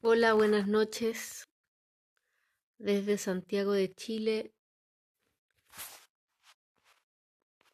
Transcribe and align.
Hola, 0.00 0.32
buenas 0.32 0.68
noches. 0.68 1.48
Desde 2.78 3.18
Santiago 3.18 3.72
de 3.72 3.92
Chile, 3.92 4.52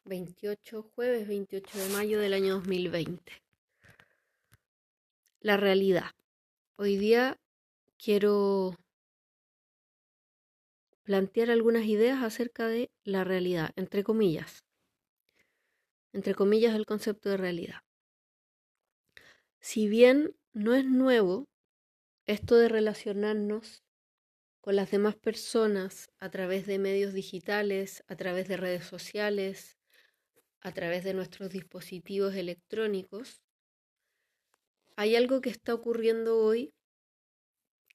28, 0.05 0.81
jueves 0.95 1.27
28 1.27 1.77
de 1.77 1.89
mayo 1.89 2.19
del 2.19 2.33
año 2.33 2.55
2020. 2.55 3.31
La 5.41 5.55
realidad. 5.57 6.09
Hoy 6.77 6.97
día 6.97 7.37
quiero 8.03 8.75
plantear 11.03 11.51
algunas 11.51 11.85
ideas 11.85 12.23
acerca 12.23 12.67
de 12.67 12.89
la 13.03 13.23
realidad, 13.23 13.69
entre 13.75 14.03
comillas. 14.03 14.63
Entre 16.11 16.33
comillas 16.33 16.73
el 16.73 16.87
concepto 16.87 17.29
de 17.29 17.37
realidad. 17.37 17.81
Si 19.59 19.87
bien 19.87 20.35
no 20.53 20.73
es 20.73 20.85
nuevo 20.85 21.47
esto 22.27 22.55
de 22.55 22.69
relacionarnos 22.69 23.83
con 24.61 24.75
las 24.75 24.89
demás 24.89 25.15
personas 25.15 26.09
a 26.17 26.31
través 26.31 26.65
de 26.65 26.79
medios 26.79 27.13
digitales, 27.13 28.03
a 28.07 28.15
través 28.15 28.47
de 28.47 28.57
redes 28.57 28.85
sociales, 28.85 29.77
a 30.61 30.71
través 30.71 31.03
de 31.03 31.13
nuestros 31.13 31.51
dispositivos 31.51 32.33
electrónicos, 32.33 33.43
hay 34.95 35.15
algo 35.15 35.41
que 35.41 35.51
está 35.51 35.73
ocurriendo 35.73 36.39
hoy 36.39 36.73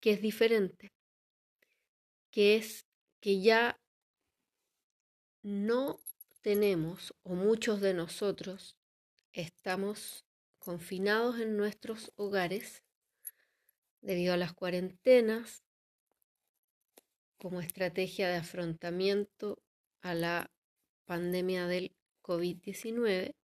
que 0.01 0.12
es 0.12 0.23
diferente, 0.23 0.93
que 2.30 2.57
es 2.57 2.87
que 3.21 3.41
ya 3.41 3.80
no 5.43 5.99
tenemos, 6.43 7.12
o 7.23 7.35
muchos 7.35 7.80
de 7.80 7.95
nosotros, 7.95 8.77
estamos 9.33 10.24
confinados 10.59 11.41
en 11.41 11.57
nuestros 11.57 12.12
hogares 12.16 12.83
debido 14.00 14.34
a 14.34 14.36
las 14.36 14.52
cuarentenas 14.52 15.64
como 17.38 17.60
estrategia 17.60 18.29
de 18.29 18.37
afrontamiento 18.37 19.62
a 20.02 20.15
la 20.15 20.51
pandemia 21.07 21.66
del 21.66 21.96
COVID-19. 22.23 23.34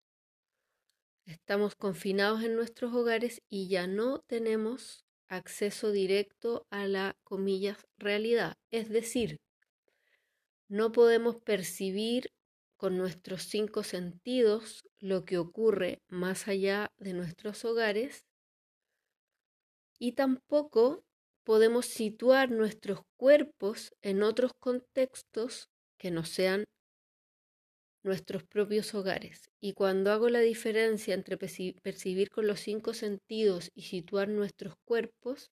Estamos 1.24 1.74
confinados 1.74 2.42
en 2.44 2.54
nuestros 2.54 2.94
hogares 2.94 3.42
y 3.48 3.68
ya 3.68 3.86
no 3.86 4.20
tenemos 4.26 5.04
acceso 5.28 5.90
directo 5.90 6.66
a 6.70 6.86
la, 6.86 7.16
comillas, 7.24 7.86
realidad. 7.98 8.56
Es 8.70 8.88
decir, 8.88 9.40
no 10.68 10.92
podemos 10.92 11.36
percibir 11.36 12.30
con 12.76 12.98
nuestros 12.98 13.44
cinco 13.44 13.82
sentidos 13.82 14.84
lo 14.98 15.24
que 15.24 15.38
ocurre 15.38 16.02
más 16.08 16.48
allá 16.48 16.92
de 16.98 17.14
nuestros 17.14 17.64
hogares 17.64 18.25
y 19.98 20.12
tampoco 20.12 21.04
podemos 21.44 21.86
situar 21.86 22.50
nuestros 22.50 23.00
cuerpos 23.16 23.94
en 24.02 24.22
otros 24.22 24.52
contextos 24.58 25.68
que 25.96 26.10
no 26.10 26.24
sean 26.24 26.64
nuestros 28.02 28.44
propios 28.44 28.94
hogares. 28.94 29.50
Y 29.60 29.72
cuando 29.72 30.12
hago 30.12 30.28
la 30.28 30.40
diferencia 30.40 31.14
entre 31.14 31.36
percibir 31.36 32.30
con 32.30 32.46
los 32.46 32.60
cinco 32.60 32.94
sentidos 32.94 33.70
y 33.74 33.82
situar 33.82 34.28
nuestros 34.28 34.74
cuerpos, 34.84 35.50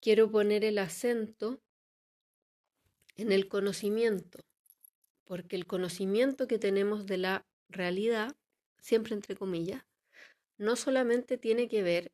quiero 0.00 0.30
poner 0.30 0.64
el 0.64 0.78
acento 0.78 1.60
en 3.16 3.32
el 3.32 3.48
conocimiento, 3.48 4.38
porque 5.24 5.56
el 5.56 5.66
conocimiento 5.66 6.46
que 6.46 6.58
tenemos 6.58 7.06
de 7.06 7.18
la 7.18 7.46
realidad, 7.68 8.34
siempre 8.80 9.14
entre 9.14 9.36
comillas, 9.36 9.84
no 10.58 10.76
solamente 10.76 11.38
tiene 11.38 11.68
que 11.68 11.82
ver 11.82 12.12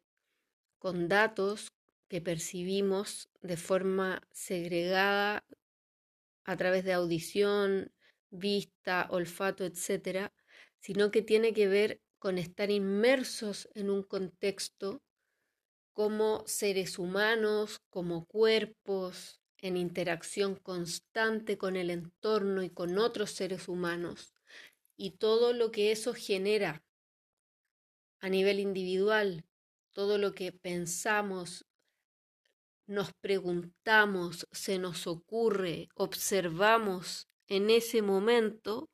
con 0.86 1.08
datos 1.08 1.72
que 2.06 2.20
percibimos 2.20 3.28
de 3.42 3.56
forma 3.56 4.22
segregada 4.30 5.44
a 6.44 6.56
través 6.56 6.84
de 6.84 6.92
audición, 6.92 7.92
vista, 8.30 9.08
olfato, 9.10 9.64
etcétera, 9.64 10.32
sino 10.78 11.10
que 11.10 11.22
tiene 11.22 11.52
que 11.52 11.66
ver 11.66 12.00
con 12.20 12.38
estar 12.38 12.70
inmersos 12.70 13.68
en 13.74 13.90
un 13.90 14.04
contexto 14.04 15.02
como 15.92 16.44
seres 16.46 17.00
humanos, 17.00 17.80
como 17.90 18.24
cuerpos, 18.24 19.40
en 19.58 19.76
interacción 19.76 20.54
constante 20.54 21.58
con 21.58 21.74
el 21.74 21.90
entorno 21.90 22.62
y 22.62 22.70
con 22.70 22.96
otros 22.98 23.32
seres 23.32 23.66
humanos, 23.66 24.34
y 24.96 25.16
todo 25.18 25.52
lo 25.52 25.72
que 25.72 25.90
eso 25.90 26.14
genera 26.14 26.84
a 28.20 28.28
nivel 28.28 28.60
individual, 28.60 29.44
todo 29.96 30.18
lo 30.18 30.34
que 30.34 30.52
pensamos, 30.52 31.64
nos 32.86 33.14
preguntamos, 33.14 34.46
se 34.52 34.78
nos 34.78 35.06
ocurre, 35.06 35.88
observamos 35.94 37.30
en 37.48 37.70
ese 37.70 38.02
momento 38.02 38.90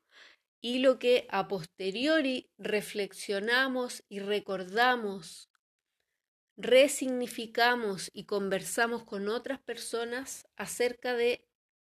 y 0.61 0.79
lo 0.79 0.99
que 0.99 1.27
a 1.29 1.49
posteriori 1.49 2.49
reflexionamos 2.57 4.05
y 4.07 4.19
recordamos, 4.19 5.49
resignificamos 6.55 8.09
y 8.13 8.23
conversamos 8.23 9.03
con 9.03 9.27
otras 9.27 9.59
personas 9.59 10.47
acerca 10.55 11.15
de 11.15 11.45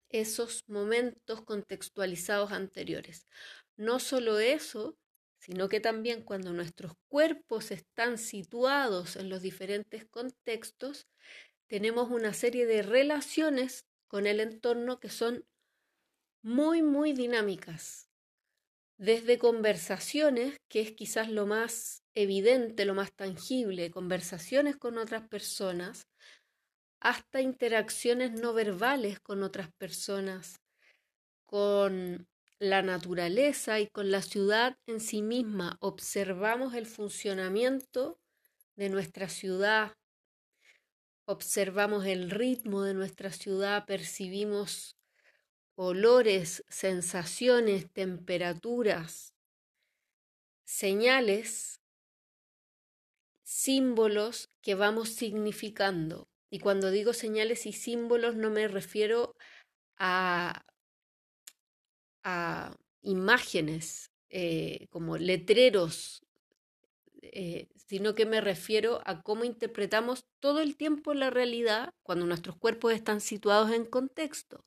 esos 0.10 0.66
momentos 0.68 1.44
contextualizados 1.44 2.52
anteriores. 2.52 3.26
No 3.78 4.02
solo 4.02 4.38
eso, 4.40 4.98
sino 5.40 5.70
que 5.70 5.80
también 5.80 6.24
cuando 6.24 6.54
nuestros 6.54 6.94
cuerpos 7.08 7.72
están 7.72 8.18
situados 8.18 9.16
en 9.16 9.30
los 9.30 9.42
diferentes 9.42 10.06
contextos, 10.06 11.08
tenemos 11.68 12.10
una 12.10 12.34
serie 12.34 12.66
de 12.66 12.82
relaciones 12.82 13.86
con 14.08 14.26
el 14.26 14.40
entorno 14.40 15.00
que 15.00 15.10
son 15.10 15.46
muy, 16.42 16.82
muy 16.82 17.14
dinámicas. 17.14 18.10
Desde 18.98 19.38
conversaciones, 19.38 20.58
que 20.70 20.82
es 20.82 20.94
quizás 20.94 21.30
lo 21.30 21.46
más 21.46 22.04
evidente, 22.16 22.86
lo 22.86 22.96
más 22.96 23.14
tangible, 23.14 23.92
conversaciones 23.92 24.76
con 24.76 24.98
otras 24.98 25.28
personas, 25.28 26.08
hasta 27.00 27.42
interacciones 27.42 28.32
no 28.32 28.54
verbales 28.54 29.20
con 29.20 29.44
otras 29.44 29.70
personas, 29.78 30.56
con 31.46 32.28
la 32.60 32.82
naturaleza 32.82 33.80
y 33.80 33.88
con 33.88 34.12
la 34.12 34.22
ciudad 34.22 34.78
en 34.88 35.00
sí 35.00 35.22
misma. 35.22 35.78
Observamos 35.80 36.74
el 36.74 36.86
funcionamiento 36.86 38.20
de 38.76 38.90
nuestra 38.90 39.30
ciudad, 39.30 39.94
observamos 41.26 42.06
el 42.06 42.30
ritmo 42.30 42.84
de 42.84 42.94
nuestra 42.94 43.32
ciudad, 43.32 43.86
percibimos 43.86 44.98
olores, 45.76 46.64
sensaciones, 46.70 47.92
temperaturas, 47.92 49.34
señales, 50.66 51.82
símbolos 53.44 54.50
que 54.62 54.76
vamos 54.76 55.10
significando. 55.10 56.28
Y 56.50 56.60
cuando 56.60 56.92
digo 56.92 57.14
señales 57.14 57.66
y 57.66 57.74
símbolos 57.74 58.36
no 58.36 58.50
me 58.50 58.68
refiero 58.68 59.36
a 59.98 60.66
a 62.30 62.76
imágenes 63.02 64.12
eh, 64.30 64.88
como 64.90 65.16
letreros, 65.18 66.26
eh, 67.22 67.70
sino 67.76 68.16
que 68.16 68.26
me 68.26 68.42
refiero 68.42 69.02
a 69.06 69.22
cómo 69.22 69.46
interpretamos 69.46 70.26
todo 70.42 70.60
el 70.60 70.76
tiempo 70.76 71.14
la 71.14 71.30
realidad 71.30 71.94
cuando 72.04 72.26
nuestros 72.26 72.58
cuerpos 72.58 72.92
están 72.92 73.22
situados 73.22 73.72
en 73.72 73.86
contexto. 73.86 74.66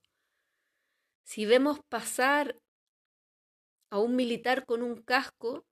Si 1.23 1.45
vemos 1.45 1.81
pasar 1.91 2.59
a 3.91 3.99
un 3.99 4.17
militar 4.17 4.65
con 4.65 4.83
un 4.83 5.03
casco, 5.03 5.67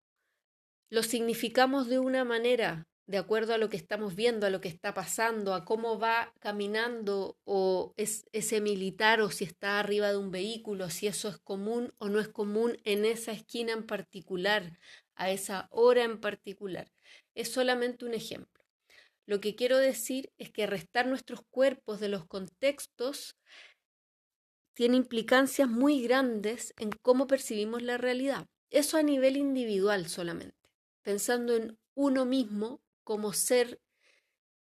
lo 0.91 1.03
significamos 1.03 1.89
de 1.89 2.01
una 2.01 2.23
manera, 2.23 2.87
de 3.09 3.17
acuerdo 3.17 3.55
a 3.55 3.59
lo 3.59 3.71
que 3.71 3.79
estamos 3.79 4.15
viendo, 4.15 4.47
a 4.47 4.51
lo 4.51 4.61
que 4.61 4.69
está 4.69 4.93
pasando, 4.93 5.55
a 5.55 5.65
cómo 5.65 5.99
va 5.99 6.35
caminando 6.41 7.39
o 7.45 7.95
es 7.97 8.27
ese 8.33 8.61
militar 8.61 9.23
o 9.23 9.31
si 9.31 9.45
está 9.45 9.81
arriba 9.81 10.11
de 10.11 10.19
un 10.19 10.31
vehículo, 10.31 10.91
si 10.91 11.07
eso 11.07 11.31
es 11.31 11.39
común 11.39 11.95
o 11.97 12.11
no 12.11 12.21
es 12.21 12.29
común 12.29 12.77
en 12.85 13.07
esa 13.07 13.33
esquina 13.33 13.73
en 13.73 13.87
particular, 13.87 14.79
a 15.15 15.31
esa 15.31 15.69
hora 15.71 16.05
en 16.05 16.21
particular. 16.21 16.93
Es 17.35 17.51
solamente 17.51 18.05
un 18.05 18.13
ejemplo. 18.13 18.63
Lo 19.25 19.41
que 19.41 19.55
quiero 19.55 19.79
decir 19.79 20.31
es 20.37 20.51
que 20.51 20.67
restar 20.67 21.07
nuestros 21.07 21.41
cuerpos 21.49 22.01
de 22.01 22.11
los 22.11 22.27
contextos 22.27 23.37
tiene 24.75 24.99
implicancias 24.99 25.67
muy 25.67 26.03
grandes 26.03 26.75
en 26.77 26.91
cómo 27.01 27.27
percibimos 27.27 27.83
la 27.83 27.97
realidad. 27.97 28.49
Eso 28.69 28.99
a 28.99 29.03
nivel 29.03 29.39
individual 29.39 30.09
solamente, 30.09 30.69
pensando 31.03 31.57
en 31.57 31.79
uno 31.95 32.27
mismo 32.27 32.83
como 33.09 33.33
ser 33.33 33.81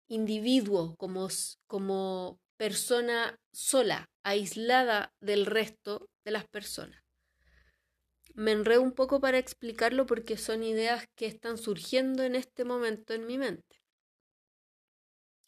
individuo, 0.07 0.95
como, 0.95 1.28
como 1.68 2.39
persona 2.56 3.38
sola, 3.51 4.10
aislada 4.24 5.13
del 5.19 5.45
resto 5.45 6.10
de 6.24 6.31
las 6.31 6.48
personas. 6.48 7.04
Me 8.33 8.54
enredo 8.54 8.83
un 8.83 8.94
poco 8.94 9.19
para 9.19 9.38
explicarlo 9.38 10.06
porque 10.06 10.38
son 10.38 10.63
ideas 10.63 11.10
que 11.18 11.25
están 11.25 11.57
surgiendo 11.57 12.24
en 12.24 12.36
este 12.38 12.63
momento 12.63 13.13
en 13.13 13.28
mi 13.28 13.38
mente. 13.38 13.81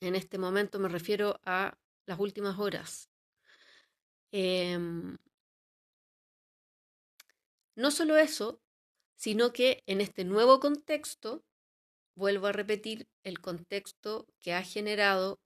En 0.01 0.15
este 0.15 0.37
momento 0.37 0.77
me 0.77 0.89
refiero 0.89 1.39
a 1.45 1.77
las 2.05 2.19
últimas 2.19 2.59
horas. 2.59 3.09
Em, 4.33 5.15
no 7.77 7.91
solo 7.91 8.17
eso, 8.17 8.59
sino 9.15 9.53
que 9.53 9.83
en 9.85 10.01
este 10.01 10.25
nuevo 10.25 10.59
contexto, 10.59 11.45
vuelvo 12.15 12.47
a 12.47 12.51
repetir, 12.51 13.07
el 13.23 13.39
contexto 13.39 14.27
que 14.39 14.53
ha 14.53 14.63
generado 14.63 15.39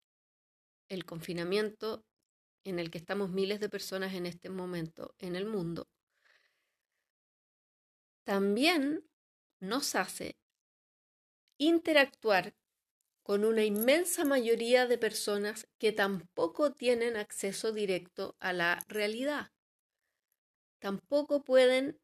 el 0.89 1.05
confinamiento 1.05 2.03
en 2.63 2.79
el 2.79 2.91
que 2.91 2.97
estamos 2.97 3.29
miles 3.29 3.59
de 3.59 3.69
personas 3.69 4.13
en 4.13 4.25
este 4.25 4.49
momento 4.49 5.15
en 5.19 5.35
el 5.35 5.45
mundo, 5.45 5.87
también 8.25 9.05
nos 9.59 9.95
hace 9.95 10.35
interactuar 11.57 12.53
con 13.23 13.43
una 13.43 13.63
inmensa 13.63 14.25
mayoría 14.25 14.87
de 14.87 14.97
personas 14.97 15.67
que 15.77 15.91
tampoco 15.91 16.73
tienen 16.73 17.17
acceso 17.17 17.71
directo 17.71 18.35
a 18.39 18.53
la 18.53 18.79
realidad. 18.87 19.51
Tampoco 20.79 21.43
pueden 21.43 21.99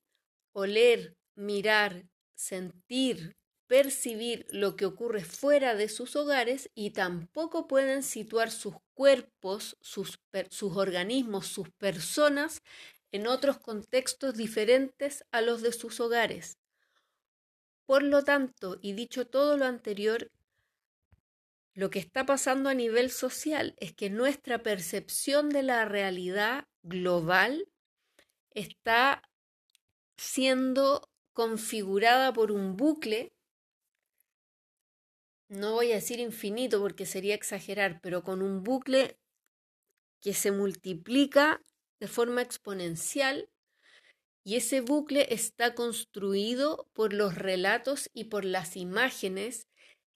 oler, 0.54 1.16
mirar, 1.36 2.06
sentir, 2.36 3.38
percibir 3.68 4.46
lo 4.50 4.76
que 4.76 4.86
ocurre 4.86 5.24
fuera 5.24 5.76
de 5.76 5.90
sus 5.90 6.16
hogares 6.16 6.70
y 6.76 6.92
tampoco 6.92 7.68
pueden 7.68 8.04
situar 8.04 8.52
sus 8.52 8.76
cuerpos, 8.94 9.78
sus, 9.82 10.20
organismos, 10.76 11.48
sus 11.48 11.70
personas 11.72 12.62
en 13.12 13.28
otros 13.28 13.60
contextos 13.60 14.36
diferentes 14.36 15.24
a 15.32 15.42
los 15.42 15.62
de 15.62 15.72
sus 15.72 16.00
hogares. 16.00 16.58
Por 17.86 18.04
lo 18.04 18.24
tanto, 18.24 18.78
y 18.82 18.94
dicho 18.94 19.28
todo 19.28 19.58
lo 19.58 19.66
anterior, 19.66 20.32
lo 21.74 21.90
que 21.90 22.00
está 22.00 22.26
pasando 22.26 22.70
a 22.70 22.74
nivel 22.74 23.10
social 23.10 23.76
es 23.80 23.94
que 23.94 24.10
nuestra 24.10 24.62
percepción 24.62 25.50
de 25.50 25.64
la 25.64 25.86
realidad 25.86 26.68
global 26.84 27.68
está 28.52 29.24
siendo 30.18 31.10
configurada 31.34 32.32
por 32.32 32.52
un 32.52 32.78
bucle, 32.78 33.34
no 35.54 35.74
voy 35.74 35.92
a 35.92 35.96
decir 35.96 36.20
infinito 36.20 36.80
porque 36.80 37.06
sería 37.06 37.36
exagerar, 37.36 38.00
pero 38.02 38.24
con 38.24 38.42
un 38.42 38.64
bucle 38.64 39.18
que 40.20 40.34
se 40.34 40.52
multiplica 40.52 41.62
de 42.00 42.08
forma 42.08 42.42
exponencial 42.42 43.50
y 44.44 44.56
ese 44.56 44.82
bucle 44.82 45.28
está 45.30 45.76
construido 45.76 46.88
por 46.94 47.14
los 47.14 47.36
relatos 47.36 48.10
y 48.14 48.26
por 48.26 48.46
las 48.46 48.76
imágenes 48.76 49.68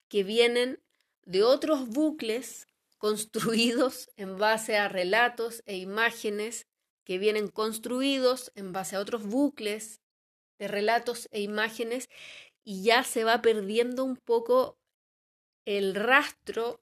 que 0.09 0.23
vienen 0.23 0.81
de 1.23 1.43
otros 1.43 1.87
bucles 1.87 2.67
construidos 2.97 4.09
en 4.15 4.37
base 4.37 4.77
a 4.77 4.89
relatos 4.89 5.61
e 5.65 5.77
imágenes 5.77 6.65
que 7.05 7.19
vienen 7.19 7.47
construidos 7.47 8.51
en 8.55 8.73
base 8.73 8.95
a 8.95 8.99
otros 8.99 9.23
bucles 9.23 10.01
de 10.57 10.67
relatos 10.67 11.29
e 11.31 11.41
imágenes 11.41 12.09
y 12.63 12.83
ya 12.83 13.03
se 13.03 13.23
va 13.23 13.41
perdiendo 13.41 14.03
un 14.03 14.17
poco 14.17 14.77
el 15.67 15.95
rastro 15.95 16.81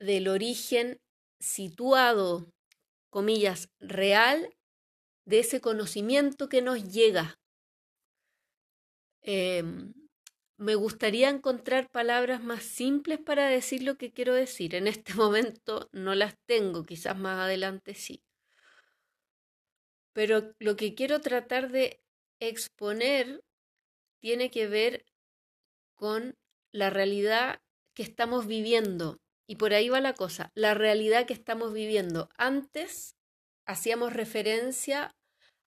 del 0.00 0.26
origen 0.26 1.00
situado, 1.38 2.52
comillas, 3.08 3.68
real 3.78 4.52
de 5.26 5.38
ese 5.38 5.60
conocimiento 5.60 6.48
que 6.48 6.60
nos 6.60 6.92
llega. 6.92 7.38
Em, 9.22 9.94
me 10.58 10.74
gustaría 10.74 11.28
encontrar 11.28 11.88
palabras 11.88 12.42
más 12.42 12.64
simples 12.64 13.20
para 13.20 13.48
decir 13.48 13.84
lo 13.84 13.96
que 13.96 14.12
quiero 14.12 14.34
decir. 14.34 14.74
En 14.74 14.88
este 14.88 15.14
momento 15.14 15.88
no 15.92 16.16
las 16.16 16.34
tengo, 16.46 16.84
quizás 16.84 17.16
más 17.16 17.38
adelante 17.38 17.94
sí. 17.94 18.24
Pero 20.12 20.52
lo 20.58 20.74
que 20.74 20.96
quiero 20.96 21.20
tratar 21.20 21.70
de 21.70 22.00
exponer 22.40 23.44
tiene 24.20 24.50
que 24.50 24.66
ver 24.66 25.04
con 25.94 26.34
la 26.76 26.90
realidad 26.90 27.60
que 27.94 28.02
estamos 28.02 28.46
viviendo. 28.46 29.18
Y 29.48 29.56
por 29.56 29.74
ahí 29.74 29.88
va 29.88 30.00
la 30.00 30.14
cosa, 30.14 30.50
la 30.54 30.74
realidad 30.74 31.26
que 31.26 31.34
estamos 31.34 31.72
viviendo. 31.72 32.28
Antes 32.36 33.16
hacíamos 33.64 34.12
referencia 34.12 35.14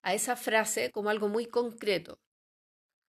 a 0.02 0.14
esa 0.14 0.36
frase 0.36 0.90
como 0.90 1.10
algo 1.10 1.28
muy 1.28 1.46
concreto 1.46 2.18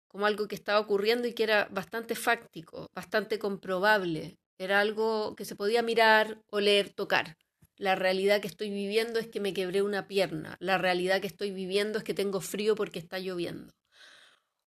como 0.08 0.26
algo 0.26 0.48
que 0.48 0.54
estaba 0.54 0.80
ocurriendo 0.80 1.28
y 1.28 1.34
que 1.34 1.44
era 1.44 1.68
bastante 1.70 2.14
fáctico, 2.14 2.90
bastante 2.94 3.38
comprobable. 3.38 4.38
Era 4.58 4.80
algo 4.80 5.36
que 5.36 5.44
se 5.44 5.54
podía 5.54 5.82
mirar, 5.82 6.42
oler, 6.50 6.92
tocar. 6.92 7.36
La 7.76 7.94
realidad 7.94 8.40
que 8.40 8.48
estoy 8.48 8.70
viviendo 8.70 9.20
es 9.20 9.28
que 9.28 9.38
me 9.38 9.52
quebré 9.52 9.82
una 9.82 10.08
pierna. 10.08 10.56
La 10.58 10.78
realidad 10.78 11.20
que 11.20 11.28
estoy 11.28 11.52
viviendo 11.52 11.98
es 11.98 12.04
que 12.04 12.14
tengo 12.14 12.40
frío 12.40 12.74
porque 12.74 12.98
está 12.98 13.18
lloviendo. 13.20 13.72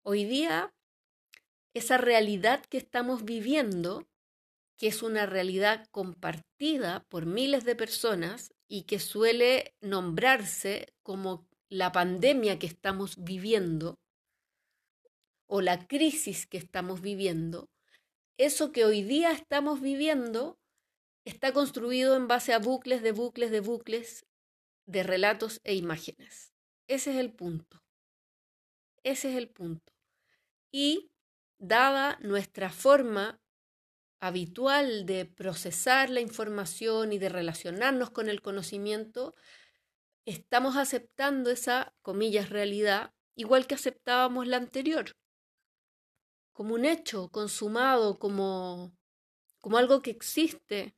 Hoy 0.03 0.25
día, 0.25 0.71
esa 1.73 1.97
realidad 1.97 2.65
que 2.65 2.77
estamos 2.77 3.25
viviendo, 3.25 4.07
que 4.77 4.87
es 4.87 5.03
una 5.03 5.25
realidad 5.25 5.85
compartida 5.91 7.05
por 7.09 7.25
miles 7.25 7.65
de 7.65 7.75
personas 7.75 8.53
y 8.67 8.83
que 8.83 8.99
suele 8.99 9.75
nombrarse 9.81 10.93
como 11.03 11.47
la 11.69 11.91
pandemia 11.91 12.59
que 12.59 12.67
estamos 12.67 13.23
viviendo, 13.23 13.99
o 15.47 15.61
la 15.61 15.87
crisis 15.87 16.45
que 16.45 16.57
estamos 16.57 17.01
viviendo, 17.01 17.69
eso 18.37 18.71
que 18.71 18.85
hoy 18.85 19.03
día 19.03 19.31
estamos 19.31 19.81
viviendo 19.81 20.59
está 21.25 21.51
construido 21.51 22.15
en 22.15 22.27
base 22.27 22.53
a 22.53 22.59
bucles 22.59 23.01
de 23.01 23.11
bucles 23.11 23.51
de 23.51 23.59
bucles 23.59 24.25
de 24.85 25.03
relatos 25.03 25.59
e 25.63 25.75
imágenes. 25.75 26.53
Ese 26.87 27.11
es 27.11 27.17
el 27.17 27.33
punto. 27.33 27.83
Ese 29.03 29.31
es 29.31 29.37
el 29.37 29.49
punto. 29.49 29.93
Y 30.71 31.11
dada 31.59 32.17
nuestra 32.21 32.71
forma 32.71 33.39
habitual 34.19 35.05
de 35.05 35.25
procesar 35.25 36.09
la 36.09 36.19
información 36.19 37.13
y 37.13 37.19
de 37.19 37.29
relacionarnos 37.29 38.09
con 38.09 38.27
el 38.27 38.41
conocimiento, 38.41 39.35
estamos 40.25 40.75
aceptando 40.75 41.51
esa, 41.51 41.93
comillas, 42.01 42.49
realidad 42.49 43.13
igual 43.35 43.67
que 43.67 43.75
aceptábamos 43.75 44.47
la 44.47 44.57
anterior 44.57 45.15
como 46.59 46.75
un 46.75 46.83
hecho 46.83 47.29
consumado, 47.29 48.19
como, 48.19 48.91
como 49.61 49.77
algo 49.77 50.01
que 50.01 50.11
existe 50.11 50.93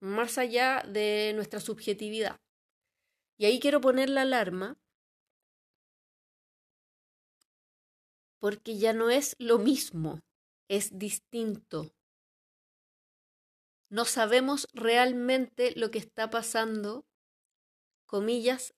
más 0.00 0.36
allá 0.36 0.84
de 0.86 1.32
nuestra 1.34 1.60
subjetividad. 1.60 2.36
Y 3.38 3.46
ahí 3.46 3.58
quiero 3.58 3.80
poner 3.80 4.10
la 4.10 4.20
alarma 4.20 4.76
porque 8.38 8.78
ya 8.78 8.92
no 8.92 9.10
es 9.10 9.36
lo 9.38 9.58
mismo, 9.58 10.20
es 10.68 10.98
distinto. 10.98 11.92
No 13.88 14.04
sabemos 14.04 14.68
realmente 14.72 15.72
lo 15.76 15.90
que 15.90 15.98
está 15.98 16.28
pasando, 16.30 17.06
comillas, 18.04 18.74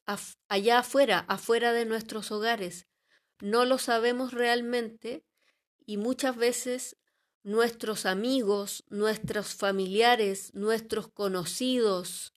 allá 0.48 0.80
afuera, 0.80 1.20
afuera 1.28 1.72
de 1.72 1.86
nuestros 1.86 2.30
hogares. 2.30 2.86
No 3.40 3.64
lo 3.64 3.78
sabemos 3.78 4.32
realmente 4.32 5.24
y 5.86 5.96
muchas 5.96 6.36
veces 6.36 6.96
nuestros 7.42 8.04
amigos, 8.04 8.84
nuestros 8.88 9.54
familiares, 9.54 10.52
nuestros 10.54 11.08
conocidos, 11.08 12.34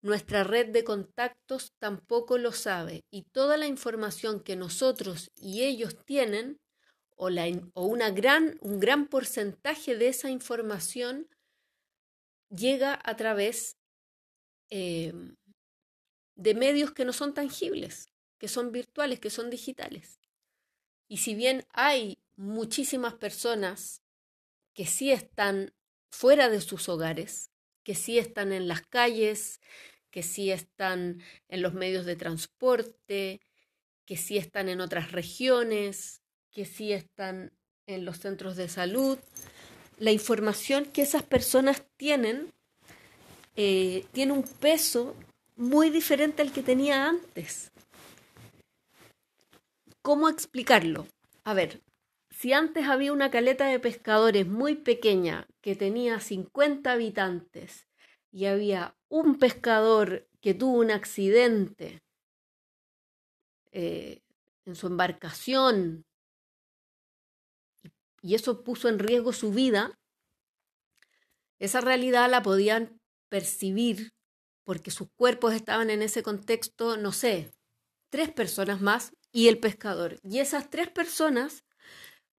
nuestra 0.00 0.44
red 0.44 0.68
de 0.68 0.84
contactos 0.84 1.72
tampoco 1.78 2.38
lo 2.38 2.52
sabe 2.52 3.04
y 3.10 3.22
toda 3.22 3.56
la 3.56 3.66
información 3.66 4.40
que 4.40 4.56
nosotros 4.56 5.30
y 5.34 5.64
ellos 5.64 5.96
tienen 6.04 6.60
o, 7.16 7.30
la, 7.30 7.46
o 7.74 7.96
gran, 8.12 8.58
un 8.60 8.78
gran 8.78 9.08
porcentaje 9.08 9.96
de 9.96 10.08
esa 10.08 10.30
información 10.30 11.28
llega 12.48 12.98
a 13.04 13.16
través 13.16 13.76
eh, 14.70 15.12
de 16.36 16.54
medios 16.54 16.92
que 16.92 17.04
no 17.04 17.12
son 17.12 17.34
tangibles, 17.34 18.06
que 18.38 18.46
son 18.46 18.70
virtuales, 18.70 19.18
que 19.18 19.30
son 19.30 19.50
digitales. 19.50 20.20
Y 21.08 21.18
si 21.18 21.34
bien 21.34 21.66
hay 21.72 22.18
muchísimas 22.36 23.14
personas 23.14 24.02
que 24.72 24.86
sí 24.86 25.10
están 25.10 25.74
fuera 26.10 26.48
de 26.48 26.60
sus 26.60 26.88
hogares, 26.88 27.50
que 27.88 27.94
sí 27.94 28.18
están 28.18 28.52
en 28.52 28.68
las 28.68 28.82
calles, 28.82 29.62
que 30.10 30.22
sí 30.22 30.50
están 30.50 31.22
en 31.48 31.62
los 31.62 31.72
medios 31.72 32.04
de 32.04 32.16
transporte, 32.16 33.40
que 34.04 34.18
sí 34.18 34.36
están 34.36 34.68
en 34.68 34.82
otras 34.82 35.10
regiones, 35.10 36.20
que 36.50 36.66
sí 36.66 36.92
están 36.92 37.50
en 37.86 38.04
los 38.04 38.18
centros 38.18 38.56
de 38.56 38.68
salud. 38.68 39.16
La 39.98 40.12
información 40.12 40.84
que 40.84 41.00
esas 41.00 41.22
personas 41.22 41.82
tienen 41.96 42.52
eh, 43.56 44.04
tiene 44.12 44.34
un 44.34 44.42
peso 44.42 45.16
muy 45.56 45.88
diferente 45.88 46.42
al 46.42 46.52
que 46.52 46.62
tenía 46.62 47.08
antes. 47.08 47.72
¿Cómo 50.02 50.28
explicarlo? 50.28 51.06
A 51.42 51.54
ver, 51.54 51.80
si 52.38 52.52
antes 52.52 52.86
había 52.86 53.12
una 53.12 53.32
caleta 53.32 53.66
de 53.66 53.80
pescadores 53.80 54.46
muy 54.46 54.76
pequeña 54.76 55.48
que 55.60 55.74
tenía 55.74 56.20
50 56.20 56.92
habitantes 56.92 57.88
y 58.30 58.44
había 58.44 58.96
un 59.08 59.40
pescador 59.40 60.28
que 60.40 60.54
tuvo 60.54 60.78
un 60.78 60.92
accidente 60.92 62.00
eh, 63.72 64.22
en 64.66 64.76
su 64.76 64.86
embarcación 64.86 66.06
y 68.22 68.36
eso 68.36 68.62
puso 68.62 68.88
en 68.88 69.00
riesgo 69.00 69.32
su 69.32 69.50
vida, 69.50 69.98
esa 71.58 71.80
realidad 71.80 72.30
la 72.30 72.44
podían 72.44 73.00
percibir 73.28 74.12
porque 74.62 74.92
sus 74.92 75.08
cuerpos 75.16 75.54
estaban 75.54 75.90
en 75.90 76.02
ese 76.02 76.22
contexto, 76.22 76.98
no 76.98 77.10
sé, 77.10 77.50
tres 78.10 78.30
personas 78.30 78.80
más 78.80 79.12
y 79.32 79.48
el 79.48 79.58
pescador. 79.58 80.20
Y 80.22 80.38
esas 80.38 80.70
tres 80.70 80.88
personas 80.88 81.64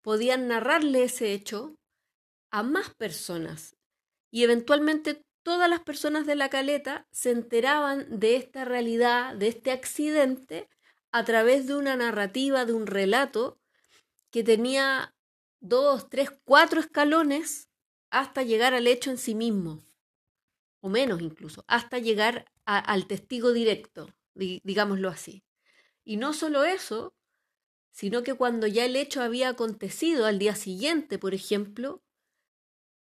podían 0.02 0.48
narrarle 0.48 1.04
ese 1.04 1.34
hecho 1.34 1.76
a 2.52 2.64
más 2.64 2.94
personas. 2.96 3.76
Y 4.32 4.44
eventualmente 4.44 5.24
todas 5.44 5.70
las 5.70 5.82
personas 5.82 6.26
de 6.26 6.36
la 6.36 6.50
caleta 6.50 7.08
se 7.12 7.32
enteraban 7.32 8.20
de 8.20 8.36
esta 8.36 8.66
realidad, 8.66 9.36
de 9.36 9.48
este 9.48 9.72
accidente, 9.72 10.70
a 11.12 11.26
través 11.26 11.68
de 11.68 11.76
una 11.76 11.96
narrativa, 11.96 12.66
de 12.66 12.74
un 12.74 12.86
relato 12.86 13.60
que 14.32 14.44
tenía 14.44 15.16
dos, 15.60 16.10
tres, 16.10 16.30
cuatro 16.44 16.80
escalones 16.80 17.70
hasta 18.12 18.44
llegar 18.44 18.74
al 18.74 18.88
hecho 18.88 19.10
en 19.12 19.18
sí 19.18 19.36
mismo, 19.36 19.84
o 20.82 20.90
menos 20.90 21.22
incluso, 21.22 21.64
hasta 21.68 21.98
llegar 21.98 22.46
al 22.66 23.08
testigo 23.08 23.52
directo, 23.52 24.14
digámoslo 24.36 25.10
así. 25.10 25.44
Y 26.04 26.18
no 26.18 26.34
solo 26.34 26.64
eso, 26.64 27.14
sino 27.92 28.24
que 28.24 28.34
cuando 28.34 28.68
ya 28.68 28.86
el 28.86 28.96
hecho 28.96 29.22
había 29.22 29.50
acontecido 29.50 30.26
al 30.26 30.40
día 30.40 30.56
siguiente, 30.56 31.18
por 31.18 31.34
ejemplo, 31.34 32.02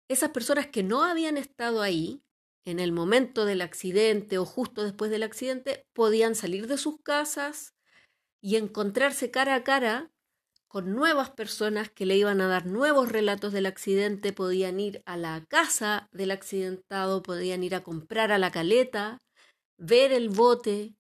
esas 0.10 0.32
personas 0.32 0.68
que 0.68 0.84
no 0.84 1.04
habían 1.04 1.38
estado 1.38 1.82
ahí 1.82 2.22
en 2.66 2.80
el 2.80 2.92
momento 2.92 3.46
del 3.46 3.62
accidente 3.62 4.38
o 4.38 4.46
justo 4.46 4.84
después 4.84 5.12
del 5.12 5.24
accidente 5.24 5.86
podían 5.94 6.36
salir 6.36 6.68
de 6.68 6.78
sus 6.78 7.02
casas 7.02 7.74
y 8.42 8.58
encontrarse 8.58 9.32
cara 9.32 9.56
a 9.56 9.64
cara 9.64 10.12
con 10.68 10.94
nuevas 10.94 11.30
personas 11.30 11.90
que 11.90 12.06
le 12.06 12.18
iban 12.18 12.42
a 12.42 12.48
dar 12.48 12.66
nuevos 12.66 13.10
relatos 13.10 13.54
del 13.54 13.66
accidente, 13.66 14.34
podían 14.34 14.80
ir 14.80 15.02
a 15.06 15.16
la 15.16 15.46
casa 15.48 16.10
del 16.12 16.32
accidentado, 16.32 17.24
podían 17.24 17.64
ir 17.64 17.76
a 17.76 17.84
comprar 17.84 18.32
a 18.32 18.38
la 18.38 18.52
caleta, 18.52 19.20
ver 19.78 20.12
el 20.12 20.30
bote, 20.30 20.94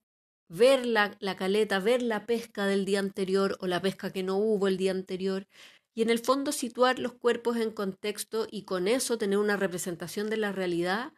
ver 0.47 0.85
la, 0.85 1.15
la, 1.19 1.35
caleta, 1.35 1.79
ver 1.79 2.01
la 2.01 2.25
pesca 2.25 2.65
del 2.65 2.85
día 2.85 2.99
anterior 2.99 3.57
o 3.61 3.67
la 3.67 3.81
pesca 3.81 4.11
que 4.11 4.23
no 4.23 4.37
hubo 4.37 4.67
el 4.67 4.77
día 4.77 4.91
anterior, 4.91 5.47
y 5.95 6.01
en 6.01 6.09
el 6.09 6.19
fondo 6.19 6.51
situar 6.51 6.99
los 6.99 7.13
cuerpos 7.13 7.57
en 7.57 7.71
contexto 7.71 8.47
y 8.51 8.65
con 8.65 8.87
eso 8.87 9.17
tener 9.17 9.39
una 9.39 9.55
representación 9.55 10.29
de 10.29 10.37
la 10.37 10.51
realidad 10.51 11.13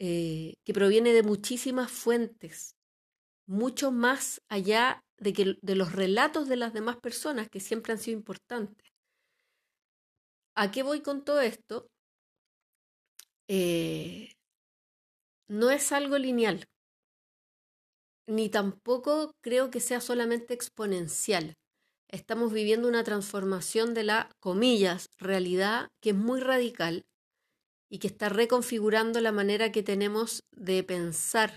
eh, 0.00 0.54
que 0.64 0.72
proviene 0.72 1.12
de 1.12 1.22
muchísimas 1.22 1.90
fuentes, 1.90 2.74
mucho 3.46 3.92
más 3.92 4.42
allá 4.48 5.04
de, 5.18 5.32
que, 5.32 5.58
de 5.60 5.74
los 5.76 5.92
relatos 5.92 6.48
de 6.48 6.56
las 6.56 6.72
demás 6.72 6.96
personas 6.96 7.48
que 7.48 7.60
siempre 7.60 7.92
han 7.92 7.98
sido 7.98 8.18
importantes. 8.18 8.88
¿A 10.56 10.70
qué 10.70 10.82
voy 10.82 11.00
con 11.00 11.24
todo 11.24 11.40
esto? 11.40 11.90
Eh, 13.46 14.32
no 15.48 15.70
es 15.70 15.92
algo 15.92 16.18
lineal, 16.18 16.66
ni 18.26 18.48
tampoco 18.48 19.32
creo 19.42 19.70
que 19.70 19.80
sea 19.80 20.00
solamente 20.00 20.54
exponencial. 20.54 21.54
Estamos 22.08 22.52
viviendo 22.52 22.88
una 22.88 23.04
transformación 23.04 23.94
de 23.94 24.04
la, 24.04 24.30
comillas, 24.40 25.08
realidad 25.18 25.88
que 26.00 26.10
es 26.10 26.16
muy 26.16 26.40
radical 26.40 27.04
y 27.88 27.98
que 27.98 28.08
está 28.08 28.28
reconfigurando 28.28 29.20
la 29.20 29.32
manera 29.32 29.72
que 29.72 29.82
tenemos 29.82 30.42
de 30.52 30.82
pensar 30.82 31.52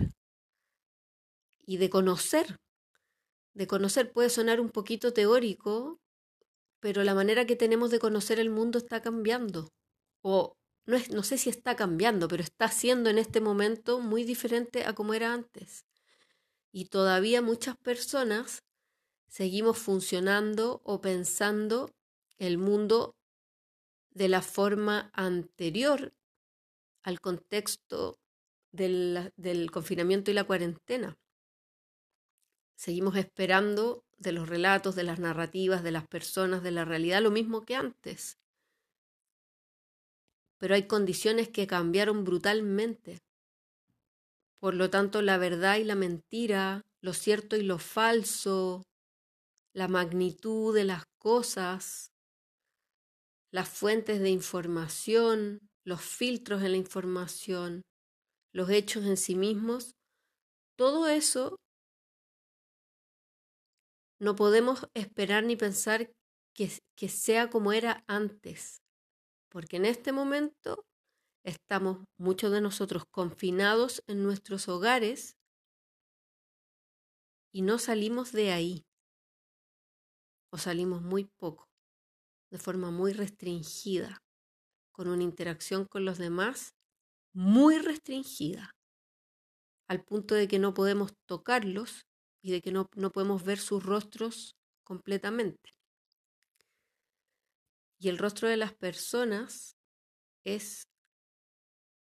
y 1.65 1.77
de 1.77 1.89
conocer 1.89 2.57
de 3.53 3.67
conocer 3.67 4.11
puede 4.11 4.29
sonar 4.29 4.59
un 4.59 4.69
poquito 4.69 5.13
teórico, 5.13 5.99
pero 6.79 7.03
la 7.03 7.15
manera 7.15 7.45
que 7.45 7.55
tenemos 7.55 7.91
de 7.91 7.99
conocer 7.99 8.39
el 8.39 8.49
mundo 8.49 8.77
está 8.77 9.01
cambiando. 9.01 9.69
O 10.21 10.57
no, 10.85 10.97
es, 10.97 11.11
no 11.11 11.23
sé 11.23 11.37
si 11.37 11.49
está 11.49 11.75
cambiando, 11.75 12.27
pero 12.27 12.43
está 12.43 12.67
siendo 12.69 13.09
en 13.09 13.17
este 13.17 13.41
momento 13.41 13.99
muy 13.99 14.23
diferente 14.23 14.85
a 14.85 14.93
como 14.93 15.13
era 15.13 15.33
antes. 15.33 15.85
Y 16.73 16.85
todavía 16.85 17.41
muchas 17.43 17.77
personas 17.77 18.63
seguimos 19.27 19.77
funcionando 19.77 20.81
o 20.83 20.99
pensando 21.01 21.91
el 22.39 22.57
mundo 22.57 23.15
de 24.09 24.27
la 24.27 24.41
forma 24.41 25.11
anterior 25.13 26.13
al 27.03 27.21
contexto 27.21 28.19
del, 28.71 29.69
confinamiento 29.71 30.31
y 30.31 30.33
la 30.33 30.45
cuarentena. 30.45 31.17
Seguimos 32.75 33.15
esperando 33.17 34.03
de 34.17 34.31
los 34.31 34.49
relatos, 34.49 34.95
de 34.95 35.03
las 35.03 35.19
narrativas, 35.19 35.83
de 35.83 35.91
las 35.91 36.07
personas, 36.07 36.63
de 36.63 36.71
la 36.71 36.85
realidad, 36.85 37.21
lo 37.21 37.29
mismo 37.29 37.65
que 37.65 37.75
antes. 37.75 38.39
Pero 40.57 40.73
hay 40.73 40.87
condiciones 40.87 41.49
que 41.49 41.67
cambiaron 41.67 42.23
brutalmente. 42.23 43.21
Por 44.63 44.75
lo 44.75 44.89
tanto, 44.89 45.21
la 45.21 45.37
verdad 45.37 45.75
y 45.75 45.83
la 45.83 45.95
mentira, 45.95 46.83
lo 47.01 47.11
cierto 47.11 47.57
y 47.57 47.63
lo 47.63 47.79
falso, 47.79 48.83
la 49.75 49.89
magnitud 49.89 50.73
de 50.73 50.85
las 50.85 51.03
cosas, 51.19 52.13
las 53.51 53.67
fuentes 53.67 54.21
de 54.21 54.29
información, 54.29 55.59
los 55.85 56.01
filtros 56.01 56.63
en 56.63 56.71
la 56.71 56.77
información, 56.77 57.81
los 58.53 58.69
hechos 58.69 59.03
en 59.03 59.17
sí 59.17 59.35
mismos, 59.35 59.95
todo 60.77 61.09
eso 61.09 61.57
no 64.17 64.37
podemos 64.37 64.87
esperar 64.93 65.43
ni 65.43 65.57
pensar 65.57 66.09
que, 66.55 66.71
que 66.95 67.09
sea 67.09 67.49
como 67.49 67.73
era 67.73 68.05
antes, 68.07 68.77
porque 69.49 69.75
en 69.75 69.83
este 69.83 70.13
momento 70.13 70.85
estamos 71.43 72.05
muchos 72.17 72.51
de 72.51 72.61
nosotros 72.61 73.03
confinados 73.11 74.01
en 74.07 74.23
nuestros 74.23 74.67
hogares 74.69 75.37
y 77.51 77.61
no 77.61 77.77
salimos 77.77 78.31
de 78.31 78.51
ahí, 78.51 78.85
o 80.51 80.57
salimos 80.57 81.01
muy 81.01 81.25
poco, 81.25 81.67
de 82.51 82.57
forma 82.57 82.91
muy 82.91 83.13
restringida, 83.13 84.17
con 84.91 85.07
una 85.07 85.23
interacción 85.23 85.85
con 85.85 86.05
los 86.05 86.17
demás 86.17 86.75
muy 87.33 87.79
restringida, 87.79 88.71
al 89.87 90.03
punto 90.03 90.35
de 90.35 90.47
que 90.47 90.59
no 90.59 90.73
podemos 90.73 91.13
tocarlos 91.27 92.05
y 92.41 92.51
de 92.51 92.61
que 92.61 92.71
no, 92.71 92.87
no 92.95 93.11
podemos 93.11 93.43
ver 93.43 93.59
sus 93.59 93.83
rostros 93.83 94.55
completamente. 94.83 95.71
Y 97.99 98.09
el 98.09 98.17
rostro 98.17 98.47
de 98.49 98.57
las 98.57 98.73
personas 98.73 99.77
es 100.45 100.83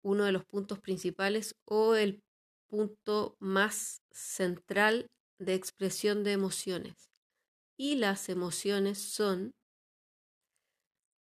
uno 0.07 0.25
de 0.25 0.33
los 0.33 0.45
puntos 0.45 0.79
principales 0.79 1.57
o 1.65 1.95
el 1.95 2.23
punto 2.69 3.37
más 3.39 4.03
central 4.11 5.07
de 5.39 5.55
expresión 5.55 6.25
de 6.25 6.33
emociones. 6.33 7.11
Y 7.77 7.97
las 7.97 8.29
emociones 8.29 8.99
son 8.99 9.55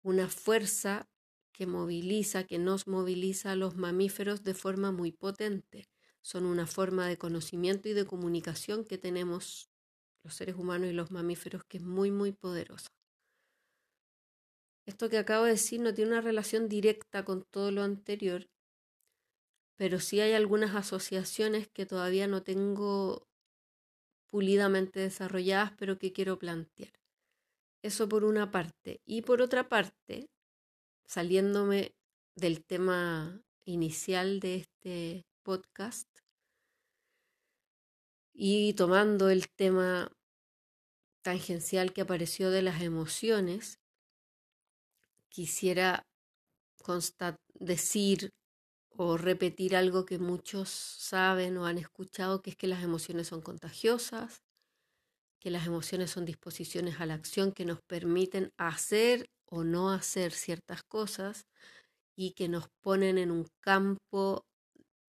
una 0.03 0.29
fuerza 0.29 1.09
que 1.53 1.67
moviliza, 1.67 2.45
que 2.45 2.59
nos 2.59 2.87
moviliza 2.87 3.53
a 3.53 3.57
los 3.57 3.77
mamíferos 3.77 4.43
de 4.43 4.55
forma 4.55 4.93
muy 4.93 5.13
potente 5.13 5.89
son 6.23 6.45
una 6.45 6.67
forma 6.67 7.07
de 7.07 7.19
conocimiento 7.19 7.89
y 7.89 7.93
de 7.93 8.07
comunicación 8.07 8.85
que 8.85 8.99
tenemos 8.99 9.71
los 10.23 10.35
seres 10.35 10.57
humanos 10.57 10.91
y 10.91 10.93
los 10.93 11.11
mamíferos 11.11 11.65
que 11.65 11.79
es 11.79 11.83
muy, 11.83 12.11
muy 12.11 12.33
poderosa. 12.33 12.89
Esto 14.87 15.09
que 15.09 15.19
acabo 15.19 15.45
de 15.45 15.53
decir 15.53 15.81
no 15.81 15.95
tiene 15.95 16.13
una 16.13 16.21
relación 16.21 16.69
directa 16.69 17.25
con 17.25 17.45
todo 17.45 17.71
lo 17.71 17.83
anterior, 17.83 18.49
pero 19.81 19.99
sí 19.99 20.21
hay 20.21 20.35
algunas 20.35 20.75
asociaciones 20.75 21.67
que 21.67 21.87
todavía 21.87 22.27
no 22.27 22.43
tengo 22.43 23.27
pulidamente 24.29 25.01
desarrolladas, 25.01 25.73
pero 25.79 25.99
que 25.99 26.13
quiero 26.13 26.39
plantear. 26.39 26.93
Eso 27.81 28.07
por 28.07 28.25
una 28.25 28.51
parte. 28.51 29.01
Y 29.07 29.23
por 29.23 29.41
otra 29.41 29.71
parte, 29.71 30.29
saliéndome 31.07 31.95
del 32.35 32.63
tema 32.63 33.43
inicial 33.65 34.41
de 34.41 34.57
este 34.57 35.25
podcast 35.43 36.11
y 38.35 38.75
tomando 38.75 39.31
el 39.31 39.49
tema 39.49 40.13
tangencial 41.23 41.95
que 41.95 42.03
apareció 42.03 42.51
de 42.51 42.61
las 42.61 42.83
emociones, 42.83 43.81
quisiera 45.31 46.07
decir 47.55 48.31
o 49.03 49.17
repetir 49.17 49.77
algo 49.77 50.05
que 50.05 50.19
muchos 50.19 50.69
saben 50.69 51.57
o 51.57 51.65
han 51.65 51.79
escuchado, 51.79 52.43
que 52.43 52.51
es 52.51 52.57
que 52.57 52.67
las 52.67 52.83
emociones 52.83 53.29
son 53.29 53.41
contagiosas, 53.41 54.43
que 55.41 55.51
las 55.51 55.67
emociones 55.67 56.11
son 56.11 56.27
disposiciones 56.27 57.01
a 57.01 57.07
la 57.07 57.15
acción 57.15 57.53
que 57.53 57.65
nos 57.65 57.81
permiten 57.81 58.53
hacer 58.59 59.31
o 59.47 59.65
no 59.65 59.91
hacer 59.91 60.33
ciertas 60.33 60.83
cosas 60.83 61.47
y 62.15 62.33
que 62.33 62.49
nos 62.49 62.69
ponen 62.83 63.17
en 63.17 63.31
un 63.31 63.47
campo 63.63 64.45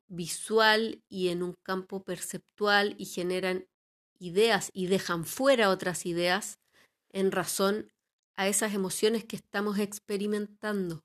visual 0.08 1.04
y 1.10 1.28
en 1.28 1.44
un 1.44 1.56
campo 1.62 2.02
perceptual 2.02 2.96
y 2.98 3.08
generan 3.08 3.66
ideas 4.20 4.70
y 4.72 4.88
dejan 4.88 5.26
fuera 5.26 5.70
otras 5.70 6.06
ideas 6.06 6.60
en 7.12 7.34
razón 7.34 7.92
a 8.38 8.48
esas 8.48 8.74
emociones 8.74 9.26
que 9.26 9.36
estamos 9.36 9.80
experimentando. 9.80 11.02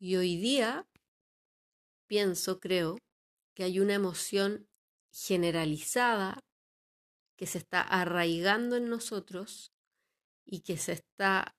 Y 0.00 0.16
hoy 0.16 0.36
día 0.36 0.84
pienso, 2.06 2.60
creo, 2.60 2.96
que 3.54 3.64
hay 3.64 3.80
una 3.80 3.94
emoción 3.94 4.68
generalizada 5.12 6.40
que 7.36 7.46
se 7.46 7.58
está 7.58 7.80
arraigando 7.80 8.76
en 8.76 8.88
nosotros 8.88 9.72
y 10.44 10.60
que 10.60 10.76
se 10.76 10.92
está 10.92 11.54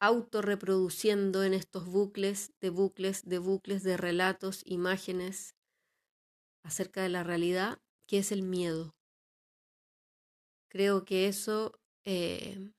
autorreproduciendo 0.00 1.44
en 1.44 1.54
estos 1.54 1.86
bucles 1.86 2.52
de 2.60 2.70
bucles 2.70 3.22
de 3.24 3.38
bucles 3.38 3.82
de 3.82 3.96
relatos, 3.96 4.62
imágenes 4.66 5.54
acerca 6.62 7.02
de 7.02 7.10
la 7.10 7.22
realidad, 7.22 7.78
que 8.06 8.18
es 8.18 8.32
el 8.32 8.42
miedo. 8.42 8.94
Creo 10.68 11.04
que 11.04 11.28
eso, 11.28 11.72
eh, 12.04 12.72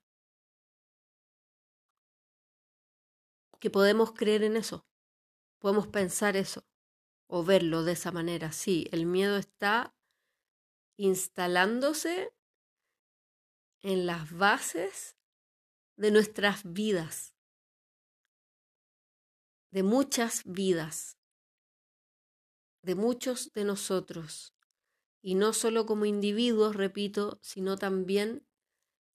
que 3.58 3.70
podemos 3.70 4.12
creer 4.12 4.42
en 4.42 4.56
eso, 4.56 4.84
podemos 5.58 5.86
pensar 5.88 6.36
eso 6.36 6.62
o 7.26 7.44
verlo 7.44 7.82
de 7.82 7.92
esa 7.92 8.12
manera. 8.12 8.52
Sí, 8.52 8.86
el 8.92 9.06
miedo 9.06 9.36
está 9.36 9.94
instalándose 10.96 12.32
en 13.82 14.06
las 14.06 14.32
bases 14.32 15.16
de 15.96 16.10
nuestras 16.10 16.72
vidas, 16.72 17.34
de 19.70 19.82
muchas 19.82 20.42
vidas, 20.44 21.18
de 22.82 22.94
muchos 22.94 23.52
de 23.52 23.64
nosotros, 23.64 24.54
y 25.22 25.34
no 25.34 25.52
solo 25.52 25.86
como 25.86 26.04
individuos, 26.04 26.76
repito, 26.76 27.38
sino 27.42 27.76
también 27.76 28.46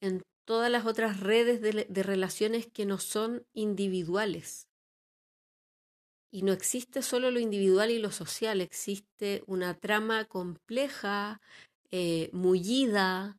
en 0.01 0.23
todas 0.45 0.69
las 0.71 0.85
otras 0.85 1.19
redes 1.19 1.61
de, 1.61 2.03
relaciones 2.03 2.67
que 2.67 2.85
no 2.85 2.97
son 2.97 3.47
individuales. 3.53 4.70
Y 6.31 6.43
no 6.43 6.53
existe 6.53 7.01
solo 7.01 7.29
lo 7.29 7.39
individual 7.39 7.91
y 7.91 7.99
lo 7.99 8.09
social, 8.09 8.61
existe 8.61 9.43
una 9.47 9.73
trama 9.73 10.23
compleja, 10.25 11.41
eh, 11.91 12.29
mullida, 12.31 13.37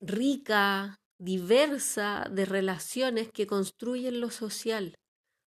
rica, 0.00 1.00
diversa 1.18 2.26
de 2.30 2.44
relaciones 2.46 3.30
que 3.32 3.48
construyen 3.48 4.20
lo 4.20 4.30
social, 4.30 4.94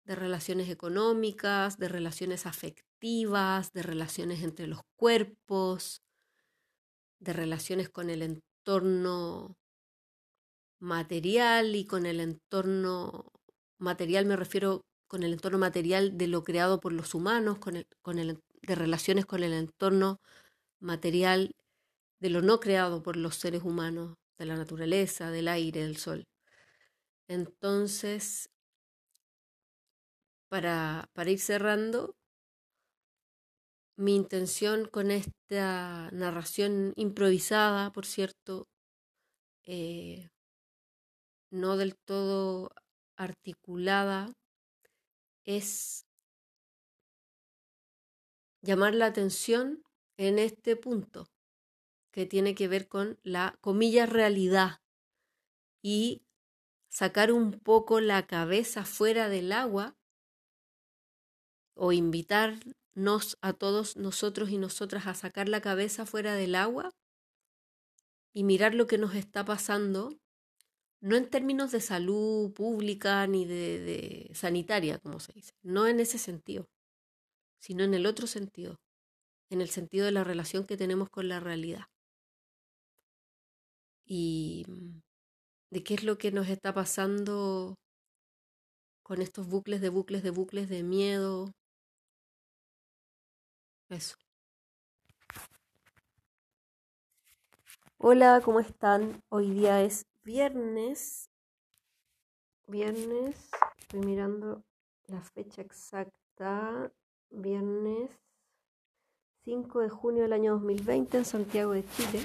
de 0.06 0.16
relaciones 0.16 0.70
económicas, 0.70 1.78
de 1.78 1.88
relaciones 1.90 2.46
afectivas, 2.48 3.72
de 3.72 3.84
relaciones 3.84 4.44
entre 4.44 4.68
los 4.68 4.82
cuerpos, 4.98 6.02
de 7.20 7.34
relaciones 7.34 7.90
con 7.90 8.10
el 8.10 8.22
entorno 8.22 9.56
material 10.82 11.76
y 11.76 11.86
con 11.86 12.06
el 12.06 12.20
entorno 12.20 13.32
material. 13.80 14.26
Me 14.26 14.36
refiero 14.36 14.82
con 15.14 15.22
el 15.22 15.34
entorno 15.34 15.60
material 15.60 16.18
de 16.18 16.26
lo 16.26 16.44
creado 16.44 16.80
por 16.80 16.92
los 16.92 17.14
humanos, 17.14 17.60
con 17.60 17.76
el, 17.76 17.86
con 18.02 18.18
el, 18.18 18.42
de 18.64 18.74
relaciones 18.74 19.28
con 19.28 19.44
el 19.44 19.54
entorno 19.54 20.20
material 20.80 21.56
de 22.20 22.32
lo 22.32 22.42
no 22.42 22.60
creado 22.60 23.04
por 23.04 23.16
los 23.16 23.36
seres 23.36 23.62
humanos, 23.62 24.16
de 24.40 24.48
la 24.48 24.56
naturaleza, 24.56 25.30
del 25.30 25.50
aire, 25.50 25.82
del 25.82 25.98
sol. 25.98 26.26
Entonces, 27.28 28.50
para, 30.50 31.08
para 31.14 31.30
ir 31.30 31.40
cerrando, 31.40 32.16
mi 33.96 34.16
intención 34.16 34.88
con 34.88 35.12
esta 35.12 36.10
narración 36.12 36.94
improvisada, 36.96 37.92
por 37.92 38.08
cierto, 38.08 38.68
eh, 39.64 40.32
no 41.52 41.78
del 41.78 41.96
todo 41.98 42.72
articulada, 43.16 44.34
es 45.46 46.06
llamar 48.62 48.96
la 48.96 49.08
atención 49.08 49.84
en 50.18 50.40
este 50.40 50.76
punto 50.76 51.28
que 52.12 52.26
tiene 52.26 52.56
que 52.56 52.68
ver 52.68 52.88
con 52.88 53.20
la 53.24 53.58
comilla 53.62 54.06
realidad 54.06 54.80
y 55.82 56.24
sacar 56.90 57.32
un 57.32 57.60
poco 57.60 58.00
la 58.00 58.26
cabeza 58.28 58.86
fuera 58.86 59.28
del 59.28 59.52
agua 59.52 59.98
o 61.76 61.92
invitarnos 61.92 63.38
a 63.42 63.54
todos 63.54 63.98
nosotros 63.98 64.50
y 64.52 64.58
nosotras 64.58 65.08
a 65.08 65.16
sacar 65.16 65.50
la 65.50 65.60
cabeza 65.60 66.06
fuera 66.06 66.36
del 66.36 66.56
agua 66.56 66.92
y 68.32 68.44
mirar 68.44 68.76
lo 68.76 68.88
que 68.88 68.98
nos 68.98 69.16
está 69.16 69.44
pasando 69.44 70.20
no 71.04 71.18
en 71.18 71.30
términos 71.30 71.74
de 71.74 71.82
salud 71.82 72.54
pública 72.54 73.28
ni 73.28 73.46
de, 73.46 74.32
sanitaria, 74.34 75.00
como 75.00 75.20
se 75.20 75.34
dice, 75.34 75.54
no 75.62 75.86
en 75.86 76.00
ese 76.00 76.18
sentido, 76.18 76.70
sino 77.60 77.84
en 77.84 77.94
el 77.94 78.06
otro 78.06 78.26
sentido, 78.26 78.80
en 79.50 79.60
el 79.60 79.70
sentido 79.70 80.06
de 80.06 80.14
la 80.14 80.24
relación 80.24 80.66
que 80.66 80.78
tenemos 80.78 81.10
con 81.10 81.28
la 81.28 81.42
realidad. 81.42 81.88
Y 84.06 84.64
mm, 84.70 85.02
de 85.72 85.84
qué 85.84 85.96
es 85.96 86.06
lo 86.06 86.18
que 86.18 86.32
nos 86.32 86.48
está 86.48 86.74
pasando 86.74 87.76
con 89.04 89.22
estos 89.22 89.48
bucles 89.48 89.82
de 89.82 89.90
bucles 89.90 90.24
de 90.24 90.30
bucles 90.30 90.70
de 90.70 90.84
miedo. 90.84 91.52
Eso. 93.90 94.16
Hola, 97.98 98.42
¿cómo 98.44 98.62
están? 98.62 99.22
Hoy 99.30 99.52
día 99.52 99.82
es 99.82 100.06
viernes, 100.24 101.30
viernes, 102.68 103.52
estoy 103.78 104.00
mirando 104.00 104.64
la 105.08 105.22
fecha 105.22 105.62
exacta, 105.62 106.92
viernes 107.30 108.10
5 109.44 109.82
de 109.82 109.90
junio 109.90 110.24
del 110.24 110.32
año 110.32 110.54
2020 110.54 111.18
en 111.18 111.26
Santiago 111.26 111.74
de 111.74 111.86
Chile. 111.86 112.24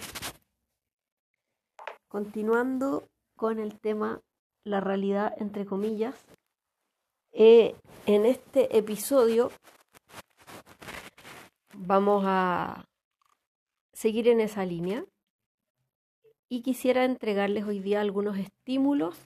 Continuando 2.07 3.09
con 3.37 3.59
el 3.59 3.81
tema 3.81 4.23
la 4.65 4.81
realidad 4.81 5.35
entre 5.39 5.67
comillas, 5.67 6.15
eh, 7.33 7.75
en 8.07 8.27
este 8.27 8.79
episodio 8.79 9.51
vamos 11.77 12.23
a 12.27 12.85
seguir 13.93 14.29
en 14.29 14.41
esa 14.41 14.65
línea 14.65 15.05
y 16.49 16.63
quisiera 16.63 17.05
entregarles 17.05 17.65
hoy 17.65 17.81
día 17.81 18.01
algunos 18.01 18.39
estímulos 18.39 19.17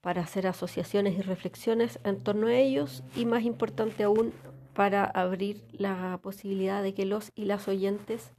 para 0.00 0.22
hacer 0.22 0.46
asociaciones 0.46 1.16
y 1.16 1.22
reflexiones 1.22 2.00
en 2.04 2.22
torno 2.22 2.48
a 2.48 2.54
ellos 2.54 3.04
y 3.14 3.24
más 3.24 3.44
importante 3.44 4.02
aún 4.02 4.32
para 4.74 5.04
abrir 5.04 5.64
la 5.72 6.18
posibilidad 6.22 6.82
de 6.82 6.94
que 6.94 7.04
los 7.04 7.30
y 7.34 7.44
las 7.44 7.68
oyentes 7.68 8.32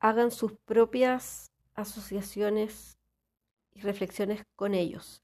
hagan 0.00 0.30
sus 0.30 0.52
propias 0.64 1.52
asociaciones 1.74 2.98
y 3.72 3.80
reflexiones 3.80 4.42
con 4.56 4.74
ellos. 4.74 5.22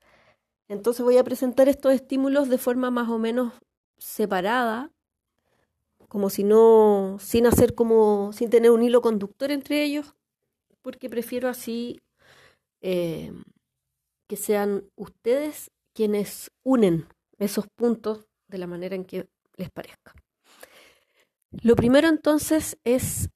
Entonces 0.68 1.04
voy 1.04 1.18
a 1.18 1.24
presentar 1.24 1.68
estos 1.68 1.92
estímulos 1.92 2.48
de 2.48 2.58
forma 2.58 2.90
más 2.90 3.08
o 3.08 3.18
menos 3.18 3.54
separada, 3.98 4.92
como 6.08 6.30
si 6.30 6.44
no, 6.44 7.16
sin 7.20 7.46
hacer 7.46 7.74
como, 7.74 8.32
sin 8.32 8.50
tener 8.50 8.70
un 8.70 8.82
hilo 8.82 9.00
conductor 9.00 9.50
entre 9.50 9.82
ellos, 9.82 10.14
porque 10.82 11.10
prefiero 11.10 11.48
así 11.48 12.00
eh, 12.82 13.32
que 14.28 14.36
sean 14.36 14.84
ustedes 14.96 15.70
quienes 15.94 16.50
unen 16.62 17.06
esos 17.38 17.66
puntos 17.68 18.26
de 18.48 18.58
la 18.58 18.66
manera 18.66 18.94
en 18.94 19.04
que 19.04 19.28
les 19.56 19.70
parezca. 19.70 20.14
Lo 21.50 21.74
primero 21.74 22.08
entonces 22.08 22.78
es 22.84 23.30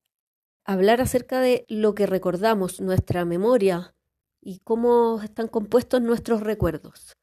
hablar 0.64 1.00
acerca 1.00 1.40
de 1.40 1.64
lo 1.68 1.94
que 1.94 2.06
recordamos, 2.06 2.80
nuestra 2.80 3.24
memoria 3.24 3.94
y 4.40 4.60
cómo 4.60 5.20
están 5.22 5.48
compuestos 5.48 6.00
nuestros 6.00 6.40
recuerdos. 6.40 7.16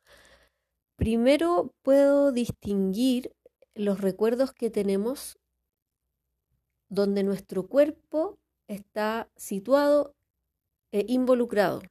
Primero 0.98 1.74
puedo 1.82 2.32
distinguir 2.32 3.34
los 3.74 4.02
recuerdos 4.02 4.54
que 4.54 4.70
tenemos 4.70 5.40
donde 6.90 7.24
nuestro 7.24 7.68
cuerpo 7.68 8.38
está 8.68 9.30
situado 9.36 10.14
e 10.92 11.06
involucrado. 11.08 11.82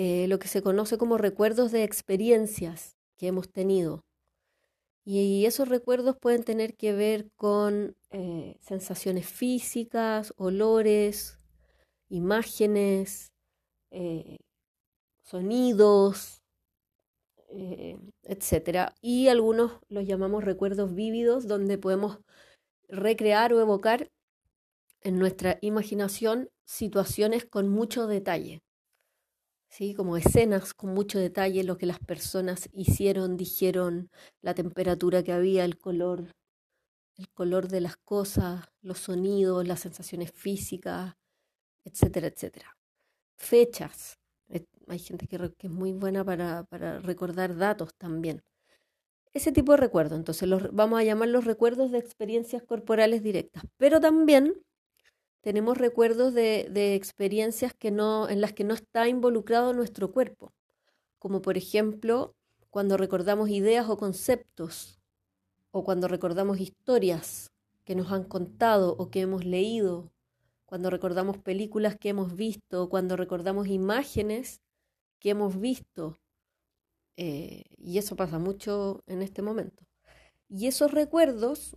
Eh, 0.00 0.28
lo 0.28 0.38
que 0.38 0.46
se 0.46 0.62
conoce 0.62 0.96
como 0.96 1.18
recuerdos 1.18 1.72
de 1.72 1.82
experiencias 1.82 2.96
que 3.16 3.26
hemos 3.26 3.50
tenido. 3.50 4.04
Y 5.04 5.44
esos 5.44 5.68
recuerdos 5.68 6.16
pueden 6.20 6.44
tener 6.44 6.76
que 6.76 6.92
ver 6.92 7.30
con 7.34 7.96
eh, 8.10 8.56
sensaciones 8.60 9.26
físicas, 9.26 10.32
olores, 10.36 11.36
imágenes, 12.08 13.32
eh, 13.90 14.38
sonidos, 15.24 16.42
etc. 18.22 18.92
Y 19.00 19.28
algunos 19.28 19.80
los 19.88 20.06
llamamos 20.06 20.44
recuerdos 20.44 20.94
vívidos, 20.94 21.48
donde 21.48 21.76
podemos 21.76 22.18
recrear 22.88 23.52
o 23.52 23.60
evocar 23.60 24.10
en 25.02 25.18
nuestra 25.18 25.58
imaginación 25.60 26.50
situaciones 26.64 27.44
con 27.44 27.68
mucho 27.68 28.06
detalle. 28.06 28.62
¿Sí? 29.70 29.92
como 29.94 30.16
escenas 30.16 30.72
con 30.72 30.94
mucho 30.94 31.18
detalle, 31.18 31.62
lo 31.62 31.76
que 31.76 31.84
las 31.84 31.98
personas 31.98 32.70
hicieron, 32.72 33.36
dijeron, 33.36 34.10
la 34.40 34.54
temperatura 34.54 35.22
que 35.22 35.32
había, 35.32 35.66
el 35.66 35.76
color, 35.76 36.32
el 37.18 37.28
color 37.28 37.68
de 37.68 37.82
las 37.82 37.98
cosas, 37.98 38.64
los 38.80 38.98
sonidos, 38.98 39.68
las 39.68 39.80
sensaciones 39.80 40.32
físicas, 40.32 41.16
etcétera, 41.84 42.28
etcétera. 42.28 42.76
Fechas. 43.36 44.18
Hay 44.88 44.98
gente 44.98 45.26
que, 45.26 45.36
es 45.58 45.70
muy 45.70 45.92
buena 45.92 46.24
para, 46.24 46.64
recordar 47.00 47.56
datos 47.56 47.94
también. 47.98 48.42
Ese 49.34 49.52
tipo 49.52 49.72
de 49.72 49.78
recuerdos, 49.78 50.18
entonces 50.18 50.48
los, 50.48 50.74
vamos 50.74 50.98
a 50.98 51.04
llamar 51.04 51.28
los 51.28 51.44
recuerdos 51.44 51.92
de 51.92 51.98
experiencias 51.98 52.62
corporales 52.62 53.22
directas, 53.22 53.64
pero 53.76 54.00
también 54.00 54.54
tenemos 55.40 55.78
recuerdos 55.78 56.34
de, 56.34 56.94
experiencias 56.94 57.72
que 57.74 57.90
no, 57.90 58.28
en 58.28 58.40
las 58.40 58.52
que 58.52 58.64
no 58.64 58.74
está 58.74 59.08
involucrado 59.08 59.72
nuestro 59.72 60.12
cuerpo, 60.12 60.52
como 61.18 61.42
por 61.42 61.56
ejemplo 61.56 62.34
cuando 62.70 62.96
recordamos 62.96 63.48
ideas 63.48 63.88
o 63.88 63.96
conceptos 63.96 65.00
o 65.70 65.84
cuando 65.84 66.08
recordamos 66.08 66.60
historias 66.60 67.52
que 67.84 67.94
nos 67.94 68.12
han 68.12 68.24
contado 68.24 68.94
o 68.98 69.10
que 69.10 69.20
hemos 69.20 69.44
leído, 69.44 70.12
cuando 70.66 70.90
recordamos 70.90 71.38
películas 71.38 71.96
que 71.96 72.10
hemos 72.10 72.36
visto, 72.36 72.90
cuando 72.90 73.16
recordamos 73.16 73.68
imágenes 73.68 74.60
que 75.18 75.30
hemos 75.30 75.58
visto. 75.58 76.18
Eh, 77.16 77.64
y 77.78 77.98
eso 77.98 78.16
pasa 78.16 78.38
mucho 78.38 79.02
en 79.06 79.22
este 79.22 79.40
momento. 79.40 79.84
Y 80.48 80.66
esos 80.66 80.92
recuerdos 80.92 81.76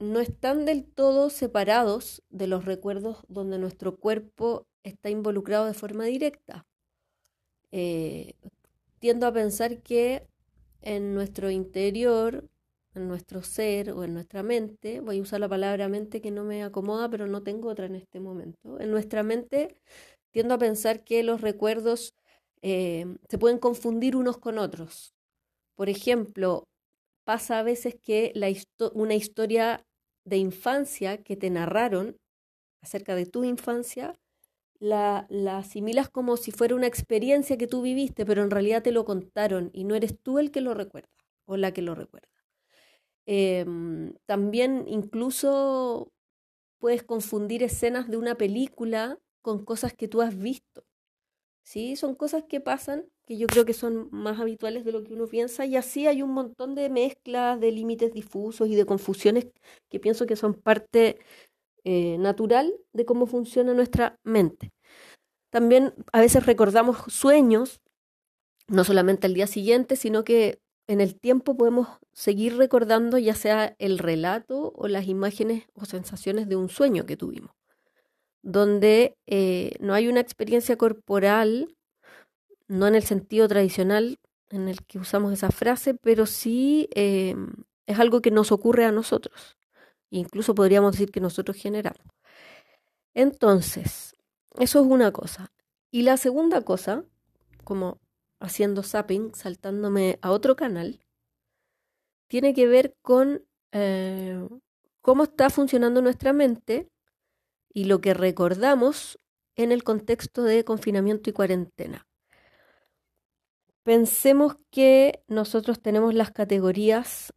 no 0.00 0.20
están 0.20 0.64
del 0.64 0.84
todo 0.84 1.30
separados 1.30 2.22
de 2.30 2.46
los 2.46 2.64
recuerdos 2.64 3.18
donde 3.28 3.58
nuestro 3.58 3.96
cuerpo 3.96 4.66
está 4.82 5.10
involucrado 5.10 5.66
de 5.66 5.74
forma 5.74 6.04
directa. 6.04 6.66
Eh, 7.70 8.34
tiendo 8.98 9.26
a 9.26 9.32
pensar 9.32 9.82
que 9.82 10.26
en 10.82 11.14
nuestro 11.14 11.50
interior 11.50 12.50
en 12.94 13.08
nuestro 13.08 13.42
ser 13.42 13.92
o 13.92 14.04
en 14.04 14.14
nuestra 14.14 14.42
mente, 14.42 15.00
voy 15.00 15.18
a 15.18 15.22
usar 15.22 15.40
la 15.40 15.48
palabra 15.48 15.88
mente 15.88 16.20
que 16.20 16.30
no 16.30 16.44
me 16.44 16.62
acomoda, 16.62 17.08
pero 17.08 17.26
no 17.26 17.42
tengo 17.42 17.68
otra 17.68 17.86
en 17.86 17.94
este 17.94 18.20
momento, 18.20 18.80
en 18.80 18.90
nuestra 18.90 19.22
mente 19.22 19.76
tiendo 20.30 20.54
a 20.54 20.58
pensar 20.58 21.04
que 21.04 21.22
los 21.22 21.40
recuerdos 21.40 22.14
eh, 22.62 23.06
se 23.28 23.38
pueden 23.38 23.58
confundir 23.58 24.16
unos 24.16 24.38
con 24.38 24.58
otros. 24.58 25.14
Por 25.74 25.88
ejemplo, 25.88 26.68
pasa 27.24 27.58
a 27.58 27.62
veces 27.62 27.96
que 28.00 28.32
una 28.94 29.14
historia 29.14 29.84
de 30.30 30.38
infancia 30.38 31.22
que 31.22 31.36
te 31.36 31.50
narraron 31.50 32.16
acerca 32.80 33.14
de 33.14 33.26
tu 33.26 33.44
infancia, 33.44 34.18
la, 34.78 35.26
la, 35.28 35.58
asimilas 35.58 36.08
como 36.08 36.38
si 36.38 36.52
fuera 36.52 36.74
una 36.74 36.86
experiencia 36.86 37.58
que 37.58 37.66
tú 37.66 37.82
viviste, 37.82 38.24
pero 38.24 38.42
en 38.42 38.50
realidad 38.50 38.82
te 38.82 38.92
lo 38.92 39.04
contaron 39.04 39.70
y 39.74 39.84
no 39.84 39.94
eres 39.94 40.18
tú 40.18 40.38
el 40.38 40.50
que 40.50 40.62
lo 40.62 40.72
recuerda 40.72 41.10
o 41.44 41.58
la 41.58 41.72
que 41.72 41.82
lo 41.82 41.94
recuerda. 41.94 42.28
Em, 43.26 44.14
también 44.24 44.84
incluso 44.88 46.10
puedes 46.78 47.02
confundir 47.02 47.62
escenas 47.62 48.08
de 48.08 48.16
una 48.16 48.36
película 48.36 49.18
con 49.42 49.64
cosas 49.64 49.92
que 49.92 50.08
tú 50.08 50.22
has 50.22 50.38
visto. 50.38 50.84
¿sí? 51.62 51.96
Son 51.96 52.14
cosas 52.14 52.44
que 52.48 52.60
pasan, 52.60 53.04
que 53.30 53.36
yo 53.36 53.46
creo 53.46 53.64
que 53.64 53.74
son 53.74 54.08
más 54.10 54.40
habituales 54.40 54.84
de 54.84 54.90
lo 54.90 55.04
que 55.04 55.14
uno 55.14 55.28
piensa, 55.28 55.64
y 55.64 55.76
así 55.76 56.08
hay 56.08 56.20
un 56.20 56.32
montón 56.32 56.74
de 56.74 56.88
mezclas, 56.90 57.60
de 57.60 57.70
límites 57.70 58.12
difusos 58.12 58.68
y 58.68 58.74
de 58.74 58.84
confusiones 58.84 59.46
que 59.88 60.00
pienso 60.00 60.26
que 60.26 60.34
son 60.34 60.52
parte 60.52 61.20
eh, 61.84 62.18
natural 62.18 62.74
de 62.92 63.04
cómo 63.04 63.26
funciona 63.26 63.72
nuestra 63.72 64.18
mente. 64.24 64.72
También 65.48 65.94
a 66.12 66.18
veces 66.20 66.44
recordamos 66.44 66.96
sueños, 67.06 67.80
no 68.66 68.82
solamente 68.82 69.28
al 69.28 69.34
día 69.34 69.46
siguiente, 69.46 69.94
sino 69.94 70.24
que 70.24 70.58
en 70.88 71.00
el 71.00 71.14
tiempo 71.14 71.56
podemos 71.56 71.86
seguir 72.12 72.56
recordando 72.56 73.16
ya 73.16 73.36
sea 73.36 73.76
el 73.78 74.00
relato 74.00 74.72
o 74.74 74.88
las 74.88 75.06
imágenes 75.06 75.68
o 75.74 75.84
sensaciones 75.84 76.48
de 76.48 76.56
un 76.56 76.68
sueño 76.68 77.06
que 77.06 77.16
tuvimos, 77.16 77.52
donde 78.42 79.14
eh, 79.28 79.76
no 79.78 79.94
hay 79.94 80.08
una 80.08 80.18
experiencia 80.18 80.76
corporal, 80.76 81.76
no 82.70 82.86
en 82.86 82.94
el 82.94 83.02
sentido 83.02 83.48
tradicional 83.48 84.20
en 84.48 84.68
el 84.68 84.84
que 84.86 84.98
usamos 84.98 85.32
esa 85.32 85.50
frase, 85.50 85.94
pero 85.94 86.24
sí 86.24 86.88
eh, 86.94 87.34
es 87.86 87.98
algo 87.98 88.22
que 88.22 88.30
nos 88.30 88.52
ocurre 88.52 88.84
a 88.84 88.92
nosotros, 88.92 89.58
incluso 90.08 90.54
podríamos 90.54 90.92
decir 90.92 91.10
que 91.10 91.20
nosotros 91.20 91.56
generamos. 91.56 92.06
Entonces, 93.12 94.14
eso 94.58 94.80
es 94.80 94.86
una 94.86 95.10
cosa. 95.10 95.52
Y 95.90 96.02
la 96.02 96.16
segunda 96.16 96.62
cosa, 96.62 97.04
como 97.64 97.98
haciendo 98.38 98.84
zapping, 98.84 99.34
saltándome 99.34 100.20
a 100.22 100.30
otro 100.30 100.54
canal, 100.54 101.00
tiene 102.28 102.54
que 102.54 102.68
ver 102.68 102.94
con 103.02 103.44
eh, 103.72 104.46
cómo 105.00 105.24
está 105.24 105.50
funcionando 105.50 106.02
nuestra 106.02 106.32
mente 106.32 106.88
y 107.72 107.84
lo 107.84 108.00
que 108.00 108.14
recordamos 108.14 109.18
en 109.56 109.72
el 109.72 109.82
contexto 109.82 110.44
de 110.44 110.64
confinamiento 110.64 111.30
y 111.30 111.32
cuarentena. 111.32 112.06
Pensemos 113.82 114.56
que 114.70 115.22
nosotros 115.26 115.80
tenemos 115.80 116.14
las 116.14 116.30
categorías 116.30 117.32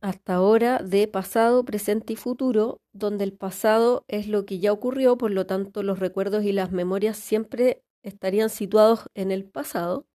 hasta 0.00 0.34
ahora 0.34 0.78
de 0.78 1.06
pasado, 1.06 1.64
presente 1.64 2.14
y 2.14 2.16
futuro, 2.16 2.80
donde 2.92 3.24
el 3.24 3.32
pasado 3.32 4.04
es 4.08 4.26
lo 4.26 4.44
que 4.46 4.58
ya 4.58 4.72
ocurrió, 4.72 5.16
por 5.16 5.30
lo 5.30 5.46
tanto 5.46 5.82
los 5.82 5.98
recuerdos 5.98 6.44
y 6.44 6.52
las 6.52 6.72
memorias 6.72 7.16
siempre 7.16 7.82
estarían 8.02 8.50
situados 8.50 9.08
en 9.14 9.30
el 9.30 9.44
pasado 9.44 10.06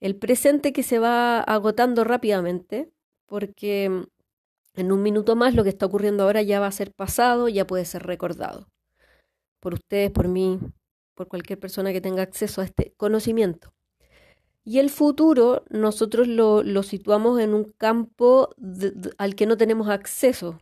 el 0.00 0.16
presente 0.16 0.72
que 0.72 0.82
se 0.82 0.98
va 0.98 1.40
agotando 1.40 2.04
rápidamente, 2.04 2.90
porque 3.26 4.06
en 4.74 4.92
un 4.92 5.02
minuto 5.02 5.36
más 5.36 5.54
lo 5.54 5.62
que 5.62 5.68
está 5.68 5.86
ocurriendo 5.86 6.24
ahora 6.24 6.42
ya 6.42 6.58
va 6.58 6.66
a 6.66 6.72
ser 6.72 6.92
pasado, 6.92 7.48
ya 7.48 7.66
puede 7.66 7.84
ser 7.84 8.04
recordado. 8.04 8.68
Por 9.60 9.74
ustedes, 9.74 10.10
por 10.10 10.28
mí, 10.28 10.58
por 11.14 11.28
cualquier 11.28 11.60
persona 11.60 11.92
que 11.92 12.00
tenga 12.00 12.22
acceso 12.22 12.62
a 12.62 12.64
este 12.64 12.94
conocimiento. 12.96 13.74
Y 14.64 14.78
el 14.78 14.90
futuro 14.90 15.64
nosotros 15.70 16.28
lo, 16.28 16.82
situamos 16.82 17.40
en 17.40 17.54
un 17.54 17.64
campo 17.78 18.54
al 19.18 19.34
que 19.34 19.46
no 19.46 19.56
tenemos 19.56 19.88
acceso, 19.88 20.60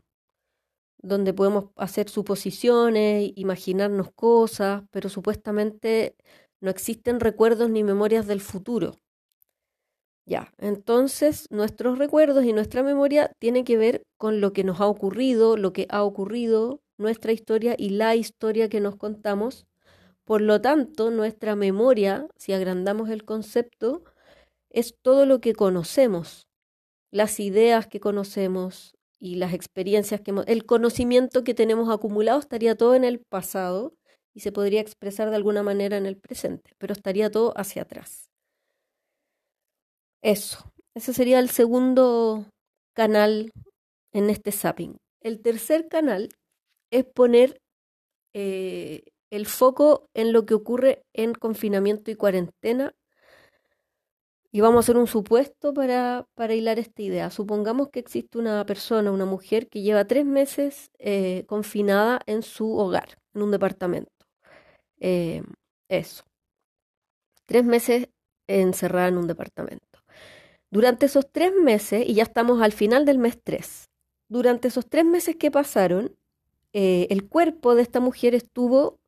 donde 1.03 1.33
podemos 1.35 1.67
hacer 1.77 2.09
suposiciones, 2.09 3.33
imaginarnos 3.37 4.11
cosas, 4.15 4.85
pero 4.91 5.09
supuestamente 5.09 6.17
no 6.61 6.71
existen 6.71 7.21
recuerdos 7.21 7.71
ni 7.71 7.85
memorias 7.85 8.27
del 8.27 8.41
futuro. 8.41 8.97
Ya, 10.27 10.53
entonces 10.59 11.47
nuestros 11.51 11.99
recuerdos 11.99 12.45
y 12.45 12.53
nuestra 12.53 12.83
memoria 12.83 13.33
tienen 13.39 13.65
que 13.65 13.79
ver 13.79 14.03
con 14.19 14.41
lo 14.41 14.53
que 14.53 14.63
nos 14.63 14.81
ha 14.81 14.87
ocurrido, 14.87 15.57
lo 15.57 15.73
que 15.73 15.87
ha 15.89 16.03
ocurrido, 16.03 16.83
nuestra 16.99 17.33
historia 17.33 17.75
y 17.79 17.91
la 17.91 18.15
historia 18.15 18.69
que 18.69 18.81
nos 18.81 18.97
contamos. 18.97 19.67
Por 20.29 20.43
lo 20.43 20.61
tanto, 20.61 21.11
nuestra 21.11 21.57
memoria, 21.57 22.29
si 22.37 22.53
agrandamos 22.53 23.09
el 23.09 23.25
concepto, 23.25 24.05
es 24.69 24.95
todo 25.01 25.25
lo 25.25 25.41
que 25.41 25.55
conocemos, 25.55 26.47
las 27.11 27.41
ideas 27.41 27.87
que 27.87 27.99
conocemos 27.99 28.95
y 29.19 29.37
las 29.37 29.55
experiencias 29.55 30.21
que 30.21 30.33
hemos, 30.33 30.47
el 30.47 30.67
conocimiento 30.67 31.45
que 31.45 31.55
tenemos 31.55 31.89
acumulado 31.89 32.41
estaría 32.41 32.77
todo 32.77 32.95
en 32.95 33.05
el 33.05 33.21
pasado 33.21 33.95
y 34.35 34.41
se 34.41 34.53
podría 34.53 34.83
expresar 34.83 35.31
de 35.31 35.37
alguna 35.37 35.63
manera 35.63 35.97
en 35.97 36.05
el 36.05 36.19
presente, 36.19 36.73
pero 36.77 36.93
estaría 36.93 37.31
todo 37.31 37.55
hacia 37.57 37.81
atrás. 37.81 38.29
Eso, 40.23 40.71
ese 40.95 41.15
sería 41.15 41.39
el 41.39 41.49
segundo 41.49 42.45
canal 42.95 43.51
en 44.13 44.29
este 44.29 44.53
zapping. 44.53 44.99
El 45.23 45.41
tercer 45.41 45.89
canal 45.89 46.29
es 46.91 47.07
poner 47.07 47.63
eh, 48.35 49.05
el 49.31 49.47
foco 49.47 50.09
en 50.15 50.33
lo 50.33 50.47
que 50.47 50.55
ocurre 50.55 51.05
en 51.13 51.35
confinamiento 51.35 52.11
y 52.11 52.15
cuarentena. 52.15 52.95
Y 54.51 54.61
vamos 54.61 54.77
a 54.77 54.81
hacer 54.81 54.97
un 54.97 55.07
supuesto 55.07 55.75
para, 55.75 56.27
para 56.35 56.55
hilar 56.55 56.79
esta 56.79 57.03
idea. 57.03 57.31
Supongamos 57.31 57.91
que 57.91 58.01
existe 58.01 58.39
una 58.39 58.65
persona, 58.65 59.13
una 59.13 59.27
mujer, 59.27 59.69
que 59.69 59.83
lleva 59.83 60.07
tres 60.07 60.25
meses 60.25 60.91
eh, 60.99 61.45
confinada 61.47 62.21
en 62.27 62.43
su 62.43 62.75
hogar, 62.77 63.19
en 63.35 63.43
un 63.43 63.51
departamento. 63.51 64.11
Eh, 65.01 65.43
eso. 65.89 66.25
Tres 67.47 67.65
meses 67.65 68.09
encerrada 68.47 69.09
en 69.09 69.19
un 69.19 69.27
departamento. 69.27 69.85
Durante 70.71 71.07
esos 71.07 71.31
tres 71.31 71.53
meses, 71.55 72.05
y 72.07 72.15
ya 72.15 72.23
estamos 72.23 72.61
al 72.63 72.73
final 72.73 73.05
del 73.05 73.19
mes 73.19 73.39
tres, 73.43 73.91
durante 74.29 74.69
esos 74.69 74.89
tres 74.89 75.05
meses 75.05 75.37
que 75.37 75.51
pasaron, 75.51 76.15
eh, 76.73 77.07
el 77.11 77.29
cuerpo 77.29 77.75
de 77.75 77.83
esta 77.83 78.01
mujer 78.01 78.35
estuvo 78.35 78.99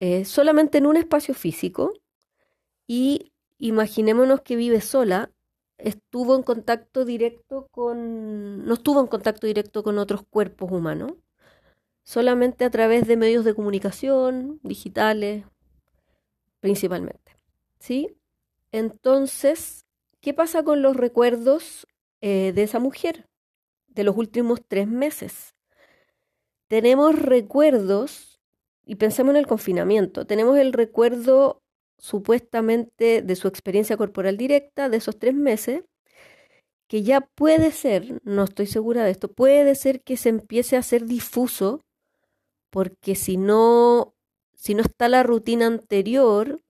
eh, 0.00 0.24
solamente 0.24 0.78
en 0.78 0.86
un 0.86 0.96
espacio 0.96 1.34
físico 1.34 1.92
y 2.86 3.32
imaginémonos 3.58 4.42
que 4.42 4.56
vive 4.56 4.80
sola, 4.80 5.30
estuvo 5.78 6.36
en 6.36 6.42
contacto 6.42 7.04
directo 7.04 7.68
con, 7.70 8.64
no 8.64 8.74
estuvo 8.74 9.00
en 9.00 9.06
contacto 9.06 9.46
directo 9.46 9.82
con 9.82 9.98
otros 9.98 10.22
cuerpos 10.28 10.70
humanos, 10.70 11.12
solamente 12.02 12.64
a 12.64 12.70
través 12.70 13.06
de 13.06 13.16
medios 13.16 13.44
de 13.44 13.54
comunicación, 13.54 14.60
digitales, 14.62 15.44
principalmente. 16.60 17.36
¿Sí? 17.78 18.16
Entonces, 18.72 19.86
¿qué 20.20 20.34
pasa 20.34 20.62
con 20.62 20.82
los 20.82 20.96
recuerdos 20.96 21.86
eh, 22.20 22.52
de 22.54 22.62
esa 22.62 22.78
mujer 22.78 23.28
de 23.88 24.04
los 24.04 24.16
últimos 24.16 24.60
tres 24.66 24.88
meses? 24.88 25.54
Tenemos 26.68 27.16
recuerdos, 27.16 28.25
y 28.86 28.94
pensemos 28.94 29.32
en 29.32 29.38
el 29.38 29.46
confinamiento, 29.46 30.26
tenemos 30.26 30.56
el 30.56 30.72
recuerdo 30.72 31.62
supuestamente 31.98 33.20
de 33.20 33.36
su 33.36 33.48
experiencia 33.48 33.96
corporal 33.96 34.36
directa 34.36 34.88
de 34.88 34.98
esos 34.98 35.18
tres 35.18 35.34
meses, 35.34 35.84
que 36.88 37.02
ya 37.02 37.20
puede 37.20 37.72
ser, 37.72 38.20
no 38.22 38.44
estoy 38.44 38.66
segura 38.66 39.04
de 39.04 39.10
esto, 39.10 39.32
puede 39.32 39.74
ser 39.74 40.02
que 40.02 40.16
se 40.16 40.28
empiece 40.28 40.76
a 40.76 40.80
hacer 40.80 41.04
difuso 41.04 41.84
porque 42.70 43.16
si 43.16 43.36
no, 43.36 44.14
si 44.54 44.74
no 44.74 44.82
está 44.82 45.08
la 45.08 45.24
rutina 45.24 45.66
anterior 45.66 46.60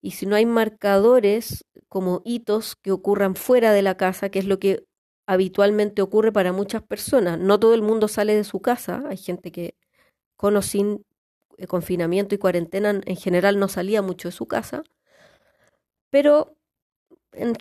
y 0.00 0.12
si 0.12 0.26
no 0.26 0.34
hay 0.34 0.46
marcadores 0.46 1.64
como 1.88 2.22
hitos 2.24 2.74
que 2.74 2.90
ocurran 2.90 3.36
fuera 3.36 3.72
de 3.72 3.82
la 3.82 3.96
casa, 3.96 4.30
que 4.30 4.40
es 4.40 4.46
lo 4.46 4.58
que 4.58 4.84
habitualmente 5.26 6.02
ocurre 6.02 6.32
para 6.32 6.52
muchas 6.52 6.82
personas, 6.82 7.38
no 7.38 7.60
todo 7.60 7.74
el 7.74 7.82
mundo 7.82 8.08
sale 8.08 8.34
de 8.34 8.44
su 8.44 8.60
casa, 8.60 9.04
hay 9.08 9.16
gente 9.16 9.52
que 9.52 9.76
con 10.36 10.54
confinamiento 11.68 12.34
y 12.34 12.38
cuarentena 12.38 13.00
en 13.04 13.16
general 13.16 13.58
no 13.58 13.68
salía 13.68 14.02
mucho 14.02 14.28
de 14.28 14.32
su 14.32 14.46
casa, 14.46 14.82
pero 16.10 16.56
en, 17.32 17.54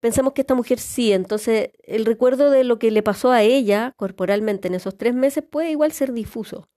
pensemos 0.00 0.32
que 0.34 0.42
esta 0.42 0.54
mujer 0.54 0.78
sí, 0.78 1.12
entonces 1.12 1.70
el 1.84 2.04
recuerdo 2.06 2.50
de 2.50 2.64
lo 2.64 2.78
que 2.78 2.90
le 2.90 3.02
pasó 3.02 3.32
a 3.32 3.42
ella 3.42 3.94
corporalmente 3.96 4.68
en 4.68 4.74
esos 4.74 4.96
tres 4.96 5.14
meses 5.14 5.44
puede 5.50 5.70
igual 5.70 5.92
ser 5.92 6.12
difuso. 6.12 6.68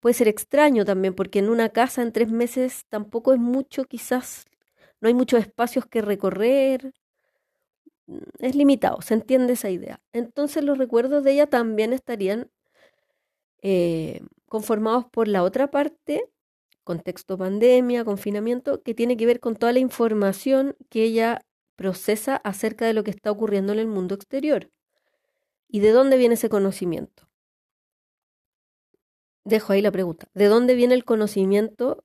Puede 0.00 0.14
ser 0.14 0.28
extraño 0.28 0.84
también, 0.84 1.14
porque 1.14 1.38
en 1.38 1.48
una 1.48 1.70
casa 1.70 2.02
en 2.02 2.12
tres 2.12 2.30
meses 2.30 2.84
tampoco 2.88 3.32
es 3.34 3.38
mucho, 3.40 3.84
quizás 3.84 4.46
no 5.00 5.08
hay 5.08 5.14
muchos 5.14 5.40
espacios 5.40 5.86
que 5.86 6.02
recorrer, 6.02 6.92
mm, 8.06 8.18
es 8.40 8.54
limitado, 8.54 9.00
se 9.02 9.14
entiende 9.14 9.54
esa 9.54 9.70
idea. 9.70 10.00
Entonces 10.12 10.64
los 10.64 10.78
recuerdos 10.78 11.24
de 11.24 11.32
ella 11.32 11.46
también 11.48 11.92
estarían 11.92 12.50
eh, 13.62 14.20
conformados 14.52 15.06
por 15.06 15.28
la 15.28 15.44
otra 15.44 15.70
parte, 15.70 16.28
contexto 16.84 17.38
pandemia, 17.38 18.04
confinamiento, 18.04 18.82
que 18.82 18.92
tiene 18.92 19.16
que 19.16 19.24
ver 19.24 19.40
con 19.40 19.56
toda 19.56 19.72
la 19.72 19.78
información 19.78 20.76
que 20.90 21.04
ella 21.04 21.40
procesa 21.74 22.36
acerca 22.36 22.84
de 22.84 22.92
lo 22.92 23.02
que 23.02 23.12
está 23.12 23.30
ocurriendo 23.30 23.72
en 23.72 23.78
el 23.78 23.86
mundo 23.86 24.14
exterior. 24.14 24.70
¿Y 25.68 25.80
de 25.80 25.92
dónde 25.92 26.18
viene 26.18 26.34
ese 26.34 26.50
conocimiento? 26.50 27.30
dejo 29.44 29.72
ahí 29.72 29.80
la 29.80 29.90
pregunta. 29.90 30.28
¿De 30.34 30.48
dónde 30.48 30.74
viene 30.74 30.92
el 30.92 31.06
conocimiento 31.06 32.04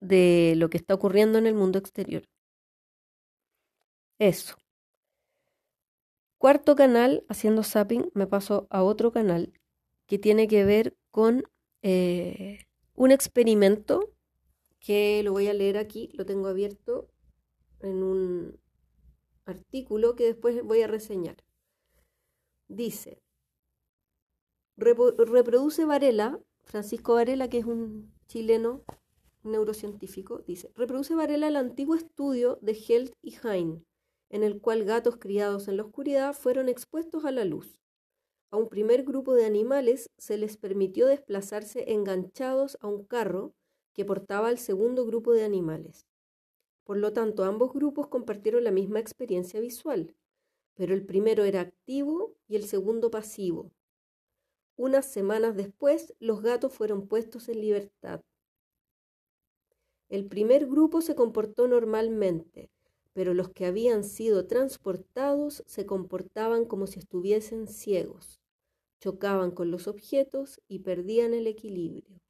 de 0.00 0.54
lo 0.56 0.70
que 0.70 0.78
está 0.78 0.94
ocurriendo 0.94 1.36
en 1.36 1.46
el 1.46 1.54
mundo 1.54 1.78
exterior? 1.78 2.22
Eso. 4.18 4.56
Cuarto 6.38 6.76
canal, 6.76 7.26
haciendo 7.28 7.62
zapping, 7.62 8.10
me 8.14 8.26
paso 8.26 8.66
a 8.70 8.82
otro 8.82 9.12
canal 9.12 9.52
que 10.06 10.18
tiene 10.18 10.48
que 10.48 10.64
ver 10.64 10.96
con 11.10 11.44
eh, 11.84 12.66
un 12.94 13.10
experimento 13.10 14.10
que 14.80 15.22
lo 15.22 15.32
voy 15.32 15.48
a 15.48 15.52
leer 15.52 15.76
aquí, 15.76 16.10
lo 16.14 16.24
tengo 16.24 16.48
abierto 16.48 17.10
en 17.80 18.02
un 18.02 18.58
artículo 19.44 20.16
que 20.16 20.24
después 20.24 20.62
voy 20.64 20.80
a 20.80 20.86
reseñar. 20.86 21.36
Dice, 22.68 23.22
reproduce 24.76 25.84
Varela 25.84 26.40
Francisco 26.62 27.14
Varela, 27.14 27.50
que 27.50 27.58
es 27.58 27.66
un 27.66 28.14
chileno 28.28 28.82
neurocientífico, 29.42 30.38
dice, 30.38 30.72
reproduce 30.74 31.14
Varela 31.14 31.48
el 31.48 31.56
antiguo 31.56 31.94
estudio 31.96 32.58
de 32.62 32.72
Held 32.72 33.12
y 33.20 33.34
Hein, 33.42 33.84
en 34.30 34.42
el 34.42 34.62
cual 34.62 34.84
gatos 34.84 35.18
criados 35.18 35.68
en 35.68 35.76
la 35.76 35.84
oscuridad 35.84 36.32
fueron 36.32 36.70
expuestos 36.70 37.26
a 37.26 37.30
la 37.30 37.44
luz. 37.44 37.78
A 38.54 38.56
un 38.56 38.68
primer 38.68 39.02
grupo 39.02 39.34
de 39.34 39.46
animales 39.46 40.12
se 40.16 40.38
les 40.38 40.56
permitió 40.56 41.08
desplazarse 41.08 41.90
enganchados 41.90 42.78
a 42.80 42.86
un 42.86 43.02
carro 43.02 43.52
que 43.94 44.04
portaba 44.04 44.46
al 44.46 44.58
segundo 44.58 45.04
grupo 45.04 45.32
de 45.32 45.42
animales. 45.42 46.06
Por 46.84 46.98
lo 46.98 47.12
tanto, 47.12 47.42
ambos 47.42 47.72
grupos 47.72 48.06
compartieron 48.06 48.62
la 48.62 48.70
misma 48.70 49.00
experiencia 49.00 49.58
visual, 49.58 50.14
pero 50.74 50.94
el 50.94 51.04
primero 51.04 51.42
era 51.42 51.62
activo 51.62 52.36
y 52.46 52.54
el 52.54 52.62
segundo 52.62 53.10
pasivo, 53.10 53.72
unas 54.76 55.04
semanas 55.04 55.56
después, 55.56 56.14
los 56.20 56.40
gatos 56.40 56.72
fueron 56.72 57.08
puestos 57.08 57.48
en 57.48 57.60
libertad. 57.60 58.20
El 60.08 60.26
primer 60.26 60.68
grupo 60.68 61.00
se 61.00 61.16
comportó 61.16 61.66
normalmente, 61.66 62.70
pero 63.14 63.34
los 63.34 63.48
que 63.50 63.66
habían 63.66 64.04
sido 64.04 64.46
transportados 64.46 65.64
se 65.66 65.86
comportaban 65.86 66.66
como 66.66 66.86
si 66.86 67.00
estuviesen 67.00 67.66
ciegos, 67.66 68.43
chocaban 69.04 69.50
con 69.50 69.70
los 69.70 69.86
objetos 69.86 70.62
y 70.66 70.78
perdían 70.78 71.34
el 71.34 71.46
equilibrio. 71.46 72.22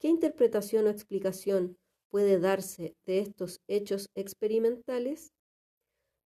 ¿Qué 0.00 0.08
interpretación 0.08 0.88
o 0.88 0.90
explicación 0.90 1.78
puede 2.08 2.40
darse 2.40 2.96
de 3.06 3.20
estos 3.20 3.60
hechos 3.68 4.10
experimentales? 4.16 5.32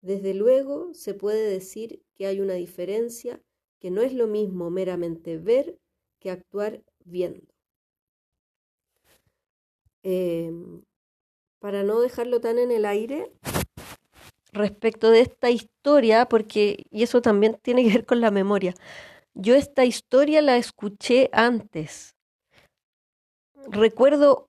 Desde 0.01 0.33
luego, 0.33 0.95
se 0.95 1.13
puede 1.13 1.43
decir 1.43 2.03
que 2.15 2.25
hay 2.25 2.41
una 2.41 2.55
diferencia 2.55 3.43
que 3.81 3.91
no 3.91 4.01
es 4.01 4.15
lo 4.15 4.27
mismo 4.27 4.71
meramente 4.71 5.37
ver 5.37 5.77
que 6.21 6.31
actuar 6.31 6.83
viendo. 7.05 7.53
Em, 10.03 10.85
para 11.59 11.83
no 11.83 12.01
dejarlo 12.01 12.41
tan 12.41 12.59
en 12.59 12.71
el 12.71 12.87
aire, 12.87 13.31
respecto 14.53 15.11
de 15.11 15.21
esta 15.21 15.51
historia, 15.51 16.27
porque, 16.31 16.87
y 16.91 17.03
eso 17.03 17.21
también 17.21 17.59
tiene 17.61 17.85
que 17.85 17.91
ver 17.91 18.07
con 18.07 18.23
la 18.23 18.31
memoria, 18.31 18.75
yo 19.35 19.55
esta 19.55 19.85
historia 19.85 20.43
la 20.43 20.57
escuché 20.57 21.31
antes. 21.33 22.17
Recuerdo 23.69 24.49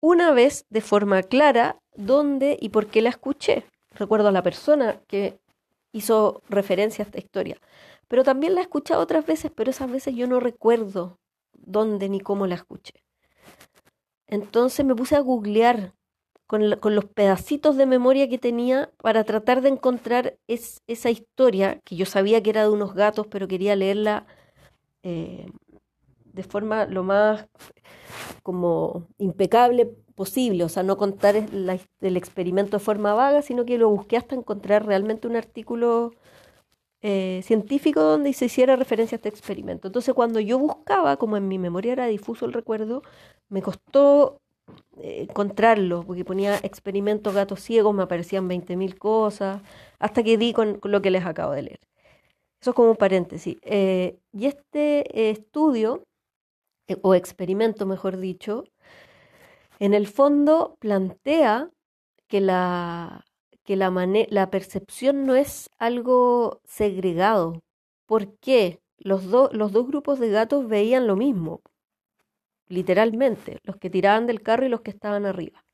una 0.00 0.32
vez 0.32 0.64
de 0.70 0.80
forma 0.80 1.22
clara 1.22 1.78
dónde 1.94 2.56
y 2.60 2.70
por 2.70 2.86
qué 2.86 3.02
la 3.02 3.10
escuché. 3.10 3.64
Recuerdo 3.90 4.28
a 4.28 4.32
la 4.32 4.42
persona 4.42 5.00
que 5.06 5.38
hizo 5.92 6.42
referencia 6.48 7.04
a 7.04 7.06
esta 7.06 7.18
historia. 7.18 7.58
Pero 8.08 8.24
también 8.24 8.54
la 8.54 8.60
he 8.60 8.64
escuchado 8.64 9.02
otras 9.02 9.26
veces, 9.26 9.50
pero 9.54 9.70
esas 9.70 9.90
veces 9.90 10.14
yo 10.14 10.26
no 10.26 10.40
recuerdo 10.40 11.18
dónde 11.52 12.08
ni 12.08 12.20
cómo 12.20 12.46
la 12.46 12.56
escuché. 12.56 13.04
Entonces 14.26 14.84
me 14.86 14.94
puse 14.94 15.16
a 15.16 15.20
googlear 15.20 15.94
con, 16.50 16.96
los 16.96 17.04
pedacitos 17.04 17.76
de 17.76 17.86
memoria 17.86 18.28
que 18.28 18.36
tenía 18.36 18.90
para 19.00 19.22
tratar 19.22 19.62
de 19.62 19.68
encontrar 19.68 20.36
esa 20.48 21.08
historia, 21.08 21.78
que 21.84 21.94
yo 21.94 22.06
sabía 22.06 22.42
que 22.42 22.50
era 22.50 22.62
de 22.62 22.70
unos 22.70 22.92
gatos, 22.92 23.28
pero 23.28 23.46
quería 23.46 23.76
leerla 23.76 24.26
eh, 25.04 25.46
de 26.24 26.42
forma 26.42 26.86
lo 26.86 27.04
más 27.04 27.46
como 28.42 29.06
impecable 29.18 29.94
posible, 30.16 30.64
o 30.64 30.68
sea, 30.68 30.82
no 30.82 30.96
contar 30.96 31.36
el 31.36 32.16
experimento 32.16 32.78
de 32.78 32.84
forma 32.84 33.14
vaga, 33.14 33.42
sino 33.42 33.64
que 33.64 33.78
lo 33.78 33.88
busqué 33.88 34.16
hasta 34.16 34.34
encontrar 34.34 34.84
realmente 34.84 35.28
un 35.28 35.36
artículo 35.36 36.10
eh, 37.00 37.42
científico 37.44 38.02
donde 38.02 38.32
se 38.32 38.46
hiciera 38.46 38.74
referencia 38.74 39.14
a 39.14 39.18
este 39.18 39.28
experimento. 39.28 39.86
Entonces, 39.86 40.14
cuando 40.14 40.40
yo 40.40 40.58
buscaba, 40.58 41.16
como 41.16 41.36
en 41.36 41.46
mi 41.46 41.60
memoria 41.60 41.92
era 41.92 42.06
difuso 42.06 42.44
el 42.44 42.52
recuerdo, 42.52 43.02
me 43.48 43.62
costó 43.62 44.40
encontrarlo, 44.96 46.02
porque 46.04 46.24
ponía 46.24 46.56
experimentos 46.58 47.34
gatos 47.34 47.60
ciegos, 47.60 47.94
me 47.94 48.02
aparecían 48.02 48.48
20.000 48.48 48.98
cosas, 48.98 49.62
hasta 49.98 50.22
que 50.22 50.38
di 50.38 50.52
con, 50.52 50.80
lo 50.82 51.02
que 51.02 51.10
les 51.10 51.24
acabo 51.24 51.52
de 51.52 51.62
leer. 51.62 51.80
Eso 52.60 52.70
es 52.70 52.76
como 52.76 52.90
un 52.90 52.96
paréntesis. 52.96 53.56
Eh, 53.62 54.18
y 54.32 54.46
este 54.46 55.30
estudio, 55.30 56.04
o 57.02 57.14
experimento 57.14 57.86
mejor 57.86 58.18
dicho, 58.18 58.64
en 59.78 59.94
el 59.94 60.06
fondo 60.06 60.76
plantea 60.80 61.70
que 62.28 62.40
la 62.40 63.24
que 63.70 63.76
la 63.76 64.50
percepción 64.50 65.26
no 65.26 65.36
es 65.36 65.70
algo 65.78 66.60
segregado. 66.64 67.62
¿Por 68.06 68.36
qué? 68.38 68.80
Los, 68.98 69.24
los 69.26 69.70
dos 69.70 69.86
grupos 69.86 70.18
de 70.18 70.28
gatos 70.28 70.66
veían 70.66 71.06
lo 71.06 71.14
mismo, 71.14 71.60
literalmente, 72.70 73.58
los 73.64 73.76
que 73.76 73.90
tiraban 73.90 74.26
del 74.26 74.42
carro 74.42 74.64
y 74.66 74.70
los 74.70 74.80
que 74.82 74.90
estaban 74.92 75.26
arriba. 75.26 75.64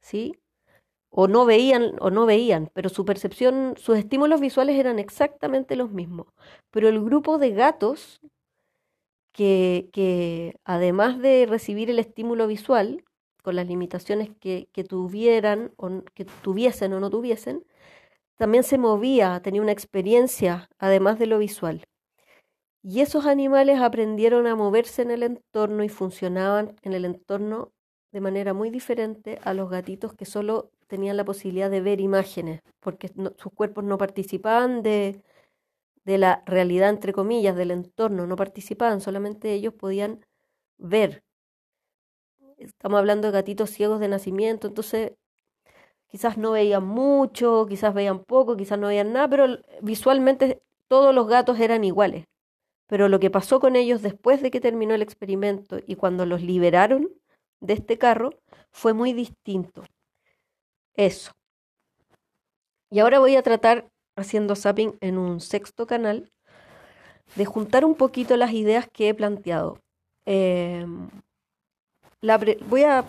¿Sí? 0.00 0.34
O 1.10 1.28
no 1.28 1.46
veían 1.46 1.94
o 2.00 2.10
no 2.10 2.26
veían, 2.26 2.70
pero 2.74 2.90
su 2.90 3.04
percepción, 3.04 3.74
sus 3.78 3.98
estímulos 3.98 4.40
visuales 4.40 4.76
eran 4.78 4.98
exactamente 4.98 5.76
los 5.76 5.90
mismos. 5.92 6.26
Pero 6.70 6.88
el 6.88 7.02
grupo 7.02 7.38
de 7.38 7.52
gatos 7.52 8.20
que, 9.32 9.88
que 9.92 10.56
además 10.64 11.18
de 11.20 11.46
recibir 11.48 11.90
el 11.90 11.98
estímulo 11.98 12.46
visual, 12.46 13.04
con 13.42 13.56
las 13.56 13.66
limitaciones 13.66 14.30
que, 14.40 14.68
que 14.72 14.84
tuvieran, 14.84 15.72
o 15.76 16.02
que 16.14 16.26
tuviesen 16.42 16.92
o 16.92 17.00
no 17.00 17.10
tuviesen, 17.10 17.64
también 18.36 18.64
se 18.64 18.78
movía, 18.78 19.40
tenía 19.42 19.62
una 19.62 19.72
experiencia, 19.72 20.68
además 20.78 21.18
de 21.18 21.26
lo 21.26 21.38
visual. 21.38 21.86
Y 22.82 23.00
esos 23.00 23.26
animales 23.26 23.80
aprendieron 23.80 24.46
a 24.46 24.54
moverse 24.54 25.02
en 25.02 25.10
el 25.10 25.22
entorno 25.22 25.82
y 25.84 25.88
funcionaban 25.88 26.76
en 26.82 26.92
el 26.92 27.04
entorno 27.04 27.72
de 28.12 28.20
manera 28.20 28.54
muy 28.54 28.70
diferente 28.70 29.38
a 29.42 29.52
los 29.52 29.68
gatitos 29.68 30.14
que 30.14 30.24
solo 30.24 30.70
tenían 30.86 31.16
la 31.16 31.24
posibilidad 31.24 31.70
de 31.70 31.82
ver 31.82 32.00
imágenes, 32.00 32.60
porque 32.80 33.10
sus 33.36 33.52
cuerpos 33.52 33.84
no 33.84 33.98
participaban 33.98 34.82
de, 34.82 35.22
de 36.04 36.18
la 36.18 36.42
realidad, 36.46 36.90
entre 36.90 37.12
comillas, 37.12 37.56
del 37.56 37.70
entorno, 37.72 38.26
no 38.26 38.36
participaban, 38.36 39.00
solamente 39.00 39.52
ellos 39.52 39.74
podían 39.74 40.24
ver. 40.78 41.22
Estamos 42.56 42.98
hablando 42.98 43.28
de 43.28 43.32
gatitos 43.32 43.70
ciegos 43.70 44.00
de 44.00 44.08
nacimiento, 44.08 44.66
entonces 44.66 45.12
quizás 46.08 46.38
no 46.38 46.52
veían 46.52 46.84
mucho, 46.86 47.66
quizás 47.68 47.94
veían 47.94 48.24
poco, 48.24 48.56
quizás 48.56 48.78
no 48.78 48.88
veían 48.88 49.12
nada, 49.12 49.28
pero 49.28 49.58
visualmente 49.82 50.62
todos 50.88 51.14
los 51.14 51.28
gatos 51.28 51.60
eran 51.60 51.84
iguales. 51.84 52.24
Pero 52.88 53.08
lo 53.08 53.20
que 53.20 53.30
pasó 53.30 53.60
con 53.60 53.76
ellos 53.76 54.02
después 54.02 54.42
de 54.42 54.50
que 54.50 54.60
terminó 54.60 54.94
el 54.94 55.02
experimento 55.02 55.78
y 55.86 55.94
cuando 55.94 56.26
los 56.26 56.42
liberaron 56.42 57.08
de 57.60 57.74
este 57.74 57.98
carro 57.98 58.30
fue 58.72 58.94
muy 58.94 59.12
distinto. 59.12 59.84
Eso. 60.94 61.32
Y 62.90 62.98
ahora 63.00 63.18
voy 63.18 63.36
a 63.36 63.42
tratar, 63.42 63.88
haciendo 64.16 64.56
zapping 64.56 64.96
en 65.00 65.18
un 65.18 65.40
sexto 65.40 65.86
canal, 65.86 66.32
de 67.36 67.44
juntar 67.44 67.84
un 67.84 67.94
poquito 67.94 68.36
las 68.36 68.52
ideas 68.52 68.88
que 68.90 69.10
he 69.10 69.14
planteado. 69.14 69.78
Em, 70.24 71.10
voy 72.66 72.84
a 72.84 73.04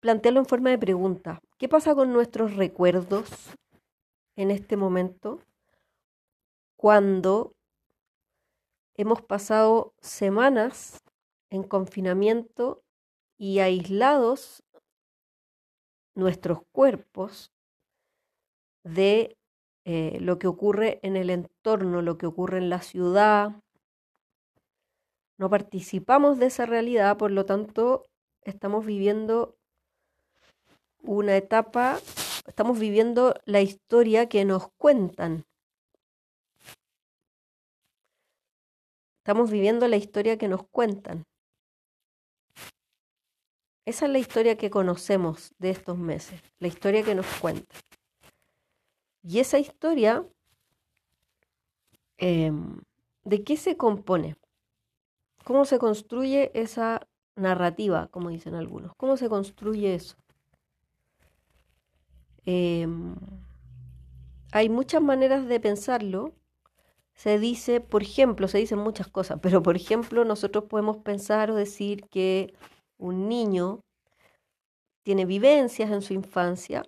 plantearlo 0.00 0.40
en 0.40 0.46
forma 0.46 0.70
de 0.70 0.78
pregunta. 0.78 1.40
¿Qué 1.58 1.68
pasa 1.68 1.94
con 1.94 2.12
nuestros 2.12 2.56
recuerdos 2.56 3.54
en 4.36 4.50
este 4.50 4.76
momento 4.76 5.40
cuando 6.76 7.54
hemos 8.96 9.22
pasado 9.22 9.94
semanas 10.00 11.02
en 11.50 11.62
confinamiento 11.62 12.82
y 13.38 13.58
aislados 13.60 14.62
nuestros 16.14 16.60
cuerpos 16.72 17.52
de 18.84 19.36
eh, 19.84 20.18
lo 20.20 20.38
que 20.38 20.46
ocurre 20.46 21.00
en 21.02 21.16
el 21.16 21.30
entorno, 21.30 22.02
lo 22.02 22.18
que 22.18 22.26
ocurre 22.26 22.58
en 22.58 22.70
la 22.70 22.82
ciudad. 22.82 23.62
No 25.38 25.50
participamos 25.50 26.38
de 26.38 26.46
esa 26.46 26.66
realidad, 26.66 27.16
por 27.16 27.30
lo 27.30 27.46
tanto, 27.46 28.06
estamos 28.42 28.86
viviendo 28.86 29.56
una 31.02 31.36
etapa, 31.36 31.98
estamos 32.46 32.78
viviendo 32.78 33.34
la 33.44 33.60
historia 33.60 34.28
que 34.28 34.44
nos 34.44 34.68
cuentan. 34.78 35.44
Estamos 39.22 39.52
viviendo 39.52 39.86
la 39.86 39.96
historia 39.96 40.36
que 40.36 40.48
nos 40.48 40.64
cuentan. 40.64 41.22
Esa 43.86 44.06
es 44.06 44.10
la 44.10 44.18
historia 44.18 44.58
que 44.58 44.68
conocemos 44.68 45.54
de 45.60 45.70
estos 45.70 45.96
meses, 45.96 46.42
la 46.58 46.66
historia 46.66 47.04
que 47.04 47.14
nos 47.14 47.26
cuentan. 47.40 47.78
Y 49.22 49.38
esa 49.38 49.60
historia, 49.60 50.26
em, 52.18 52.80
¿de 53.22 53.44
qué 53.44 53.56
se 53.56 53.76
compone? 53.76 54.34
¿Cómo 55.44 55.66
se 55.66 55.78
construye 55.78 56.50
esa 56.60 57.06
narrativa, 57.36 58.08
como 58.08 58.30
dicen 58.30 58.56
algunos? 58.56 58.92
¿Cómo 58.96 59.16
se 59.16 59.28
construye 59.28 59.94
eso? 59.94 60.16
Em, 62.44 63.14
hay 64.50 64.68
muchas 64.68 65.00
maneras 65.00 65.46
de 65.46 65.60
pensarlo. 65.60 66.34
Se 67.22 67.38
dice, 67.38 67.80
por 67.80 68.02
ejemplo, 68.02 68.48
se 68.48 68.58
dicen 68.58 68.80
muchas 68.80 69.06
cosas, 69.06 69.38
pero 69.40 69.62
por 69.62 69.76
ejemplo 69.76 70.24
nosotros 70.24 70.64
podemos 70.64 70.96
pensar 70.96 71.52
o 71.52 71.54
decir 71.54 72.02
que 72.10 72.52
un 72.98 73.28
niño 73.28 73.84
tiene 75.04 75.24
vivencias 75.24 75.92
en 75.92 76.02
su 76.02 76.14
infancia, 76.14 76.82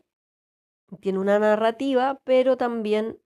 tiene 1.00 1.20
una 1.20 1.38
narrativa, 1.38 2.18
pero 2.24 2.56
también 2.56 3.16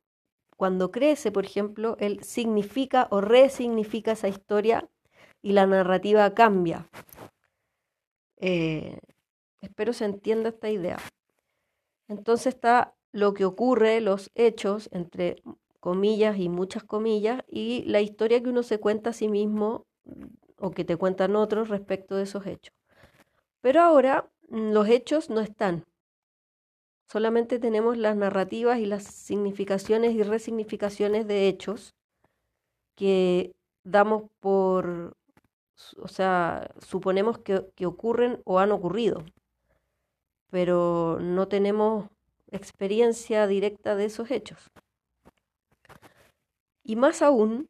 cuando 0.59 0.91
crece, 0.91 1.33
por 1.33 1.47
ejemplo, 1.47 1.97
él 1.99 2.23
significa 2.23 3.09
o 3.11 3.23
resignifica 3.23 4.13
esa 4.13 4.29
historia 4.29 4.87
y 5.41 5.53
la 5.53 5.67
narrativa 5.67 6.35
cambia. 6.35 6.91
Eh, 8.37 8.99
espero 9.63 9.95
se 9.95 10.05
entienda 10.05 10.51
esta 10.51 10.69
idea. 10.69 10.99
Entonces 12.07 12.55
está 12.55 12.95
lo 13.13 13.33
que 13.33 13.47
ocurre, 13.47 14.03
los 14.03 14.31
hechos, 14.35 14.91
entre 14.93 15.37
comillas 15.81 16.39
y 16.39 16.49
muchas 16.49 16.85
comillas, 16.85 17.43
y 17.49 17.85
la 17.85 18.01
historia 18.01 18.43
que 18.43 18.51
uno 18.51 18.63
se 18.63 18.79
cuenta 18.81 19.11
a 19.11 19.13
sí 19.13 19.29
mismo 19.29 19.87
o 20.59 20.71
que 20.71 20.85
te 20.85 20.97
cuentan 20.97 21.37
otros 21.37 21.69
respecto 21.69 22.17
de 22.17 22.25
esos 22.25 22.47
hechos. 22.47 22.75
Pero 23.61 23.83
ahora 23.83 24.31
mm, 24.49 24.73
los 24.73 24.89
hechos 24.89 25.31
no 25.31 25.41
están. 25.41 25.85
Solamente 27.07 27.59
tenemos 27.59 27.97
las 27.97 28.17
narrativas 28.17 28.79
y 28.79 28.87
las 28.87 29.05
significaciones 29.05 30.15
y 30.15 30.23
resignificaciones 30.23 31.27
de 31.27 31.49
hechos 31.49 31.95
que 32.97 33.55
damos 33.85 34.25
por, 34.41 35.17
o 35.99 36.09
sea, 36.09 36.71
suponemos 36.81 37.39
que, 37.39 37.67
que 37.75 37.87
ocurren 37.87 38.43
o 38.45 38.59
han 38.59 38.73
ocurrido 38.73 39.25
pero 40.51 41.19
no 41.21 41.49
tenemos 41.49 42.09
experiencia 42.51 43.47
directa 43.47 43.95
de 43.97 44.07
esos 44.07 44.31
hechos. 44.31 44.71
Y 46.89 46.97
más 46.97 47.21
aún, 47.21 47.69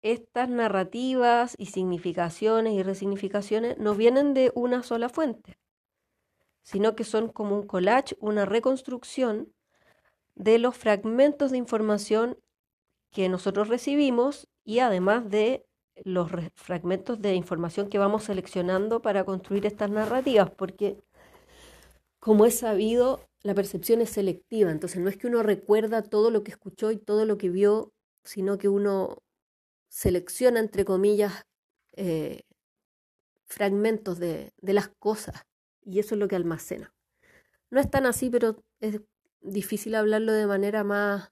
estas 0.00 0.48
narrativas 0.48 1.56
y 1.58 1.66
significaciones 1.66 2.72
y 2.72 2.82
resignificaciones 2.82 3.76
no 3.76 3.94
vienen 3.94 4.32
de 4.32 4.50
una 4.54 4.82
sola 4.82 5.10
fuente, 5.10 5.58
sino 6.62 6.96
que 6.96 7.04
son 7.04 7.28
como 7.28 7.54
un 7.54 7.66
collage, 7.66 8.16
una 8.20 8.46
reconstrucción 8.46 9.52
de 10.36 10.58
los 10.58 10.74
fragmentos 10.74 11.50
de 11.50 11.58
información 11.58 12.38
que 13.10 13.28
nosotros 13.28 13.68
recibimos 13.68 14.48
y 14.64 14.78
además 14.78 15.28
de 15.28 15.66
los 16.02 16.30
fragmentos 16.54 17.20
de 17.20 17.34
información 17.34 17.90
que 17.90 17.98
vamos 17.98 18.24
seleccionando 18.24 19.02
para 19.02 19.24
construir 19.24 19.66
estas 19.66 19.90
narrativas, 19.90 20.50
porque 20.50 20.96
como 22.20 22.46
es 22.46 22.58
sabido, 22.58 23.20
la 23.42 23.54
percepción 23.54 24.00
es 24.00 24.08
selectiva, 24.08 24.70
entonces 24.70 25.02
no 25.02 25.10
es 25.10 25.18
que 25.18 25.26
uno 25.26 25.42
recuerda 25.42 26.00
todo 26.00 26.30
lo 26.30 26.42
que 26.42 26.52
escuchó 26.52 26.90
y 26.90 26.96
todo 26.96 27.26
lo 27.26 27.36
que 27.36 27.50
vio, 27.50 27.92
sino 28.24 28.58
que 28.58 28.68
uno 28.68 29.22
selecciona, 29.88 30.60
entre 30.60 30.84
comillas, 30.84 31.46
eh, 31.92 32.42
fragmentos 33.46 34.18
de, 34.18 34.52
las 34.60 34.88
cosas 34.88 35.46
y 35.82 35.98
eso 35.98 36.14
es 36.14 36.18
lo 36.18 36.28
que 36.28 36.36
almacena. 36.36 36.92
No 37.70 37.80
es 37.80 37.90
tan 37.90 38.06
así, 38.06 38.30
pero 38.30 38.64
es 38.80 39.00
difícil 39.40 39.94
hablarlo 39.94 40.32
de 40.32 40.46
manera 40.46 40.82
más 40.82 41.30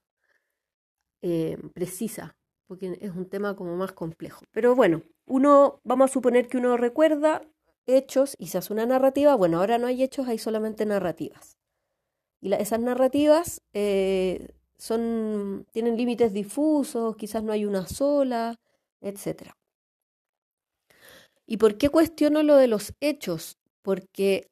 eh, 1.22 1.58
precisa, 1.74 2.36
porque 2.66 2.98
es 3.00 3.10
un 3.10 3.28
tema 3.28 3.56
como 3.56 3.76
más 3.76 3.92
complejo. 3.92 4.44
Pero 4.52 4.74
bueno, 4.74 5.02
uno, 5.26 5.80
vamos 5.84 6.10
a 6.10 6.12
suponer 6.12 6.48
que 6.48 6.58
uno 6.58 6.76
recuerda 6.76 7.42
hechos 7.86 8.36
y 8.38 8.48
se 8.48 8.58
hace 8.58 8.72
una 8.72 8.86
narrativa, 8.86 9.34
bueno, 9.34 9.58
ahora 9.58 9.78
no 9.78 9.86
hay 9.86 10.02
hechos, 10.02 10.28
hay 10.28 10.38
solamente 10.38 10.86
narrativas. 10.86 11.58
Y 12.40 12.52
esas 12.54 12.80
narrativas 12.80 13.62
eh, 13.72 14.48
son, 14.82 15.64
tienen 15.70 15.96
límites 15.96 16.32
difusos, 16.32 17.14
quizás 17.16 17.44
no 17.44 17.52
hay 17.52 17.64
una 17.64 17.86
sola, 17.86 18.58
etc. 19.00 19.52
¿Y 21.46 21.58
por 21.58 21.78
qué 21.78 21.88
cuestiono 21.88 22.42
lo 22.42 22.56
de 22.56 22.66
los 22.66 22.92
hechos? 23.00 23.58
Porque 23.82 24.50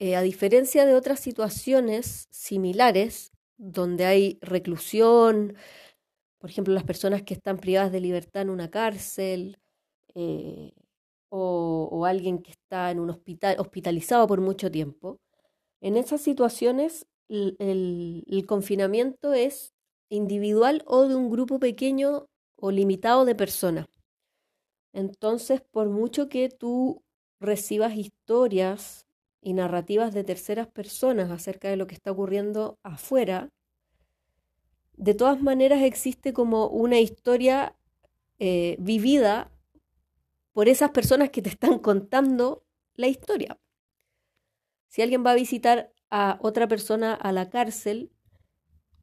eh, 0.00 0.16
a 0.16 0.22
diferencia 0.22 0.86
de 0.86 0.94
otras 0.94 1.20
situaciones 1.20 2.26
similares, 2.30 3.30
donde 3.58 4.06
hay 4.06 4.38
reclusión, 4.40 5.54
por 6.38 6.50
ejemplo, 6.50 6.74
las 6.74 6.82
personas 6.82 7.22
que 7.22 7.34
están 7.34 7.58
privadas 7.58 7.92
de 7.92 8.00
libertad 8.00 8.42
en 8.42 8.50
una 8.50 8.70
cárcel, 8.72 9.60
eh, 10.16 10.72
o, 11.28 12.04
alguien 12.06 12.42
que 12.42 12.50
está 12.50 12.90
en 12.90 12.98
un 12.98 13.10
hospital 13.10 13.54
hospitalizado 13.60 14.26
por 14.26 14.40
mucho 14.40 14.68
tiempo, 14.68 15.20
en 15.80 15.96
esas 15.96 16.20
situaciones 16.22 17.06
el, 17.30 18.44
confinamiento 18.46 19.32
es 19.32 19.72
individual 20.08 20.82
o 20.86 21.06
de 21.06 21.14
un 21.14 21.30
grupo 21.30 21.60
pequeño 21.60 22.28
o 22.56 22.70
limitado 22.70 23.24
de 23.24 23.34
personas. 23.34 23.86
Entonces, 24.92 25.62
por 25.70 25.88
mucho 25.88 26.28
que 26.28 26.48
tú 26.48 27.02
recibas 27.38 27.96
historias 27.96 29.06
y 29.40 29.54
narrativas 29.54 30.12
de 30.12 30.24
terceras 30.24 30.66
personas 30.66 31.30
acerca 31.30 31.68
de 31.68 31.76
lo 31.76 31.86
que 31.86 31.94
está 31.94 32.10
ocurriendo 32.10 32.78
afuera, 32.82 33.50
de 34.96 35.14
todas 35.14 35.40
maneras 35.40 35.82
existe 35.82 36.32
como 36.32 36.66
una 36.66 36.98
historia 36.98 37.76
eh, 38.38 38.76
vivida 38.80 39.50
por 40.52 40.68
esas 40.68 40.90
personas 40.90 41.30
que 41.30 41.40
te 41.40 41.50
están 41.50 41.78
contando 41.78 42.64
la 42.96 43.06
historia. 43.06 43.58
si 44.88 45.02
alguien 45.02 45.24
va 45.24 45.30
a 45.30 45.36
visitar 45.36 45.92
a 46.10 46.38
otra 46.42 46.68
persona 46.68 47.14
a 47.14 47.32
la 47.32 47.50
cárcel, 47.50 48.10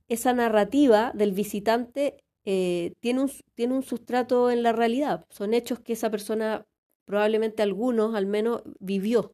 esa 0.08 0.34
narrativa 0.34 1.12
del 1.14 1.32
visitante 1.32 2.18
eh, 2.46 2.94
tiene, 3.00 3.22
un, 3.22 3.32
tiene 3.56 3.74
un 3.74 3.84
sustrato 3.84 4.50
en 4.52 4.64
la 4.64 4.72
realidad. 4.72 5.26
Son 5.30 5.54
hechos 5.54 5.80
que 5.80 5.94
esa 5.94 6.10
persona, 6.10 6.66
probablemente 7.06 7.62
algunos 7.64 8.16
al 8.16 8.26
menos, 8.26 8.64
vivió. 8.80 9.34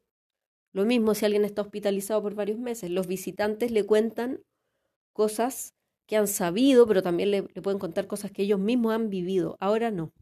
Lo 0.72 0.84
mismo 0.84 1.14
si 1.14 1.24
alguien 1.24 1.44
está 1.44 1.62
hospitalizado 1.62 2.22
por 2.22 2.34
varios 2.34 2.58
meses. 2.58 2.90
Los 2.90 3.06
visitantes 3.06 3.70
le 3.70 3.86
cuentan 3.86 4.40
cosas 5.12 5.74
que 6.06 6.16
han 6.16 6.26
sabido, 6.26 6.86
pero 6.86 7.02
también 7.02 7.30
le, 7.30 7.42
le 7.54 7.62
pueden 7.62 7.78
contar 7.78 8.06
cosas 8.08 8.32
que 8.32 8.42
ellos 8.42 8.58
mismos 8.58 8.92
han 8.92 9.10
vivido. 9.10 9.56
Ahora 9.60 9.90
no. 9.90 10.12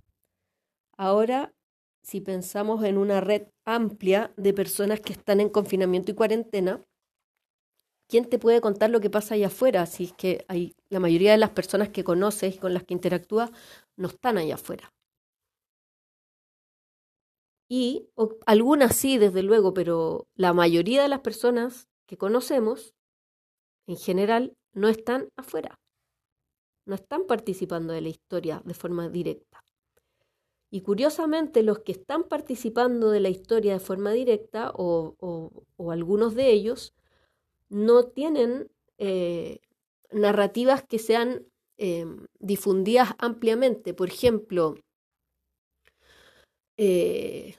Ahora, 0.99 1.55
si 2.03 2.21
pensamos 2.21 2.85
en 2.85 2.99
una 2.99 3.21
red 3.21 3.45
amplia 3.65 4.33
de 4.37 4.53
personas 4.53 5.01
que 5.01 5.15
están 5.15 5.41
en 5.41 5.49
confinamiento 5.49 6.11
y 6.11 6.15
cuarentena, 6.15 6.85
¿quién 8.13 8.29
te 8.29 8.39
puede 8.39 8.61
contar 8.61 8.91
lo 8.91 9.01
que 9.01 9.09
pasa 9.09 9.37
allá 9.37 9.47
afuera? 9.47 9.87
Si 9.87 10.05
es 10.05 10.13
que 10.13 10.45
hay, 10.47 10.75
la 10.91 11.01
mayoría 11.01 11.33
de 11.33 11.39
las 11.39 11.49
personas 11.49 11.89
que 11.89 12.05
conoces 12.05 12.55
y 12.55 12.59
con 12.59 12.75
las 12.75 12.85
que 12.85 12.93
interactúas 12.93 13.51
no 13.97 14.09
están 14.09 14.37
allá 14.37 14.57
afuera. 14.57 14.93
Y 17.71 18.11
algunas 18.45 18.95
sí, 18.97 19.17
desde 19.17 19.43
luego, 19.43 19.73
pero 19.73 20.27
la 20.35 20.53
mayoría 20.53 21.01
de 21.01 21.09
las 21.09 21.21
personas 21.21 21.89
que 22.07 22.19
conocemos, 22.19 22.95
en 23.87 23.97
general, 23.97 24.59
no 24.75 24.89
están 24.91 25.31
afuera. 25.35 25.81
No 26.85 26.95
están 26.95 27.27
participando 27.27 27.95
de 27.95 28.03
la 28.03 28.11
historia 28.11 28.61
de 28.67 28.75
forma 28.75 29.09
directa. 29.09 29.65
Y 30.71 30.83
curiosamente, 30.83 31.63
los 31.63 31.79
que 31.79 31.93
están 31.93 32.25
participando 32.25 33.11
de 33.11 33.21
la 33.21 33.31
historia 33.31 33.73
de 33.73 33.81
forma 33.81 34.13
directa, 34.13 34.71
o, 34.75 35.17
o 35.77 35.91
algunos 35.91 36.35
de 36.35 36.51
ellos, 36.51 36.93
no 37.73 38.05
tienen 38.05 38.71
eh, 38.99 39.61
narrativas 40.13 40.85
que 40.85 40.99
sean 40.99 41.47
eh, 41.79 42.07
difundidas 42.39 43.15
ampliamente. 43.19 43.95
Por 43.95 44.09
ejemplo, 44.11 44.77
eh, 46.77 47.55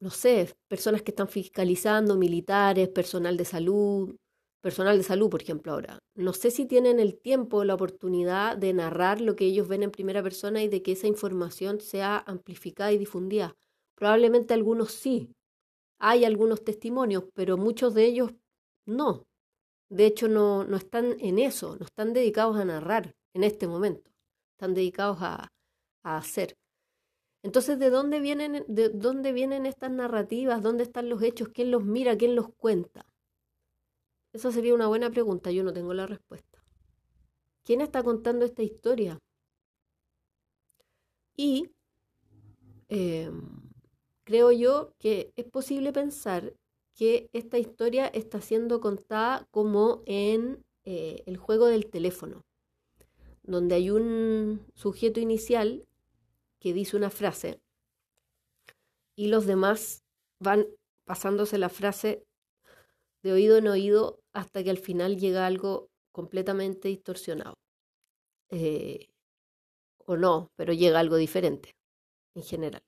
no 0.00 0.10
sé, 0.10 0.54
personas 0.68 1.02
que 1.02 1.10
están 1.10 1.28
fiscalizando, 1.28 2.16
militares, 2.16 2.88
personal 2.88 3.36
de 3.36 3.44
salud, 3.44 4.16
personal 4.62 4.96
de 4.96 5.04
salud, 5.04 5.28
por 5.30 5.42
ejemplo, 5.42 5.72
ahora. 5.72 5.98
No 6.14 6.32
sé 6.32 6.50
si 6.50 6.66
tienen 6.66 7.00
el 7.00 7.18
tiempo, 7.20 7.64
la 7.64 7.74
oportunidad 7.74 8.56
de 8.56 8.72
narrar 8.72 9.20
lo 9.20 9.36
que 9.36 9.44
ellos 9.46 9.68
ven 9.68 9.82
en 9.82 9.90
primera 9.90 10.22
persona 10.22 10.62
y 10.62 10.68
de 10.68 10.82
que 10.82 10.92
esa 10.92 11.06
información 11.06 11.80
sea 11.80 12.18
amplificada 12.26 12.92
y 12.92 12.98
difundida. 12.98 13.54
Probablemente 13.96 14.54
algunos 14.54 14.92
sí. 14.92 15.32
Hay 16.00 16.24
algunos 16.24 16.64
testimonios, 16.64 17.24
pero 17.34 17.56
muchos 17.58 17.94
de 17.94 18.06
ellos 18.06 18.32
no. 18.90 19.26
De 19.88 20.06
hecho, 20.06 20.28
no, 20.28 20.64
no 20.64 20.76
están 20.76 21.16
en 21.20 21.38
eso, 21.38 21.76
no 21.76 21.86
están 21.86 22.12
dedicados 22.12 22.56
a 22.56 22.64
narrar 22.64 23.16
en 23.34 23.44
este 23.44 23.66
momento. 23.66 24.10
Están 24.52 24.74
dedicados 24.74 25.18
a, 25.20 25.48
a 26.02 26.16
hacer. 26.16 26.56
Entonces, 27.42 27.78
¿de 27.78 27.90
dónde, 27.90 28.20
vienen, 28.20 28.64
¿de 28.68 28.90
dónde 28.90 29.32
vienen 29.32 29.66
estas 29.66 29.90
narrativas? 29.90 30.62
¿Dónde 30.62 30.84
están 30.84 31.08
los 31.08 31.22
hechos? 31.22 31.48
¿Quién 31.48 31.70
los 31.70 31.84
mira? 31.84 32.16
¿Quién 32.16 32.36
los 32.36 32.52
cuenta? 32.54 33.06
Esa 34.32 34.52
sería 34.52 34.74
una 34.74 34.86
buena 34.86 35.10
pregunta, 35.10 35.50
yo 35.50 35.64
no 35.64 35.72
tengo 35.72 35.94
la 35.94 36.06
respuesta. 36.06 36.62
¿Quién 37.64 37.80
está 37.80 38.02
contando 38.02 38.44
esta 38.44 38.62
historia? 38.62 39.18
Y 41.36 41.70
em, 42.88 43.70
creo 44.24 44.52
yo 44.52 44.92
que 44.98 45.32
es 45.36 45.46
posible 45.46 45.92
pensar 45.92 46.54
que 47.00 47.30
esta 47.32 47.56
historia 47.56 48.08
está 48.08 48.42
siendo 48.42 48.78
contada 48.82 49.48
como 49.50 50.02
en 50.04 50.62
eh, 50.84 51.22
el 51.24 51.38
juego 51.38 51.64
del 51.64 51.88
teléfono, 51.88 52.44
donde 53.42 53.76
hay 53.76 53.88
un 53.88 54.66
sujeto 54.74 55.18
inicial 55.18 55.88
que 56.58 56.74
dice 56.74 56.98
una 56.98 57.08
frase 57.08 57.58
y 59.16 59.28
los 59.28 59.46
demás 59.46 60.04
van 60.40 60.66
pasándose 61.06 61.56
la 61.56 61.70
frase 61.70 62.22
de 63.22 63.32
oído 63.32 63.56
en 63.56 63.68
oído 63.68 64.20
hasta 64.34 64.62
que 64.62 64.68
al 64.68 64.76
final 64.76 65.16
llega 65.16 65.46
algo 65.46 65.88
completamente 66.12 66.88
distorsionado. 66.88 67.54
Eh, 68.50 69.08
o 70.04 70.18
no, 70.18 70.50
pero 70.54 70.74
llega 70.74 71.00
algo 71.00 71.16
diferente 71.16 71.70
en 72.34 72.42
general. 72.42 72.82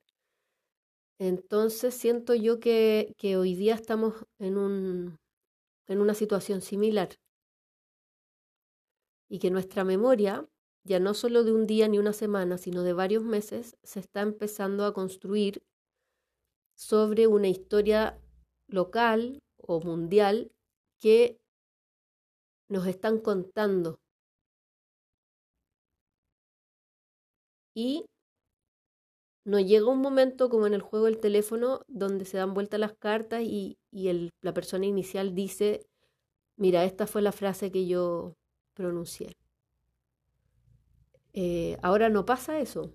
Entonces 1.25 1.95
siento 1.95 2.35
yo 2.35 2.59
que, 2.59 3.14
hoy 3.39 3.55
día 3.55 3.77
estamos 3.77 4.27
en, 4.41 4.57
un, 4.57 5.20
en 5.87 6.01
una 6.01 6.14
situación 6.14 6.62
similar 6.62 7.11
y 9.29 9.39
que 9.39 9.53
nuestra 9.53 9.85
memoria, 9.85 10.49
ya 10.83 10.99
no 10.99 11.14
solo 11.14 11.45
de 11.45 11.53
un 11.53 11.68
día 11.68 11.87
ni 11.87 12.01
una 12.01 12.12
semana, 12.12 12.59
sino 12.59 12.83
de 12.83 12.93
varios 12.93 13.23
meses, 13.23 13.77
se 13.85 14.01
está 14.01 14.23
empezando 14.23 14.85
a 14.85 14.93
construir 14.93 15.62
sobre 16.75 17.29
una 17.29 17.47
historia 17.47 18.20
local 18.66 19.39
o 19.59 19.81
mundial 19.81 20.51
que 20.99 21.39
nos 22.68 22.89
están 22.89 23.20
contando. 23.20 24.01
Y 27.77 28.07
no 29.45 29.59
llega 29.59 29.90
un 29.90 30.01
momento 30.01 30.49
como 30.49 30.66
en 30.66 30.74
el 30.74 30.82
juego 30.82 31.07
del 31.07 31.18
teléfono 31.18 31.82
donde 31.88 32.24
se 32.24 32.36
dan 32.36 32.55
vueltas 32.55 32.78
las 32.78 32.95
cartas 32.95 33.43
y, 33.43 33.78
la 34.40 34.55
persona 34.55 34.86
inicial 34.86 35.34
dice, 35.34 35.86
mira, 36.57 36.84
esta 36.84 37.07
fue 37.07 37.22
la 37.22 37.32
frase 37.32 37.70
que 37.70 37.86
yo 37.86 38.36
pronuncié. 38.74 39.36
Eh, 41.34 41.76
ahora 41.82 42.09
no 42.09 42.24
pasa 42.24 42.59
eso. 42.61 42.95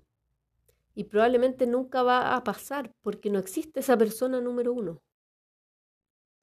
Y 0.94 1.04
probablemente 1.04 1.66
nunca 1.66 2.02
va 2.02 2.34
a 2.34 2.42
pasar 2.42 2.90
porque 3.02 3.30
no 3.30 3.38
existe 3.38 3.80
esa 3.80 3.96
persona 3.96 4.40
número 4.40 4.72
uno. 4.72 5.00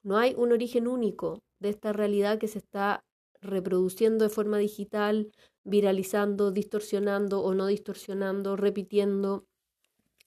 No 0.02 0.16
hay 0.16 0.34
un 0.38 0.52
origen 0.52 0.86
único 0.86 1.42
de 1.58 1.68
esta 1.70 1.92
realidad 1.92 2.38
que 2.38 2.48
se 2.48 2.58
está 2.58 3.04
reproduciendo 3.42 4.24
de 4.24 4.30
forma 4.30 4.56
digital, 4.56 5.30
viralizando, 5.64 6.52
distorsionando 6.52 7.42
o 7.42 7.54
no 7.54 7.66
distorsionando, 7.66 8.56
repitiendo 8.56 9.44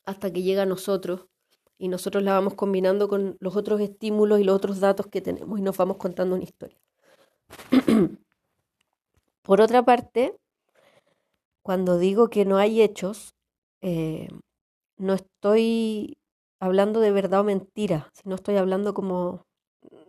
hasta 0.10 0.32
que 0.32 0.42
llega 0.42 0.64
a 0.64 0.66
nosotros 0.66 1.28
y 1.78 1.88
nosotros 1.88 2.24
la 2.24 2.34
vamos 2.34 2.56
combinando 2.56 3.08
con 3.08 3.38
los 3.40 3.56
otros 3.56 3.80
estímulos 3.80 4.40
y 4.40 4.44
los 4.44 4.56
otros 4.56 4.80
datos 4.80 5.08
que 5.08 5.22
tenemos 5.22 5.58
y 5.60 5.62
nos 5.62 5.78
vamos 5.78 5.98
contando 5.98 6.36
una 6.36 6.44
historia. 6.44 6.78
Por 9.44 9.62
otra 9.62 9.84
parte, 9.84 10.36
cuando 11.62 11.98
digo 11.98 12.30
que 12.30 12.46
no 12.46 12.58
hay 12.58 12.82
hechos, 12.82 13.36
eh, 13.82 14.28
no 14.98 15.14
estoy 15.14 16.18
hablando 16.60 17.00
de 17.00 17.12
verdad 17.12 17.42
o 17.42 17.44
mentira, 17.46 18.12
sino 18.14 18.36
estoy 18.36 18.58
hablando 18.58 18.94
como 18.94 19.46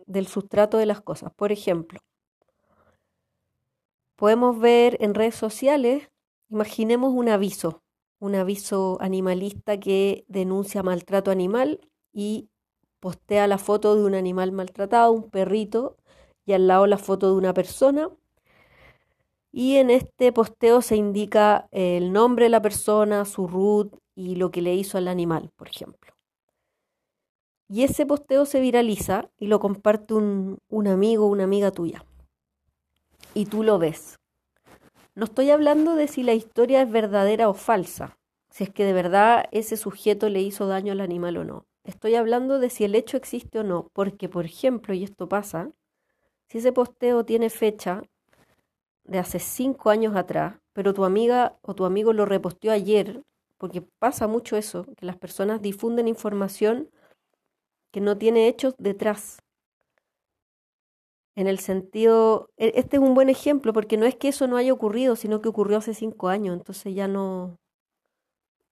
del 0.05 0.27
sustrato 0.27 0.77
de 0.77 0.85
las 0.85 1.01
cosas. 1.01 1.31
Por 1.35 1.51
ejemplo, 1.51 1.99
podemos 4.17 4.59
ver 4.59 4.97
en 4.99 5.13
redes 5.13 5.35
sociales, 5.35 6.09
imaginemos 6.49 7.13
un 7.13 7.29
aviso 7.29 7.81
un 8.21 8.35
aviso 8.35 8.97
animalista 9.01 9.79
que 9.79 10.25
denuncia 10.27 10.83
maltrato 10.83 11.31
animal 11.31 11.81
y 12.13 12.49
postea 12.99 13.47
la 13.47 13.57
foto 13.57 13.95
de 13.95 14.03
un 14.03 14.13
animal 14.13 14.51
maltratado, 14.51 15.11
un 15.11 15.31
perrito, 15.31 15.97
y 16.45 16.53
al 16.53 16.67
lado 16.67 16.85
la 16.85 16.99
foto 16.99 17.31
de 17.31 17.35
una 17.35 17.53
persona. 17.53 18.09
Y 19.51 19.77
en 19.77 19.89
este 19.89 20.31
posteo 20.31 20.83
se 20.83 20.95
indica 20.95 21.67
el 21.71 22.13
nombre 22.13 22.45
de 22.45 22.49
la 22.49 22.61
persona, 22.61 23.25
su 23.25 23.47
root 23.47 23.97
y 24.13 24.35
lo 24.35 24.51
que 24.51 24.61
le 24.61 24.75
hizo 24.75 24.99
al 24.99 25.07
animal, 25.07 25.49
por 25.55 25.67
ejemplo. 25.67 26.13
Y 27.67 27.83
ese 27.83 28.05
posteo 28.05 28.45
se 28.45 28.61
viraliza 28.61 29.31
y 29.39 29.47
lo 29.47 29.59
comparte 29.59 30.13
un, 30.13 30.59
un 30.69 30.87
amigo 30.87 31.25
una 31.25 31.45
amiga 31.45 31.71
tuya. 31.71 32.05
Y 33.33 33.47
tú 33.47 33.63
lo 33.63 33.79
ves. 33.79 34.20
No 35.13 35.25
estoy 35.25 35.49
hablando 35.49 35.95
de 35.95 36.07
si 36.07 36.23
la 36.23 36.33
historia 36.33 36.81
es 36.81 36.89
verdadera 36.89 37.49
o 37.49 37.53
falsa, 37.53 38.17
si 38.49 38.63
es 38.63 38.69
que 38.69 38.85
de 38.85 38.93
verdad 38.93 39.43
ese 39.51 39.75
sujeto 39.75 40.29
le 40.29 40.41
hizo 40.41 40.67
daño 40.67 40.93
al 40.93 41.01
animal 41.01 41.35
o 41.35 41.43
no. 41.43 41.65
Estoy 41.83 42.15
hablando 42.15 42.59
de 42.59 42.69
si 42.69 42.85
el 42.85 42.95
hecho 42.95 43.17
existe 43.17 43.59
o 43.59 43.63
no, 43.63 43.89
porque 43.91 44.29
por 44.29 44.45
ejemplo, 44.45 44.93
y 44.93 45.03
esto 45.03 45.27
pasa, 45.27 45.69
si 46.47 46.59
ese 46.59 46.71
posteo 46.71 47.25
tiene 47.25 47.49
fecha 47.49 48.03
de 49.03 49.19
hace 49.19 49.39
cinco 49.39 49.89
años 49.89 50.15
atrás, 50.15 50.55
pero 50.71 50.93
tu 50.93 51.03
amiga 51.03 51.57
o 51.61 51.75
tu 51.75 51.83
amigo 51.83 52.13
lo 52.13 52.25
reposteó 52.25 52.71
ayer, 52.71 53.21
porque 53.57 53.81
pasa 53.81 54.27
mucho 54.27 54.55
eso, 54.55 54.85
que 54.95 55.05
las 55.05 55.17
personas 55.17 55.61
difunden 55.61 56.07
información 56.07 56.89
que 57.91 57.99
no 57.99 58.17
tiene 58.17 58.47
hechos 58.47 58.75
detrás 58.77 59.40
en 61.35 61.47
el 61.47 61.59
sentido, 61.59 62.49
e, 62.57 62.73
este 62.75 62.97
es 62.97 63.03
un 63.03 63.13
buen 63.15 63.29
ejemplo 63.29 63.73
porque 63.73 63.97
no 63.97 64.05
es 64.05 64.15
que 64.15 64.29
eso 64.29 64.47
no 64.47 64.57
haya 64.57 64.73
ocurrido, 64.73 65.15
sino 65.15 65.41
que 65.41 65.49
ocurrió 65.49 65.77
hace 65.77 65.93
cinco 65.93 66.29
años, 66.29 66.55
entonces 66.57 66.93
ya 66.95 67.07
no, 67.07 67.57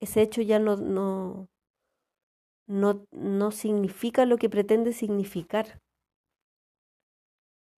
ese 0.01 0.21
hecho 0.21 0.41
ya 0.41 0.59
no, 0.59 0.75
no, 0.75 1.47
no, 2.67 3.05
no 3.11 3.51
significa 3.51 4.25
lo 4.25 4.37
que 4.37 4.49
pretende 4.49 4.93
significar. 4.93 5.81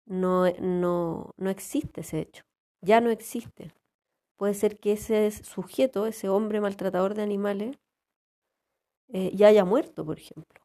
No, 0.06 0.50
no, 0.60 1.30
no 1.38 1.50
existe 1.50 2.00
ese 2.02 2.20
hecho, 2.20 2.44
ya 2.82 3.00
no 3.00 3.10
existe. 3.10 3.72
Puede 4.36 4.54
ser 4.54 4.78
que 4.78 4.92
ese 4.92 5.30
sujeto, 5.32 6.06
ese 6.06 6.28
hombre 6.28 6.60
maltratador 6.60 7.14
de 7.14 7.22
animales, 7.22 7.78
eh, 9.08 9.30
ya 9.34 9.48
haya 9.48 9.64
muerto, 9.64 10.04
por 10.04 10.18
ejemplo. 10.18 10.60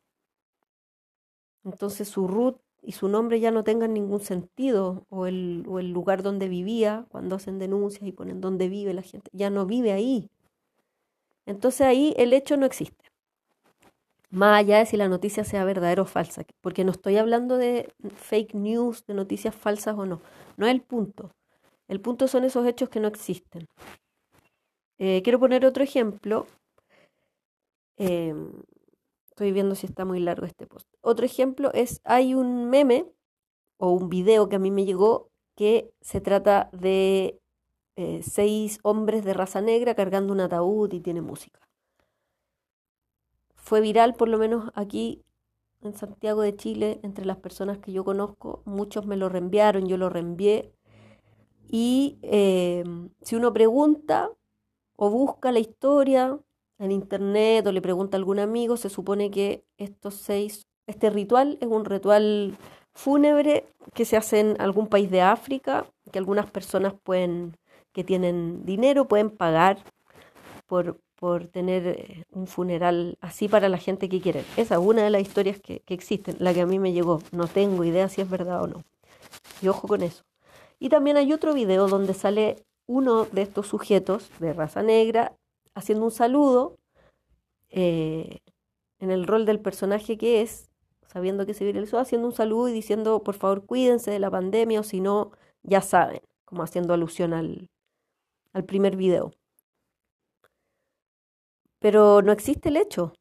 Entonces 1.66 2.08
su 2.08 2.28
root 2.30 2.62
y 2.86 2.94
su 2.94 3.08
nombre 3.10 3.40
ya 3.40 3.52
no 3.52 3.64
tengan 3.64 3.94
ningún 3.94 4.22
sentido, 4.22 5.06
o 5.10 5.26
el, 5.28 5.66
o 5.68 5.80
el 5.80 5.92
lugar 5.92 6.24
donde 6.24 6.50
vivía, 6.50 7.06
cuando 7.10 7.36
hacen 7.36 7.60
denuncias 7.60 8.08
y 8.08 8.12
ponen 8.12 8.42
dónde 8.42 8.70
vive 8.70 8.94
la 8.94 9.02
gente, 9.02 9.30
ya 9.34 9.50
no 9.50 9.66
vive 9.66 9.92
ahí. 9.92 10.30
Entonces 11.48 11.82
ahí 11.82 12.14
el 12.18 12.34
hecho 12.34 12.58
no 12.58 12.66
existe. 12.66 13.06
Más 14.30 14.60
allá 14.60 14.80
de 14.80 14.86
si 14.86 14.98
la 14.98 15.08
noticia 15.08 15.44
sea 15.44 15.64
verdadera 15.64 16.02
o 16.02 16.06
falsa, 16.06 16.44
porque 16.62 16.84
no 16.84 16.92
estoy 16.92 17.18
hablando 17.18 17.58
de 17.58 17.94
fake 18.16 18.54
news, 18.56 19.06
de 19.06 19.14
noticias 19.14 19.56
falsas 19.56 19.98
o 19.98 20.06
no. 20.06 20.22
No 20.58 20.66
es 20.68 20.74
el 20.74 20.82
punto. 20.82 21.32
El 21.88 22.02
punto 22.02 22.28
son 22.28 22.44
esos 22.44 22.68
hechos 22.68 22.90
que 22.90 23.00
no 23.00 23.08
existen. 23.08 23.68
Eh, 24.98 25.22
quiero 25.24 25.40
poner 25.40 25.66
otro 25.66 25.84
ejemplo. 25.84 26.48
Em, 27.98 28.52
estoy 29.36 29.52
viendo 29.52 29.76
si 29.76 29.86
está 29.86 30.06
muy 30.06 30.22
largo 30.22 30.46
este 30.46 30.66
post. 30.66 30.88
Otro 31.02 31.26
ejemplo 31.26 31.70
es, 31.74 32.00
hay 32.06 32.34
un 32.34 32.70
meme 32.70 33.12
o 33.76 33.92
un 33.92 34.08
video 34.08 34.48
que 34.48 34.56
a 34.56 34.60
mí 34.60 34.72
me 34.72 34.86
llegó 34.86 35.30
que 35.56 35.94
se 36.00 36.22
trata 36.22 36.70
de 36.72 37.42
eh, 37.98 38.22
seis 38.24 38.80
hombres 38.82 39.26
de 39.26 39.34
raza 39.34 39.60
negra 39.60 39.94
cargando 39.94 40.32
un 40.32 40.40
ataúd 40.40 40.94
y 40.94 41.02
tiene 41.02 41.20
música. 41.20 41.60
Fue 43.56 43.82
viral, 43.82 44.14
por 44.14 44.30
lo 44.30 44.38
menos 44.38 44.72
aquí 44.74 45.22
en 45.82 45.94
Santiago 45.96 46.42
de 46.42 46.56
Chile, 46.56 47.02
entre 47.04 47.26
las 47.26 47.38
personas 47.38 47.78
que 47.80 47.92
yo 47.92 48.06
conozco. 48.06 48.62
Muchos 48.64 49.06
me 49.06 49.18
lo 49.18 49.28
reenviaron, 49.28 49.86
yo 49.86 49.98
lo 49.98 50.08
reenvié. 50.10 50.72
Y 51.68 52.20
em, 52.22 53.10
si 53.22 53.36
uno 53.36 53.52
pregunta 53.52 54.32
o 54.96 55.10
busca 55.10 55.52
la 55.52 55.60
historia 55.60 56.40
en 56.80 56.92
internet 56.92 57.66
o 57.68 57.72
le 57.72 57.82
pregunta 57.82 58.18
a 58.18 58.20
algún 58.20 58.40
amigo, 58.40 58.78
se 58.78 58.90
supone 58.90 59.32
que 59.32 59.64
estos 59.78 60.16
seis, 60.16 60.68
este 60.88 61.10
ritual 61.10 61.58
es 61.62 61.68
un 61.68 61.86
ritual 61.86 62.58
fúnebre 62.94 63.66
que 63.94 64.06
se 64.06 64.18
hace 64.18 64.40
en 64.40 64.62
algún 64.62 64.88
país 64.88 65.10
de 65.12 65.22
África, 65.22 65.86
que 66.12 66.20
algunas 66.20 66.50
personas 66.50 66.94
pueden 67.04 67.58
que 67.96 68.04
tienen 68.04 68.66
dinero 68.66 69.08
pueden 69.08 69.30
pagar 69.30 69.78
por, 70.68 71.00
por 71.16 71.48
tener 71.48 71.88
eh, 71.88 72.26
un 72.34 72.46
funeral 72.46 73.18
así 73.22 73.48
para 73.48 73.70
la 73.70 73.78
gente 73.78 74.10
que 74.10 74.20
quiere. 74.20 74.44
Esa 74.58 74.76
es 74.76 74.82
una 74.82 75.04
de 75.04 75.10
las 75.10 75.22
historias 75.22 75.62
que, 75.62 75.80
que 75.80 75.94
existen, 75.94 76.36
la 76.40 76.54
que 76.54 76.62
a 76.62 76.66
mí 76.66 76.78
me 76.78 76.92
llegó. 76.92 77.22
No 77.32 77.48
tengo 77.48 77.86
idea 77.86 78.10
si 78.10 78.20
es 78.20 78.30
verdad 78.30 78.64
o 78.64 78.68
no. 78.68 78.84
Y 79.62 79.70
ojo 79.70 79.88
con 79.88 80.04
eso. 80.04 80.24
Y 80.78 80.90
también 80.90 81.16
hay 81.16 81.32
otro 81.32 81.54
video 81.54 81.88
donde 81.88 82.14
sale 82.14 82.58
uno 82.86 83.24
de 83.24 83.44
estos 83.44 83.68
sujetos 83.68 84.30
de 84.40 84.52
raza 84.52 84.84
negra 84.84 85.32
haciendo 85.76 86.06
un 86.06 86.12
saludo 86.12 86.78
eh, 87.70 88.40
en 89.00 89.12
el 89.12 89.28
rol 89.28 89.46
del 89.46 89.60
personaje 89.60 90.18
que 90.18 90.42
es, 90.42 90.72
sabiendo 91.08 91.46
que 91.46 91.54
se 91.54 91.66
viralizó, 91.66 92.00
haciendo 92.00 92.28
un 92.28 92.34
saludo 92.34 92.70
y 92.70 92.74
diciendo, 92.74 93.22
por 93.24 93.36
favor, 93.36 93.66
cuídense 93.66 94.12
de 94.12 94.20
la 94.20 94.32
pandemia 94.32 94.80
o 94.80 94.84
si 94.84 95.02
no, 95.02 95.32
ya 95.64 95.82
saben, 95.82 96.22
como 96.46 96.64
haciendo 96.64 96.94
alusión 96.94 97.34
al, 97.34 97.68
al 98.54 98.64
primer 98.66 98.96
video. 98.96 99.32
Pero 101.80 102.22
no 102.22 102.32
existe 102.32 102.70
el 102.70 102.78
hecho. 102.78 103.14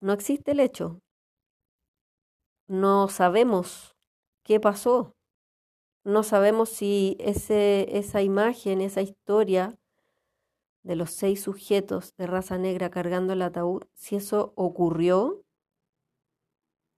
No 0.00 0.12
existe 0.12 0.52
el 0.52 0.60
hecho. 0.60 1.00
No 2.68 3.08
sabemos 3.08 3.94
qué 4.44 4.58
pasó. 4.58 5.12
No 6.04 6.22
sabemos 6.22 6.70
si 6.70 7.16
ese, 7.20 7.98
esa 7.98 8.22
imagen, 8.22 8.80
esa 8.80 9.02
historia 9.02 9.76
de 10.82 10.96
los 10.96 11.10
seis 11.10 11.42
sujetos 11.42 12.14
de 12.16 12.26
raza 12.26 12.58
negra 12.58 12.90
cargando 12.90 13.32
el 13.32 13.42
ataúd, 13.42 13.84
si 13.94 14.16
eso 14.16 14.52
ocurrió 14.56 15.44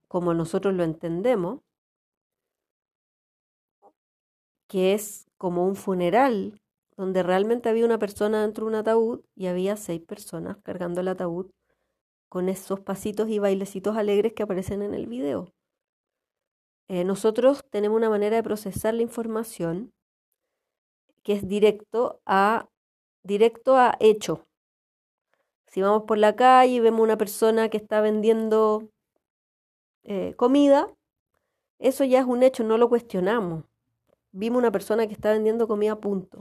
como 0.07 0.33
nosotros 0.33 0.73
lo 0.73 0.83
entendemos, 0.83 1.61
que 4.67 4.93
es 4.93 5.27
como 5.37 5.67
un 5.67 5.75
funeral 5.75 6.61
donde 6.97 7.23
realmente 7.23 7.69
había 7.69 7.85
una 7.85 7.99
persona 7.99 8.41
dentro 8.41 8.65
de 8.65 8.69
un 8.69 8.75
ataúd 8.75 9.21
y 9.35 9.47
había 9.47 9.75
seis 9.75 10.01
personas 10.01 10.57
cargando 10.63 11.01
el 11.01 11.09
ataúd 11.09 11.51
con 12.29 12.49
esos 12.49 12.79
pasitos 12.79 13.29
y 13.29 13.39
bailecitos 13.39 13.97
alegres 13.97 14.33
que 14.33 14.43
aparecen 14.43 14.81
en 14.81 14.93
el 14.93 15.07
video. 15.07 15.53
Eh, 16.87 17.03
nosotros 17.03 17.63
tenemos 17.69 17.97
una 17.97 18.09
manera 18.09 18.35
de 18.35 18.43
procesar 18.43 18.93
la 18.93 19.01
información 19.01 19.91
que 21.23 21.33
es 21.33 21.47
directo 21.47 22.21
a, 22.25 22.69
directo 23.25 23.75
a 23.75 23.97
hecho. 23.99 24.45
Si 25.67 25.81
vamos 25.81 26.03
por 26.03 26.17
la 26.17 26.35
calle 26.35 26.75
y 26.75 26.79
vemos 26.79 27.01
una 27.01 27.17
persona 27.17 27.67
que 27.69 27.77
está 27.77 27.99
vendiendo 27.99 28.87
eh, 30.03 30.33
comida, 30.37 30.87
eso 31.79 32.03
ya 32.05 32.19
es 32.19 32.25
un 32.25 32.43
hecho, 32.43 32.63
no 32.63 32.77
lo 32.77 32.87
cuestionamos. 32.87 33.65
Vimos 34.31 34.59
una 34.59 34.71
persona 34.71 35.07
que 35.07 35.13
está 35.13 35.31
vendiendo 35.31 35.67
comida, 35.67 35.99
punto. 35.99 36.39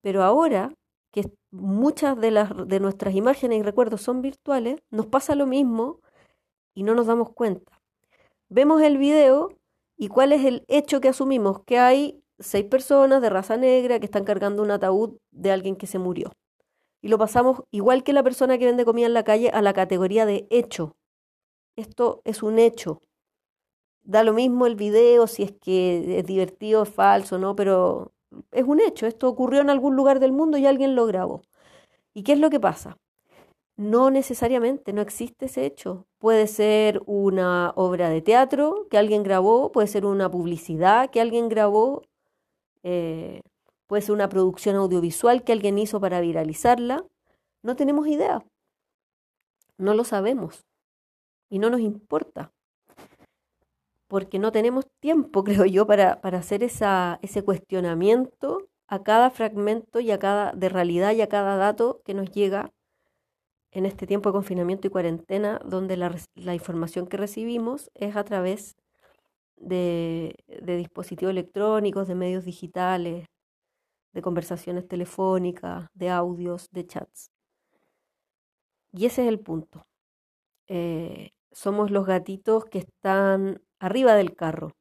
Pero 0.00 0.22
ahora 0.22 0.72
que 1.10 1.30
muchas 1.50 2.18
de, 2.18 2.30
las, 2.30 2.50
de 2.68 2.80
nuestras 2.80 3.14
imágenes 3.14 3.58
y 3.58 3.62
recuerdos 3.62 4.00
son 4.02 4.22
virtuales, 4.22 4.80
nos 4.90 5.06
pasa 5.06 5.34
lo 5.34 5.46
mismo 5.46 6.00
y 6.74 6.84
no 6.84 6.94
nos 6.94 7.06
damos 7.06 7.32
cuenta. 7.32 7.80
Vemos 8.48 8.80
el 8.82 8.96
video 8.96 9.50
y 9.96 10.08
cuál 10.08 10.32
es 10.32 10.44
el 10.44 10.64
hecho 10.68 11.00
que 11.00 11.08
asumimos, 11.08 11.64
que 11.64 11.78
hay 11.78 12.22
seis 12.38 12.64
personas 12.64 13.20
de 13.22 13.30
raza 13.30 13.56
negra 13.56 13.98
que 13.98 14.06
están 14.06 14.24
cargando 14.24 14.62
un 14.62 14.70
ataúd 14.70 15.18
de 15.30 15.50
alguien 15.52 15.76
que 15.76 15.86
se 15.86 15.98
murió. 15.98 16.32
Y 17.00 17.08
lo 17.08 17.18
pasamos, 17.18 17.62
igual 17.70 18.02
que 18.02 18.12
la 18.12 18.22
persona 18.22 18.58
que 18.58 18.66
vende 18.66 18.84
comida 18.84 19.06
en 19.06 19.14
la 19.14 19.24
calle, 19.24 19.50
a 19.50 19.62
la 19.62 19.72
categoría 19.72 20.26
de 20.26 20.46
hecho. 20.50 20.96
Esto 21.76 22.22
es 22.24 22.42
un 22.42 22.58
hecho. 22.58 23.02
Da 24.02 24.24
lo 24.24 24.32
mismo 24.32 24.66
el 24.66 24.74
video, 24.74 25.26
si 25.26 25.42
es 25.42 25.52
que 25.52 26.18
es 26.18 26.26
divertido, 26.26 26.82
es 26.82 26.88
falso, 26.88 27.38
¿no? 27.38 27.54
Pero 27.54 28.12
es 28.52 28.64
un 28.64 28.80
hecho, 28.80 29.06
esto 29.06 29.28
ocurrió 29.28 29.60
en 29.60 29.70
algún 29.70 29.96
lugar 29.96 30.20
del 30.20 30.32
mundo 30.32 30.58
y 30.58 30.66
alguien 30.66 30.94
lo 30.94 31.06
grabó. 31.06 31.42
¿Y 32.14 32.22
qué 32.24 32.32
es 32.32 32.40
lo 32.40 32.50
que 32.50 32.60
pasa? 32.60 32.98
No 33.76 34.10
necesariamente, 34.10 34.92
no 34.92 35.02
existe 35.02 35.46
ese 35.46 35.64
hecho. 35.64 36.06
Puede 36.18 36.48
ser 36.48 37.00
una 37.06 37.72
obra 37.76 38.08
de 38.08 38.22
teatro 38.22 38.88
que 38.90 38.98
alguien 38.98 39.22
grabó, 39.22 39.70
puede 39.70 39.86
ser 39.86 40.04
una 40.04 40.30
publicidad 40.30 41.10
que 41.10 41.20
alguien 41.20 41.48
grabó, 41.48 42.02
eh, 42.88 43.40
puede 43.86 44.02
ser 44.02 44.14
una 44.14 44.28
producción 44.30 44.76
audiovisual 44.76 45.44
que 45.44 45.52
alguien 45.52 45.78
hizo 45.78 46.00
para 46.00 46.20
viralizarla. 46.20 47.04
No 47.62 47.76
tenemos 47.76 48.06
idea. 48.06 48.42
No 49.76 49.92
lo 49.94 50.04
sabemos. 50.04 50.64
Y 51.50 51.58
no 51.58 51.68
nos 51.68 51.80
importa 51.80 52.50
porque 54.08 54.38
no 54.38 54.50
tenemos 54.52 54.86
tiempo, 55.00 55.44
creo 55.44 55.64
yo, 55.66 55.86
para, 55.86 56.18
hacer 56.22 56.64
esa, 56.64 57.18
ese 57.22 57.42
cuestionamiento 57.42 58.66
a 58.88 59.02
cada 59.02 59.30
fragmento 59.30 60.00
y 60.00 60.10
a 60.10 60.18
cada, 60.18 60.52
de 60.52 60.68
realidad 60.70 61.12
y 61.12 61.20
a 61.20 61.28
cada 61.28 61.56
dato 61.56 62.00
que 62.04 62.14
nos 62.14 62.30
llega 62.30 62.72
en 63.70 63.84
este 63.84 64.06
tiempo 64.06 64.30
de 64.30 64.32
confinamiento 64.32 64.86
y 64.86 64.90
cuarentena, 64.90 65.60
donde 65.64 65.98
la, 65.98 66.54
información 66.54 67.06
que 67.06 67.18
recibimos 67.18 67.90
es 67.94 68.16
a 68.16 68.24
través 68.24 68.76
de, 69.60 70.34
de, 70.46 70.76
dispositivos 70.76 71.32
electrónicos, 71.32 72.08
de 72.08 72.14
medios 72.14 72.44
digitales, 72.44 73.26
de 74.12 74.22
conversaciones 74.22 74.86
telefónicas, 74.88 75.88
de 75.94 76.10
audios, 76.10 76.68
de 76.70 76.86
chats. 76.86 77.30
Y 78.92 79.06
ese 79.06 79.22
es 79.22 79.28
el 79.28 79.40
punto. 79.40 79.86
Eh, 80.68 81.30
somos 81.52 81.90
los 81.90 82.06
gatitos 82.06 82.64
que 82.66 82.78
están 82.78 83.62
arriba 83.78 84.14
del 84.14 84.34
carro. 84.36 84.72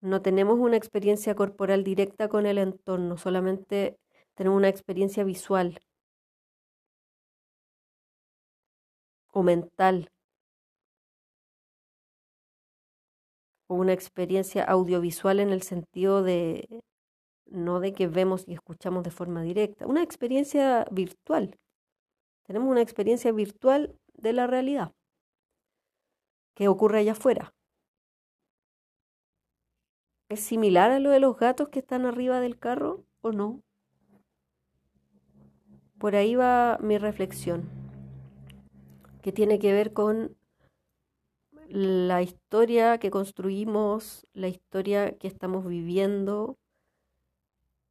No 0.00 0.22
tenemos 0.22 0.58
una 0.58 0.76
experiencia 0.76 1.34
corporal 1.34 1.84
directa 1.84 2.28
con 2.28 2.46
el 2.46 2.58
entorno, 2.58 3.16
solamente 3.18 3.98
tenemos 4.34 4.58
una 4.58 4.68
experiencia 4.68 5.24
visual 5.24 5.80
o 9.32 9.42
mental 9.42 10.10
una 13.76 13.92
experiencia 13.92 14.64
audiovisual 14.64 15.40
en 15.40 15.50
el 15.50 15.62
sentido 15.62 16.22
de 16.22 16.82
no 17.46 17.80
de 17.80 17.92
que 17.92 18.08
vemos 18.08 18.44
y 18.46 18.54
escuchamos 18.54 19.04
de 19.04 19.10
forma 19.10 19.42
directa, 19.42 19.86
una 19.86 20.02
experiencia 20.02 20.86
virtual. 20.90 21.58
Tenemos 22.46 22.70
una 22.70 22.82
experiencia 22.82 23.32
virtual 23.32 23.94
de 24.14 24.32
la 24.32 24.46
realidad 24.46 24.92
que 26.54 26.68
ocurre 26.68 27.00
allá 27.00 27.12
afuera. 27.12 27.54
¿Es 30.28 30.40
similar 30.40 30.90
a 30.90 30.98
lo 30.98 31.10
de 31.10 31.20
los 31.20 31.36
gatos 31.38 31.68
que 31.68 31.78
están 31.78 32.04
arriba 32.04 32.40
del 32.40 32.58
carro 32.58 33.04
o 33.22 33.32
no? 33.32 33.62
Por 35.98 36.16
ahí 36.16 36.34
va 36.34 36.78
mi 36.80 36.98
reflexión. 36.98 37.68
que 39.22 39.32
tiene 39.32 39.58
que 39.58 39.72
ver 39.72 39.92
con 39.92 40.37
la 41.68 42.22
historia 42.22 42.98
que 42.98 43.10
construimos, 43.10 44.26
la 44.32 44.48
historia 44.48 45.16
que 45.18 45.28
estamos 45.28 45.66
viviendo, 45.66 46.56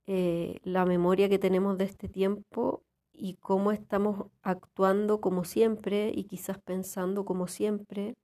eh, 0.08 0.60
la 0.64 0.86
memoria 0.86 1.30
que 1.30 1.40
tenemos 1.40 1.78
de 1.78 1.86
este 1.86 2.10
tiempo 2.10 2.84
y 3.14 3.36
cómo 3.36 3.72
estamos 3.72 4.28
actuando 4.42 5.22
como 5.22 5.44
siempre 5.44 6.12
y 6.14 6.24
quizás 6.24 6.60
pensando 6.60 7.26
como 7.26 7.48
siempre, 7.48 8.16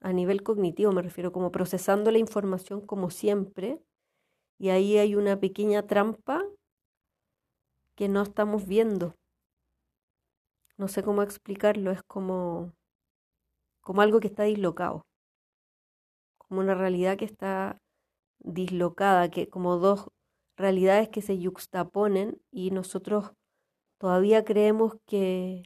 a 0.00 0.12
nivel 0.12 0.42
cognitivo 0.42 0.92
me 0.92 1.02
refiero, 1.02 1.32
como 1.32 1.52
procesando 1.52 2.10
la 2.10 2.18
información 2.18 2.80
como 2.80 3.10
siempre, 3.10 3.80
y 4.58 4.70
ahí 4.70 4.98
hay 4.98 5.14
una 5.14 5.38
pequeña 5.38 5.86
trampa 5.86 6.42
que 7.96 8.08
no 8.08 8.22
estamos 8.22 8.66
viendo. 8.66 9.14
No 10.78 10.88
sé 10.88 11.02
cómo 11.02 11.22
explicarlo, 11.22 11.90
es 11.90 12.02
como 12.02 12.72
como 13.90 14.02
algo 14.02 14.20
que 14.20 14.28
está 14.28 14.44
dislocado, 14.44 15.04
como 16.38 16.60
una 16.60 16.76
realidad 16.76 17.16
que 17.18 17.24
está 17.24 17.82
dislocada, 18.38 19.32
que 19.32 19.48
como 19.48 19.78
dos 19.78 20.12
realidades 20.56 21.08
que 21.08 21.22
se 21.22 21.40
yuxtaponen 21.40 22.40
y 22.52 22.70
nosotros 22.70 23.32
todavía 23.98 24.44
creemos 24.44 24.94
que 25.08 25.64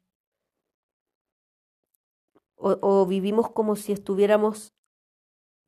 o, 2.56 2.78
o 2.80 3.04
vivimos 3.04 3.50
como 3.50 3.76
si 3.76 3.92
estuviéramos 3.92 4.72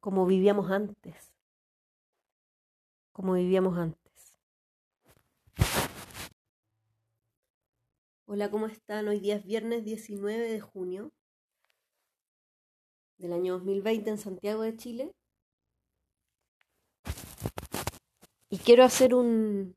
como 0.01 0.25
vivíamos 0.25 0.71
antes, 0.71 1.35
como 3.13 3.35
vivíamos 3.35 3.77
antes. 3.77 4.41
Hola, 8.25 8.51
¿cómo 8.51 8.65
están? 8.65 9.09
Hoy 9.09 9.21
día 9.21 9.37
es 9.37 9.45
viernes 9.45 9.85
19 9.85 10.51
de 10.51 10.61
junio 10.61 11.13
del 13.19 13.33
año 13.33 13.55
2020 13.55 14.11
en 14.11 14.19
Santiago 14.19 14.63
de 14.63 14.77
Chile. 14.77 15.13
Y 18.49 18.59
quiero 18.59 18.85
hacer 18.85 19.15
un, 19.15 19.77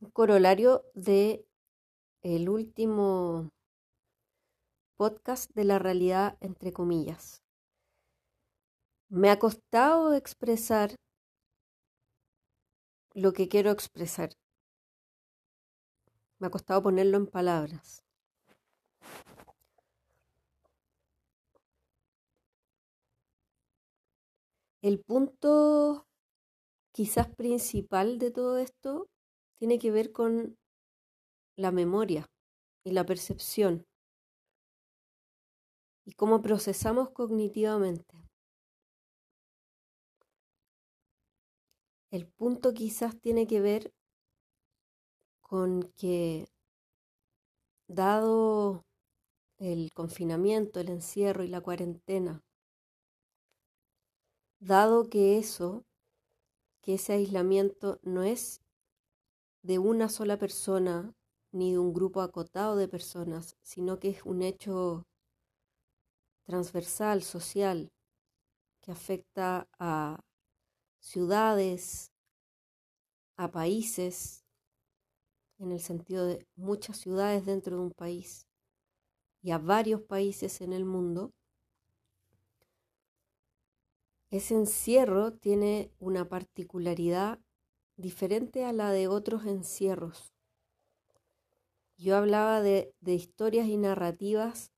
un 0.00 0.10
corolario 0.10 0.84
de 0.94 1.46
el 2.22 2.48
último 2.48 3.50
podcast 4.96 5.50
de 5.54 5.64
la 5.64 5.78
realidad 5.78 6.36
entre 6.40 6.72
comillas. 6.72 7.42
Me 9.08 9.30
ha 9.30 9.38
costado 9.38 10.14
expresar 10.14 10.94
lo 13.12 13.32
que 13.32 13.48
quiero 13.48 13.70
expresar. 13.70 14.30
Me 16.38 16.48
ha 16.48 16.50
costado 16.50 16.82
ponerlo 16.82 17.16
en 17.16 17.26
palabras. 17.26 18.02
El 24.84 25.00
punto 25.00 26.06
quizás 26.92 27.34
principal 27.34 28.18
de 28.18 28.30
todo 28.30 28.58
esto 28.58 29.08
tiene 29.58 29.78
que 29.78 29.90
ver 29.90 30.12
con 30.12 30.58
la 31.56 31.70
memoria 31.70 32.26
y 32.84 32.90
la 32.90 33.06
percepción 33.06 33.86
y 36.04 36.12
cómo 36.12 36.42
procesamos 36.42 37.08
cognitivamente. 37.08 38.28
El 42.10 42.26
punto 42.26 42.74
quizás 42.74 43.18
tiene 43.18 43.46
que 43.46 43.62
ver 43.62 43.94
con 45.40 45.94
que 45.96 46.50
dado 47.88 48.84
el 49.56 49.94
confinamiento, 49.94 50.78
el 50.78 50.90
encierro 50.90 51.42
y 51.42 51.48
la 51.48 51.62
cuarentena, 51.62 52.44
dado 54.64 55.10
que 55.10 55.38
eso, 55.38 55.84
que 56.80 56.94
ese 56.94 57.12
aislamiento 57.12 58.00
no 58.02 58.22
es 58.22 58.62
de 59.62 59.78
una 59.78 60.08
sola 60.08 60.38
persona 60.38 61.14
ni 61.52 61.72
de 61.72 61.78
un 61.78 61.92
grupo 61.92 62.22
acotado 62.22 62.76
de 62.76 62.88
personas, 62.88 63.56
sino 63.62 63.98
que 63.98 64.08
es 64.08 64.24
un 64.24 64.42
hecho 64.42 65.06
transversal, 66.44 67.22
social, 67.22 67.92
que 68.80 68.90
afecta 68.90 69.68
a 69.78 70.20
ciudades, 70.98 72.10
a 73.36 73.50
países, 73.50 74.44
en 75.58 75.72
el 75.72 75.80
sentido 75.80 76.26
de 76.26 76.46
muchas 76.56 76.96
ciudades 76.96 77.44
dentro 77.44 77.76
de 77.76 77.82
un 77.82 77.92
país 77.92 78.46
y 79.42 79.50
a 79.50 79.58
varios 79.58 80.00
países 80.00 80.62
en 80.62 80.72
el 80.72 80.86
mundo, 80.86 81.32
ese 84.36 84.54
encierro 84.54 85.32
tiene 85.32 85.92
una 86.00 86.28
particularidad 86.28 87.38
diferente 87.96 88.64
a 88.64 88.72
la 88.72 88.90
de 88.90 89.06
otros 89.06 89.46
encierros. 89.46 90.34
Yo 91.96 92.16
hablaba 92.16 92.60
de, 92.60 92.92
historias 93.04 93.68
y 93.68 93.76
narrativas 93.76 94.72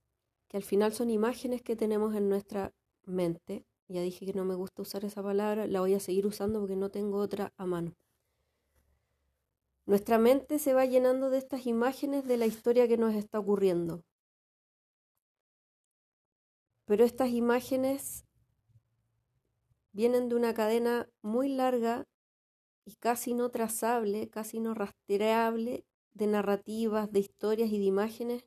que 0.49 0.59
al 0.59 0.63
final 0.63 0.93
son 0.93 1.09
imágenes 1.09 1.63
que 1.63 1.75
tenemos 1.75 2.15
en 2.15 2.29
nuestra 2.29 2.75
mente. 3.07 3.65
Ya 3.89 4.03
dije 4.03 4.27
que 4.27 4.35
no 4.35 4.45
me 4.45 4.55
gusta 4.55 4.83
usar 4.83 5.07
esa 5.07 5.23
palabra, 5.23 5.67
la 5.67 5.81
voy 5.81 5.95
a 5.95 6.01
seguir 6.01 6.27
usando 6.27 6.61
porque 6.61 6.77
no 6.77 6.91
tengo 6.91 7.17
otra 7.17 7.55
a 7.57 7.65
mano. 7.65 7.97
Nuestra 9.87 10.19
mente 10.19 10.59
se 10.59 10.75
va 10.75 10.85
llenando 10.85 11.31
de 11.31 11.39
estas 11.39 11.67
imágenes 11.67 12.27
de 12.27 12.37
la 12.37 12.45
historia 12.45 12.87
que 12.89 12.99
nos 12.99 13.15
está 13.15 13.39
ocurriendo. 13.39 14.05
Pero 16.85 17.07
estas 17.07 17.31
imágenes 17.31 18.26
vienen 19.97 20.29
de 20.29 20.35
una 20.37 20.53
cadena 20.53 21.09
muy 21.23 21.49
larga 21.49 22.05
y 22.87 22.97
casi 22.97 23.35
no 23.35 23.51
trazable, 23.51 24.29
casi 24.31 24.61
no 24.61 24.75
rastreable 24.75 25.87
de 26.15 26.27
narrativas, 26.29 27.11
de 27.13 27.21
historias 27.21 27.71
y 27.71 27.79
de 27.79 27.85
imágenes 27.87 28.45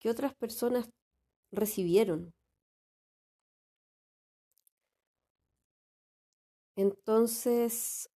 que 0.00 0.10
otras 0.10 0.34
personas 0.34 0.88
recibieron. 1.52 2.32
Entonces, 6.74 8.08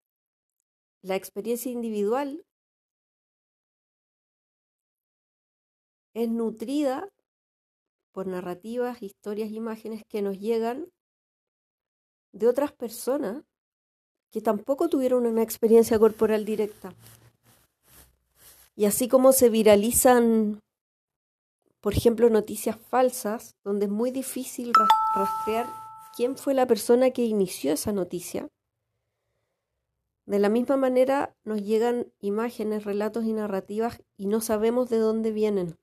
la 1.02 1.16
experiencia 1.16 1.72
individual 1.72 2.44
es 6.14 6.28
nutrida 6.28 7.08
por 8.12 8.26
narrativas, 8.26 9.02
historias, 9.02 9.50
imágenes 9.50 10.02
que 10.10 10.20
nos 10.20 10.38
llegan 10.38 10.88
de 12.32 12.46
otras 12.48 12.72
personas 12.72 13.42
que 14.30 14.40
tampoco 14.40 14.88
tuvieron 14.88 15.26
una 15.26 15.42
experiencia 15.42 15.98
corporal 15.98 16.44
directa. 16.44 16.94
Y 18.76 18.84
así 18.84 19.08
como 19.08 19.32
se 19.32 19.48
viralizan, 19.48 20.60
por 21.80 21.94
ejemplo, 21.94 22.30
noticias 22.30 22.76
falsas, 22.76 23.56
donde 23.64 23.86
es 23.86 23.90
muy 23.90 24.10
difícil 24.10 24.72
rastrear 25.14 25.66
quién 26.16 26.36
fue 26.36 26.54
la 26.54 26.66
persona 26.66 27.10
que 27.10 27.24
inició 27.24 27.72
esa 27.72 27.92
noticia, 27.92 28.48
de 30.28 30.38
la 30.38 30.50
misma 30.50 30.76
manera 30.76 31.34
nos 31.44 31.62
llegan 31.62 32.12
imágenes, 32.20 32.84
relatos 32.84 33.24
y 33.24 33.32
narrativas 33.32 34.02
y 34.18 34.26
no 34.26 34.42
sabemos 34.42 34.90
de 34.90 34.98
dónde 34.98 35.32
vienen. 35.32 35.78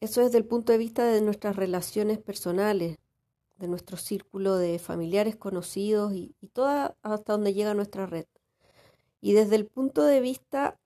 Eso 0.00 0.22
desde 0.22 0.38
el 0.38 0.46
punto 0.46 0.72
de 0.72 0.78
vista 0.78 1.04
de 1.04 1.20
nuestras 1.20 1.56
relaciones 1.56 2.16
personales, 2.16 2.96
de 3.60 3.68
nuestro 3.68 3.96
círculo 3.96 4.56
de 4.56 4.78
familiares 4.78 5.36
conocidos 5.36 6.12
y, 6.14 6.34
y 6.40 6.48
toda 6.48 6.96
hasta 7.02 7.34
donde 7.34 7.54
llega 7.54 7.74
nuestra 7.74 8.06
red. 8.06 8.26
Y 9.20 9.34
desde 9.34 9.56
el 9.56 9.66
punto 9.66 10.02
de 10.02 10.20
vista 10.20 10.80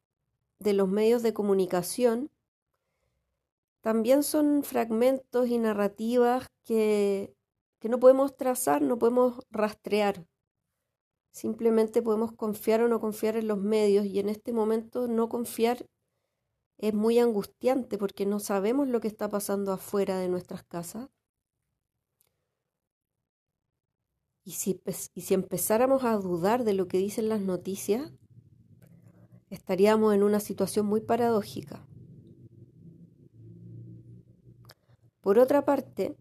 de 0.59 0.73
los 0.73 0.89
medios 0.89 1.23
de 1.23 1.33
comunicación, 1.33 2.31
también 3.81 4.23
son 4.23 4.65
fragmentos 4.65 5.49
y 5.49 5.59
narrativas 5.59 6.49
que, 6.65 7.35
que 7.79 7.89
no 7.89 8.01
podemos 8.01 8.37
trazar, 8.37 8.83
no 8.83 8.99
podemos 8.99 9.45
rastrear. 9.51 10.27
Simplemente 11.31 12.03
podemos 12.03 12.33
confiar 12.33 12.83
o 12.83 12.89
no 12.89 13.01
confiar 13.01 13.37
en 13.37 13.47
los 13.47 13.59
medios 13.59 14.07
y 14.07 14.19
en 14.19 14.29
este 14.29 14.53
momento 14.53 15.07
no 15.07 15.29
confiar 15.29 15.87
es 16.79 16.93
muy 16.93 17.19
angustiante 17.19 17.99
porque 17.99 18.27
no 18.27 18.41
sabemos 18.41 18.89
lo 18.89 19.01
que 19.01 19.09
está 19.09 19.29
pasando 19.29 19.73
afuera 19.73 20.19
de 20.19 20.29
nuestras 20.29 20.65
casas 20.65 21.09
Y 24.45 24.53
si, 24.53 24.81
y 25.15 25.23
si 25.23 25.35
empezáramos 25.35 26.05
a 26.05 26.17
dudar 26.17 26.65
de 26.65 26.75
lo 26.75 26.87
que 26.87 26.99
dicen 26.99 27.29
las 27.29 27.41
noticias, 27.41 28.13
estaríamos 29.49 30.15
en 30.15 30.23
una 30.23 30.39
situación 30.39 30.85
muy 30.87 31.01
paradójica. 31.01 31.87
Por 35.23 35.39
otra 35.39 35.65
parte, 35.65 36.17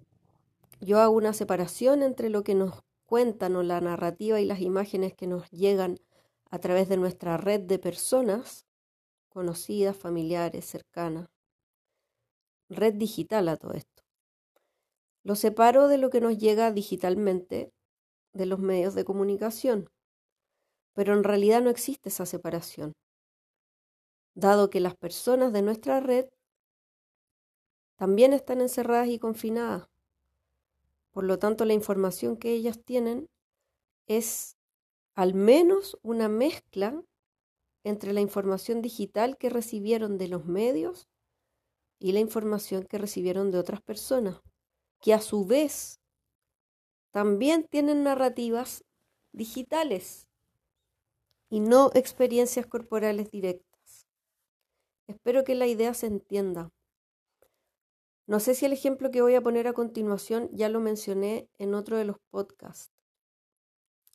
yo 0.79 0.99
hago 0.99 1.15
una 1.15 1.33
separación 1.33 2.03
entre 2.03 2.29
lo 2.29 2.43
que 2.43 2.55
nos 2.55 2.81
cuentan 3.05 3.55
o 3.57 3.63
la 3.63 3.81
narrativa 3.81 4.39
y 4.39 4.45
las 4.45 4.61
imágenes 4.61 5.13
que 5.13 5.27
nos 5.27 5.49
llegan 5.51 5.99
a 6.49 6.59
través 6.59 6.87
de 6.87 6.97
nuestra 6.97 7.35
red 7.35 7.61
de 7.61 7.79
personas, 7.79 8.65
conocidas, 9.27 9.97
familiares, 9.97 10.65
cercanas, 10.65 11.27
red 12.69 12.93
digital 12.93 13.49
a 13.49 13.57
todo 13.57 13.73
esto. 13.73 14.03
Lo 15.23 15.35
separo 15.35 15.87
de 15.87 15.97
lo 15.97 16.09
que 16.09 16.21
nos 16.21 16.37
llega 16.37 16.71
digitalmente 16.71 17.73
de 18.33 18.45
los 18.45 18.59
medios 18.59 18.95
de 18.95 19.05
comunicación, 19.05 19.89
pero 20.93 21.13
en 21.13 21.23
realidad 21.23 21.61
no 21.61 21.69
existe 21.69 22.09
esa 22.09 22.25
separación, 22.25 22.93
dado 24.35 24.69
que 24.69 24.79
las 24.79 24.95
personas 24.95 25.53
de 25.53 25.61
nuestra 25.61 25.99
red 25.99 26.25
también 27.95 28.33
están 28.33 28.61
encerradas 28.61 29.07
y 29.07 29.19
confinadas. 29.19 29.87
Por 31.11 31.23
lo 31.23 31.37
tanto, 31.37 31.63
la 31.65 31.73
información 31.73 32.37
que 32.37 32.51
ellas 32.51 32.79
tienen 32.83 33.29
es 34.07 34.57
al 35.15 35.35
menos 35.35 35.97
una 36.01 36.27
mezcla 36.27 37.03
entre 37.83 38.13
la 38.13 38.21
información 38.21 38.81
digital 38.81 39.37
que 39.37 39.49
recibieron 39.49 40.17
de 40.17 40.27
los 40.27 40.45
medios 40.45 41.07
y 41.99 42.11
la 42.13 42.19
información 42.19 42.83
que 42.83 42.97
recibieron 42.97 43.51
de 43.51 43.59
otras 43.59 43.81
personas, 43.81 44.41
que 44.99 45.13
a 45.13 45.21
su 45.21 45.45
vez 45.45 46.01
también 47.13 47.67
tienen 47.69 48.03
narrativas 48.03 48.83
digitales 49.33 50.27
y 51.47 51.59
no 51.59 51.91
experiencias 51.93 52.65
corporales 52.65 53.29
directas. 53.29 54.07
Espero 55.07 55.43
que 55.43 55.53
la 55.53 55.67
idea 55.67 55.93
se 55.93 56.07
entienda. 56.07 56.71
No 58.25 58.39
sé 58.39 58.55
si 58.55 58.65
el 58.65 58.73
ejemplo 58.73 59.11
que 59.11 59.21
voy 59.21 59.35
a 59.35 59.41
poner 59.41 59.67
a 59.67 59.73
continuación 59.73 60.49
ya 60.53 60.69
lo 60.69 60.79
mencioné 60.79 61.47
en 61.59 61.75
otro 61.75 61.97
de 61.97 62.05
los 62.05 62.17
podcasts. 62.31 62.91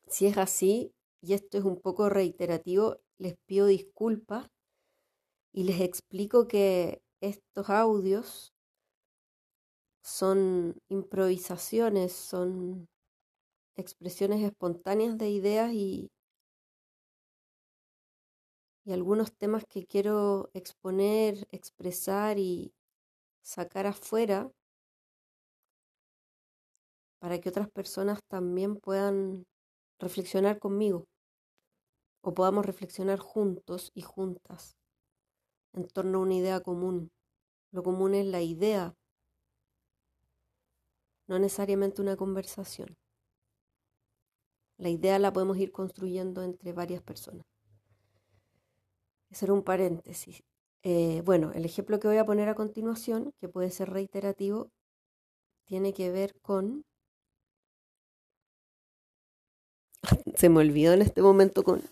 Si 0.09 0.27
es 0.27 0.37
así, 0.37 0.93
y 1.21 1.35
esto 1.35 1.57
es 1.57 1.65
un 1.65 1.81
poco 1.81 2.09
reiterativo, 2.09 2.97
les 3.17 3.37
pido 3.47 3.67
disculpas 3.67 4.49
y 5.53 5.65
les 5.65 5.81
explico 5.83 6.49
que 6.49 7.01
estos 7.21 7.71
audios 7.71 8.53
son 10.03 10.77
improvisaciones, 10.89 12.13
son 12.13 12.89
expresiones 13.77 14.43
espontáneas 14.43 15.19
de 15.19 15.31
ideas 15.31 15.73
y, 15.73 16.11
y 18.85 18.93
algunos 18.93 19.33
temas 19.37 19.65
que 19.69 19.87
quiero 19.87 20.51
exponer, 20.55 21.47
expresar 21.51 22.39
y 22.39 22.73
sacar 23.43 23.87
afuera 23.87 24.51
para 27.21 27.41
que 27.41 27.49
otras 27.49 27.69
personas 27.71 28.21
también 28.29 28.77
puedan 28.77 29.45
reflexionar 29.99 30.59
conmigo 30.59 31.05
o 32.23 32.35
podamos 32.35 32.67
reflexionar 32.67 33.19
juntos 33.19 33.91
y 33.95 34.03
juntas 34.03 34.77
en 35.73 35.87
torno 35.89 36.19
a 36.19 36.23
una 36.23 36.35
idea 36.35 36.61
común. 36.61 37.11
Lo 37.73 37.83
común 37.83 38.15
es 38.15 38.27
la 38.27 38.43
idea, 38.43 38.95
no 41.29 41.39
necesariamente 41.39 42.03
una 42.03 42.17
conversación. 42.17 42.97
La 44.79 44.89
idea 44.89 45.19
la 45.19 45.33
podemos 45.33 45.59
ir 45.59 45.71
construyendo 45.73 46.43
entre 46.43 46.73
varias 46.73 47.03
personas. 47.03 47.45
Ese 49.31 49.45
era 49.47 49.53
un 49.53 49.63
paréntesis. 49.63 50.43
Eh, 50.83 51.23
bueno, 51.25 51.53
el 51.53 51.65
ejemplo 51.65 51.99
que 52.01 52.09
voy 52.09 52.17
a 52.19 52.27
poner 52.27 52.49
a 52.49 52.55
continuación, 52.55 53.33
que 53.41 53.49
puede 53.49 53.71
ser 53.71 53.91
reiterativo, 53.91 54.71
tiene 55.67 55.93
que 55.93 56.11
ver 56.11 56.35
con 56.41 56.85
se 60.35 60.49
me 60.49 60.61
olvidó 60.61 60.93
en 60.93 61.03
este 61.03 61.23
momento 61.23 61.63
con 61.65 61.83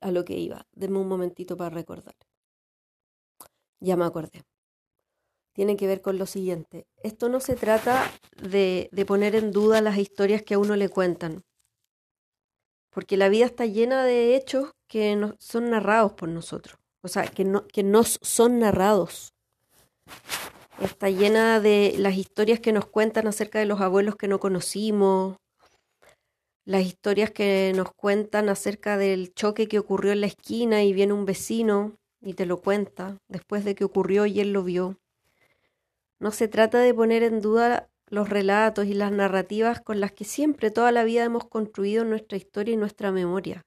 a 0.00 0.10
lo 0.10 0.24
que 0.24 0.38
iba. 0.38 0.66
Deme 0.72 0.98
un 0.98 1.08
momentito 1.08 1.56
para 1.56 1.70
recordar. 1.70 2.14
Ya 3.80 3.96
me 3.96 4.04
acordé. 4.04 4.44
Tiene 5.56 5.76
que 5.78 5.86
ver 5.86 6.02
con 6.02 6.18
lo 6.18 6.26
siguiente. 6.26 6.86
Esto 7.02 7.30
no 7.30 7.40
se 7.40 7.56
trata 7.56 8.12
de, 8.42 8.90
de 8.92 9.06
poner 9.06 9.34
en 9.34 9.52
duda 9.52 9.80
las 9.80 9.96
historias 9.96 10.42
que 10.42 10.52
a 10.52 10.58
uno 10.58 10.76
le 10.76 10.90
cuentan. 10.90 11.44
Porque 12.90 13.16
la 13.16 13.30
vida 13.30 13.46
está 13.46 13.64
llena 13.64 14.04
de 14.04 14.36
hechos 14.36 14.72
que 14.86 15.16
no, 15.16 15.34
son 15.38 15.70
narrados 15.70 16.12
por 16.12 16.28
nosotros. 16.28 16.78
O 17.02 17.08
sea, 17.08 17.26
que, 17.26 17.44
no, 17.44 17.66
que 17.66 17.82
nos 17.82 18.18
son 18.20 18.58
narrados. 18.58 19.32
Está 20.78 21.08
llena 21.08 21.58
de 21.58 21.94
las 21.96 22.16
historias 22.16 22.60
que 22.60 22.72
nos 22.72 22.86
cuentan 22.86 23.26
acerca 23.26 23.58
de 23.58 23.64
los 23.64 23.80
abuelos 23.80 24.16
que 24.16 24.28
no 24.28 24.38
conocimos, 24.38 25.36
las 26.66 26.84
historias 26.84 27.30
que 27.30 27.72
nos 27.74 27.92
cuentan 27.94 28.50
acerca 28.50 28.98
del 28.98 29.32
choque 29.32 29.68
que 29.68 29.78
ocurrió 29.78 30.12
en 30.12 30.20
la 30.20 30.26
esquina 30.26 30.84
y 30.84 30.92
viene 30.92 31.14
un 31.14 31.24
vecino 31.24 31.96
y 32.20 32.34
te 32.34 32.44
lo 32.44 32.60
cuenta 32.60 33.16
después 33.26 33.64
de 33.64 33.74
que 33.74 33.84
ocurrió 33.84 34.26
y 34.26 34.40
él 34.40 34.52
lo 34.52 34.64
vio. 34.64 34.98
No 36.18 36.30
se 36.30 36.48
trata 36.48 36.78
de 36.78 36.94
poner 36.94 37.22
en 37.22 37.40
duda 37.40 37.88
los 38.08 38.28
relatos 38.28 38.86
y 38.86 38.94
las 38.94 39.12
narrativas 39.12 39.80
con 39.80 40.00
las 40.00 40.12
que 40.12 40.24
siempre 40.24 40.70
toda 40.70 40.92
la 40.92 41.04
vida 41.04 41.24
hemos 41.24 41.48
construido 41.48 42.04
nuestra 42.04 42.38
historia 42.38 42.74
y 42.74 42.76
nuestra 42.76 43.12
memoria. 43.12 43.62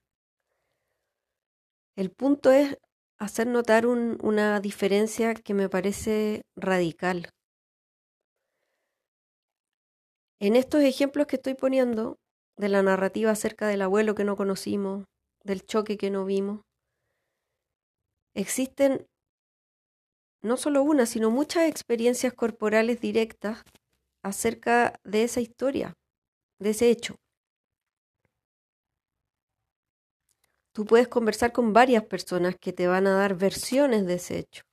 El 1.96 2.10
punto 2.10 2.50
es 2.50 2.78
hacer 3.18 3.46
notar 3.46 3.86
una 3.86 4.60
diferencia 4.60 5.34
que 5.34 5.52
me 5.52 5.68
parece 5.68 6.42
radical. 6.56 7.28
En 10.40 10.56
estos 10.56 10.80
ejemplos 10.80 11.26
que 11.26 11.36
estoy 11.36 11.54
poniendo, 11.54 12.16
de 12.56 12.68
la 12.68 12.82
narrativa 12.82 13.30
acerca 13.30 13.68
del 13.68 13.82
abuelo 13.82 14.14
que 14.14 14.24
no 14.24 14.36
conocimos, 14.36 15.04
del 15.44 15.64
choque 15.64 15.96
que 15.98 16.10
no 16.10 16.24
vimos. 16.24 16.60
Existen 18.34 19.06
no 20.42 20.56
solo 20.56 20.82
una, 20.82 21.06
sino 21.06 21.30
muchas 21.30 21.68
experiencias 21.68 22.32
corporales 22.32 23.00
directas 23.00 23.62
acerca 24.22 24.98
de 25.04 25.24
esa 25.24 25.40
historia, 25.40 25.94
de 26.58 26.70
ese 26.70 26.90
hecho. 26.90 27.16
Tú 30.72 30.84
puedes 30.84 31.08
conversar 31.08 31.52
con 31.52 31.72
varias 31.72 32.04
personas 32.04 32.56
que 32.58 32.72
te 32.72 32.86
van 32.86 33.06
a 33.06 33.16
dar 33.16 33.34
versiones 33.36 34.06
de 34.06 34.14
ese 34.14 34.38
hecho. 34.38 34.64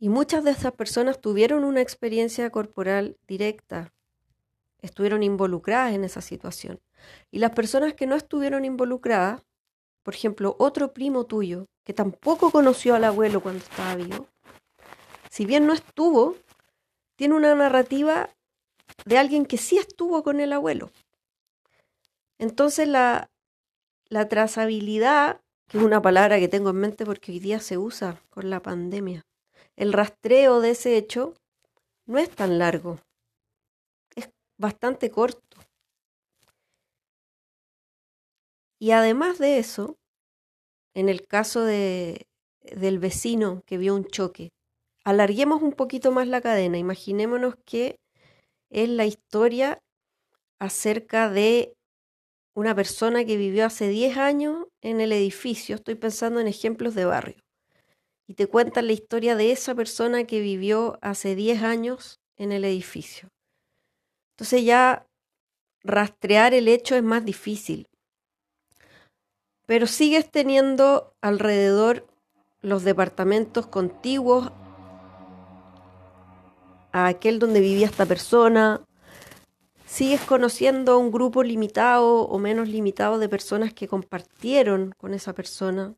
Y 0.00 0.08
muchas 0.08 0.44
de 0.44 0.52
esas 0.52 0.72
personas 0.72 1.20
tuvieron 1.20 1.64
una 1.64 1.80
experiencia 1.80 2.50
corporal 2.50 3.16
directa 3.26 3.92
estuvieron 4.80 5.22
involucradas 5.22 5.94
en 5.94 6.04
esa 6.04 6.20
situación. 6.20 6.80
Y 7.30 7.38
las 7.38 7.52
personas 7.52 7.94
que 7.94 8.06
no 8.06 8.16
estuvieron 8.16 8.64
involucradas, 8.64 9.42
por 10.08 10.14
ejemplo, 10.14 10.56
otro 10.58 10.94
primo 10.94 11.26
tuyo 11.26 11.66
que 11.84 11.92
tampoco 11.92 12.50
conoció 12.50 12.94
al 12.94 13.04
abuelo 13.04 13.42
cuando 13.42 13.62
estaba 13.62 13.94
vivo, 13.94 14.26
si 15.28 15.44
bien 15.44 15.66
no 15.66 15.74
estuvo, 15.74 16.34
tiene 17.18 17.34
una 17.34 17.54
narrativa 17.54 18.30
de 19.04 19.18
alguien 19.18 19.44
que 19.44 19.58
sí 19.58 19.76
estuvo 19.76 20.22
con 20.22 20.40
el 20.40 20.54
abuelo. 20.54 20.90
Entonces 22.38 22.88
la, 22.88 23.28
la 24.08 24.30
trazabilidad, 24.30 25.42
que 25.68 25.76
es 25.76 25.84
una 25.84 26.00
palabra 26.00 26.38
que 26.38 26.48
tengo 26.48 26.70
en 26.70 26.76
mente 26.76 27.04
porque 27.04 27.32
hoy 27.32 27.38
día 27.38 27.60
se 27.60 27.76
usa 27.76 28.18
con 28.30 28.48
la 28.48 28.62
pandemia, 28.62 29.26
el 29.76 29.92
rastreo 29.92 30.62
de 30.62 30.70
ese 30.70 30.96
hecho 30.96 31.34
no 32.06 32.16
es 32.16 32.30
tan 32.30 32.58
largo 32.58 32.98
bastante 34.56 35.10
corto. 35.10 35.58
Y 38.80 38.92
además 38.92 39.38
de 39.38 39.58
eso, 39.58 39.97
en 40.98 41.08
el 41.08 41.28
caso 41.28 41.62
de, 41.62 42.26
del 42.60 42.98
vecino 42.98 43.62
que 43.66 43.78
vio 43.78 43.94
un 43.94 44.04
choque, 44.04 44.50
alarguemos 45.04 45.62
un 45.62 45.72
poquito 45.72 46.10
más 46.10 46.26
la 46.26 46.40
cadena. 46.40 46.76
Imaginémonos 46.76 47.54
que 47.64 48.00
es 48.68 48.88
la 48.88 49.06
historia 49.06 49.78
acerca 50.58 51.30
de 51.30 51.72
una 52.52 52.74
persona 52.74 53.24
que 53.24 53.36
vivió 53.36 53.64
hace 53.64 53.88
10 53.88 54.16
años 54.16 54.66
en 54.82 55.00
el 55.00 55.12
edificio. 55.12 55.76
Estoy 55.76 55.94
pensando 55.94 56.40
en 56.40 56.48
ejemplos 56.48 56.96
de 56.96 57.04
barrio. 57.04 57.44
Y 58.26 58.34
te 58.34 58.48
cuentan 58.48 58.88
la 58.88 58.92
historia 58.92 59.36
de 59.36 59.52
esa 59.52 59.76
persona 59.76 60.24
que 60.24 60.40
vivió 60.40 60.98
hace 61.00 61.36
10 61.36 61.62
años 61.62 62.18
en 62.36 62.50
el 62.50 62.64
edificio. 62.64 63.28
Entonces 64.32 64.64
ya 64.64 65.06
rastrear 65.84 66.54
el 66.54 66.66
hecho 66.66 66.96
es 66.96 67.04
más 67.04 67.24
difícil. 67.24 67.87
Pero 69.68 69.86
sigues 69.86 70.30
teniendo 70.30 71.14
alrededor 71.20 72.06
los 72.62 72.84
departamentos 72.84 73.66
contiguos 73.66 74.50
a 76.90 77.06
aquel 77.06 77.38
donde 77.38 77.60
vivía 77.60 77.84
esta 77.84 78.06
persona. 78.06 78.82
Sigues 79.84 80.22
conociendo 80.22 80.92
a 80.92 80.96
un 80.96 81.10
grupo 81.10 81.42
limitado 81.42 82.22
o 82.22 82.38
menos 82.38 82.66
limitado 82.66 83.18
de 83.18 83.28
personas 83.28 83.74
que 83.74 83.88
compartieron 83.88 84.94
con 84.96 85.12
esa 85.12 85.34
persona. 85.34 85.94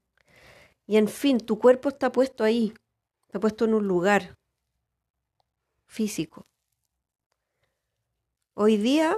Y 0.88 0.96
en 0.96 1.06
fin, 1.06 1.38
tu 1.38 1.60
cuerpo 1.60 1.90
está 1.90 2.10
puesto 2.10 2.42
ahí, 2.42 2.74
está 3.26 3.38
puesto 3.38 3.66
en 3.66 3.74
un 3.74 3.86
lugar 3.86 4.34
físico. 5.86 6.44
Hoy 8.54 8.78
día 8.78 9.16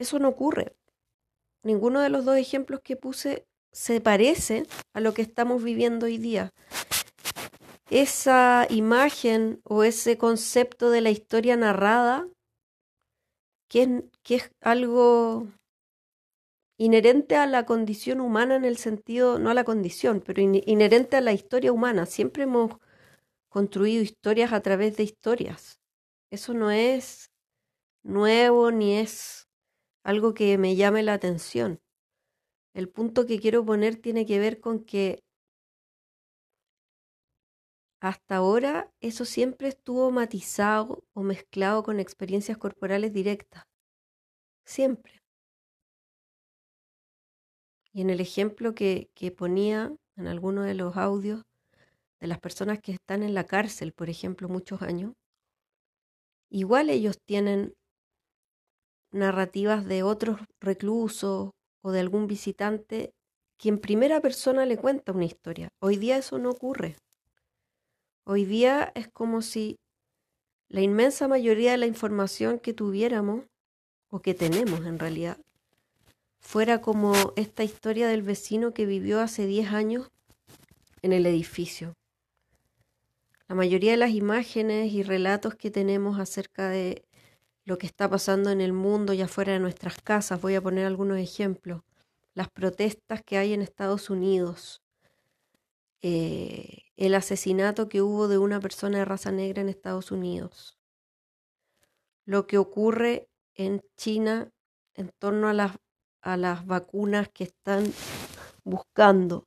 eso 0.00 0.18
no 0.18 0.26
ocurre. 0.26 0.77
Ninguno 1.64 2.00
de 2.00 2.08
los 2.08 2.24
dos 2.24 2.36
ejemplos 2.36 2.80
que 2.82 2.96
puse 2.96 3.46
se 3.72 4.00
parece 4.00 4.64
a 4.94 5.00
lo 5.00 5.14
que 5.14 5.22
estamos 5.22 5.62
viviendo 5.62 6.06
hoy 6.06 6.18
día. 6.18 6.52
esa 7.90 8.66
imagen 8.70 9.60
o 9.64 9.82
ese 9.82 10.18
concepto 10.18 10.90
de 10.90 11.00
la 11.00 11.10
historia 11.10 11.56
narrada, 11.56 12.28
que 13.68 13.82
es, 13.82 13.88
que 14.22 14.34
es 14.36 14.50
algo 14.60 15.46
inherente 16.78 17.34
a 17.36 17.46
la 17.46 17.66
condición 17.66 18.20
humana 18.20 18.56
en 18.56 18.64
el 18.64 18.76
sentido, 18.76 19.38
no 19.38 19.50
a 19.50 19.54
la 19.54 19.64
condición, 19.64 20.22
pero 20.24 20.40
inherente 20.42 21.16
a 21.16 21.20
la 21.20 21.32
historia 21.32 21.72
humana. 21.72 22.06
Siempre 22.06 22.44
hemos 22.44 22.76
construido 23.48 24.02
historias 24.02 24.52
a 24.52 24.60
través 24.60 24.96
de 24.96 25.02
historias. 25.02 25.80
Eso 26.30 26.54
no 26.54 26.70
es 26.70 27.30
nuevo 28.04 28.70
ni 28.70 28.96
es 28.96 29.47
algo 30.08 30.32
que 30.32 30.56
me 30.56 30.74
llame 30.74 31.02
la 31.02 31.12
atención. 31.12 31.82
El 32.72 32.88
punto 32.88 33.26
que 33.26 33.38
quiero 33.38 33.62
poner 33.62 33.96
tiene 33.96 34.24
que 34.24 34.38
ver 34.38 34.58
con 34.58 34.82
que 34.82 35.22
hasta 38.00 38.36
ahora 38.36 38.90
eso 39.00 39.26
siempre 39.26 39.68
estuvo 39.68 40.10
matizado 40.10 41.04
o 41.12 41.22
mezclado 41.22 41.82
con 41.82 42.00
experiencias 42.00 42.56
corporales 42.56 43.12
directas. 43.12 43.64
Siempre. 44.64 45.20
Y 47.92 48.00
en 48.00 48.08
el 48.08 48.20
ejemplo 48.20 48.74
que, 48.74 49.10
que 49.14 49.30
ponía 49.30 49.94
en 50.16 50.26
alguno 50.26 50.62
de 50.62 50.72
los 50.72 50.96
audios 50.96 51.42
de 52.18 52.28
las 52.28 52.40
personas 52.40 52.80
que 52.80 52.92
están 52.92 53.22
en 53.22 53.34
la 53.34 53.44
cárcel, 53.44 53.92
por 53.92 54.08
ejemplo, 54.08 54.48
muchos 54.48 54.80
años, 54.80 55.12
igual 56.48 56.88
ellos 56.88 57.18
tienen 57.26 57.74
narrativas 59.10 59.86
de 59.86 60.02
otros 60.02 60.40
reclusos 60.60 61.50
o 61.82 61.90
de 61.92 62.00
algún 62.00 62.26
visitante 62.26 63.12
que 63.56 63.68
en 63.68 63.78
primera 63.78 64.20
persona 64.20 64.66
le 64.66 64.76
cuenta 64.76 65.12
una 65.12 65.24
historia. 65.24 65.68
Hoy 65.80 65.96
día 65.96 66.18
eso 66.18 66.38
no 66.38 66.50
ocurre. 66.50 66.96
Hoy 68.24 68.44
día 68.44 68.92
es 68.94 69.08
como 69.08 69.42
si 69.42 69.76
la 70.68 70.82
inmensa 70.82 71.28
mayoría 71.28 71.72
de 71.72 71.78
la 71.78 71.86
información 71.86 72.58
que 72.58 72.74
tuviéramos, 72.74 73.44
o 74.10 74.20
que 74.20 74.34
tenemos 74.34 74.86
en 74.86 74.98
realidad, 74.98 75.38
fuera 76.38 76.80
como 76.80 77.12
esta 77.36 77.64
historia 77.64 78.08
del 78.08 78.22
vecino 78.22 78.72
que 78.72 78.86
vivió 78.86 79.20
hace 79.20 79.46
10 79.46 79.72
años 79.72 80.08
en 81.02 81.12
el 81.12 81.26
edificio. 81.26 81.94
La 83.48 83.54
mayoría 83.54 83.92
de 83.92 83.96
las 83.96 84.10
imágenes 84.10 84.92
y 84.92 85.02
relatos 85.02 85.54
que 85.54 85.70
tenemos 85.70 86.18
acerca 86.18 86.68
de 86.68 87.02
lo 87.68 87.76
que 87.76 87.86
está 87.86 88.08
pasando 88.08 88.48
en 88.48 88.62
el 88.62 88.72
mundo 88.72 89.12
y 89.12 89.20
afuera 89.20 89.52
de 89.52 89.58
nuestras 89.58 90.00
casas, 90.00 90.40
voy 90.40 90.54
a 90.54 90.62
poner 90.62 90.86
algunos 90.86 91.18
ejemplos, 91.18 91.82
las 92.32 92.48
protestas 92.48 93.22
que 93.22 93.36
hay 93.36 93.52
en 93.52 93.60
Estados 93.60 94.08
Unidos, 94.08 94.80
eh, 96.00 96.84
el 96.96 97.14
asesinato 97.14 97.90
que 97.90 98.00
hubo 98.00 98.26
de 98.26 98.38
una 98.38 98.58
persona 98.58 98.96
de 98.96 99.04
raza 99.04 99.32
negra 99.32 99.60
en 99.60 99.68
Estados 99.68 100.10
Unidos, 100.10 100.78
lo 102.24 102.46
que 102.46 102.56
ocurre 102.56 103.28
en 103.54 103.82
China 103.98 104.50
en 104.94 105.10
torno 105.18 105.46
a 105.46 105.52
las, 105.52 105.76
a 106.22 106.38
las 106.38 106.64
vacunas 106.64 107.28
que 107.28 107.44
están 107.44 107.84
buscando, 108.64 109.46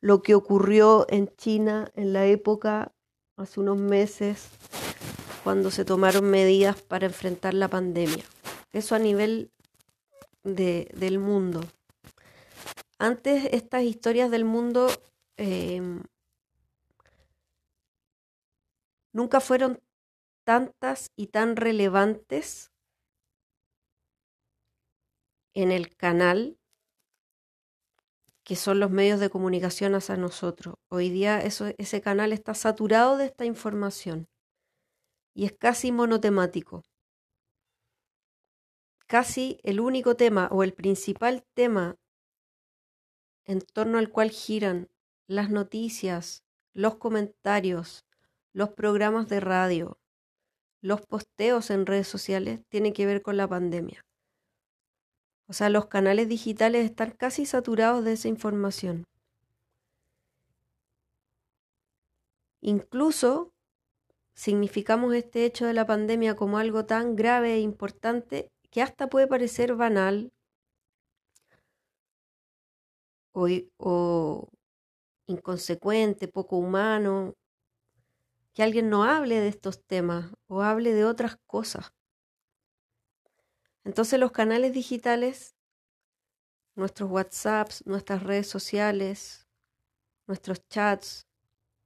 lo 0.00 0.22
que 0.22 0.34
ocurrió 0.34 1.04
en 1.10 1.28
China 1.36 1.90
en 1.94 2.14
la 2.14 2.24
época, 2.24 2.94
hace 3.36 3.60
unos 3.60 3.76
meses, 3.76 4.48
cuando 5.42 5.70
se 5.70 5.84
tomaron 5.84 6.30
medidas 6.30 6.80
para 6.82 7.06
enfrentar 7.06 7.54
la 7.54 7.68
pandemia. 7.68 8.24
Eso 8.72 8.94
a 8.94 8.98
nivel 8.98 9.50
de, 10.44 10.90
del 10.94 11.18
mundo. 11.18 11.60
Antes 12.98 13.48
estas 13.52 13.82
historias 13.82 14.30
del 14.30 14.44
mundo 14.44 14.88
Em, 15.42 16.02
nunca 19.14 19.40
fueron 19.40 19.82
tantas 20.44 21.10
y 21.16 21.28
tan 21.28 21.56
relevantes 21.56 22.70
en 25.54 25.72
el 25.72 25.96
canal 25.96 26.58
que 28.44 28.54
son 28.54 28.80
los 28.80 28.90
medios 28.90 29.18
de 29.18 29.30
comunicación 29.30 29.94
hacia 29.94 30.18
nosotros. 30.18 30.74
Hoy 30.90 31.08
día 31.08 31.40
ese 31.40 32.00
canal 32.02 32.34
está 32.34 32.52
saturado 32.52 33.16
de 33.16 33.24
esta 33.24 33.46
información 33.46 34.28
y 35.40 35.46
es 35.46 35.52
casi 35.52 35.90
monotemático. 35.90 36.84
Casi 39.06 39.58
el 39.62 39.80
único 39.80 40.14
tema 40.14 40.48
o 40.52 40.62
el 40.62 40.74
principal 40.74 41.46
tema 41.54 41.96
en 43.46 43.62
torno 43.62 43.96
al 43.96 44.10
cual 44.10 44.28
giran 44.28 44.90
las 45.26 45.48
noticias, 45.48 46.44
los 46.74 46.96
comentarios, 46.96 48.04
los 48.52 48.68
programas 48.72 49.30
de 49.30 49.40
radio, 49.40 49.98
los 50.82 51.00
posteos 51.06 51.70
en 51.70 51.86
redes 51.86 52.06
sociales 52.06 52.60
tienen 52.68 52.92
que 52.92 53.06
ver 53.06 53.22
con 53.22 53.38
la 53.38 53.48
pandemia. 53.48 54.04
O 55.46 55.54
sea, 55.54 55.70
los 55.70 55.86
canales 55.86 56.28
digitales 56.28 56.84
están 56.84 57.12
casi 57.12 57.46
saturados 57.46 58.04
de 58.04 58.12
esa 58.12 58.28
información. 58.28 59.06
Incluso 62.60 63.54
significamos 64.34 65.14
este 65.14 65.44
hecho 65.44 65.66
de 65.66 65.74
la 65.74 65.86
pandemia 65.86 66.36
como 66.36 66.58
algo 66.58 66.86
tan 66.86 67.16
grave 67.16 67.54
e 67.54 67.60
importante 67.60 68.50
que 68.70 68.82
hasta 68.82 69.08
puede 69.08 69.26
parecer 69.26 69.74
banal 69.74 70.32
o, 73.32 74.48
inconsecuente, 75.26 76.28
poco 76.28 76.56
humano, 76.56 77.34
que 78.52 78.62
alguien 78.62 78.90
no 78.90 79.04
hable 79.04 79.40
de 79.40 79.48
estos 79.48 79.84
temas 79.84 80.32
o 80.48 80.62
hable 80.62 80.92
de 80.92 81.04
otras 81.04 81.36
cosas. 81.46 81.92
Entonces 83.84 84.18
los 84.18 84.32
canales 84.32 84.72
digitales, 84.72 85.54
nuestros 86.74 87.10
WhatsApps, 87.10 87.86
nuestras 87.86 88.22
redes 88.22 88.48
sociales, 88.48 89.46
nuestros 90.26 90.66
chats, 90.68 91.26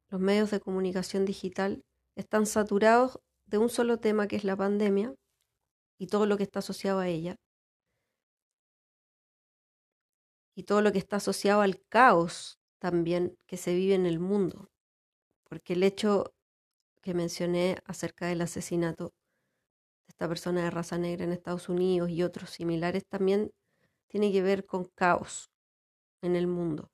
los 0.09 0.21
medios 0.21 0.51
de 0.51 0.61
comunicación 0.61 1.25
digital 1.25 1.85
están 2.17 2.47
saturados 2.47 3.19
de 3.47 3.59
un 3.59 3.69
solo 3.69 3.99
tema 3.99 4.27
que 4.27 4.37
es 4.37 4.45
la 4.45 4.57
pandemia 4.57 5.15
y 5.99 6.07
todo 6.07 6.27
lo 6.27 6.37
que 6.37 6.45
está 6.45 6.61
asociado 6.61 7.01
a 7.01 7.09
ella. 7.09 7.37
Y 10.57 10.65
todo 10.65 10.83
lo 10.83 10.93
que 10.93 10.99
está 10.99 11.17
asociado 11.17 11.63
al 11.63 11.83
caos 11.89 12.59
también 12.79 13.37
que 13.47 13.57
se 13.57 13.75
vive 13.75 13.95
en 13.95 14.07
el 14.07 14.21
mundo, 14.21 14.69
porque 15.49 15.73
el 15.73 15.83
hecho 15.83 16.33
que 17.03 17.15
mencioné 17.15 17.79
acerca 17.85 18.27
del 18.27 18.41
asesinato 18.43 19.13
de 20.07 20.11
esta 20.11 20.29
persona 20.29 20.65
de 20.65 20.71
raza 20.71 20.99
negra 20.99 21.25
en 21.25 21.33
Estados 21.33 21.69
Unidos 21.69 22.11
y 22.11 22.23
otros 22.23 22.51
similares 22.51 23.05
también 23.07 23.51
tiene 24.09 24.33
que 24.33 24.43
ver 24.43 24.65
con 24.65 24.85
caos 24.95 25.51
en 26.23 26.37
el 26.37 26.47
mundo. 26.47 26.94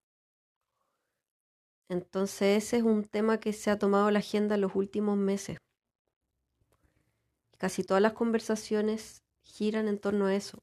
Entonces 1.91 2.62
ese 2.62 2.76
es 2.76 2.82
un 2.84 3.03
tema 3.03 3.41
que 3.41 3.53
se 3.53 3.68
ha 3.68 3.76
tomado 3.76 4.12
la 4.12 4.20
agenda 4.20 4.55
en 4.55 4.61
los 4.61 4.76
últimos 4.76 5.18
meses. 5.18 5.59
Casi 7.59 7.82
todas 7.82 8.01
las 8.01 8.12
conversaciones 8.12 9.24
giran 9.43 9.88
en 9.88 9.99
torno 9.99 10.26
a 10.26 10.34
eso. 10.36 10.62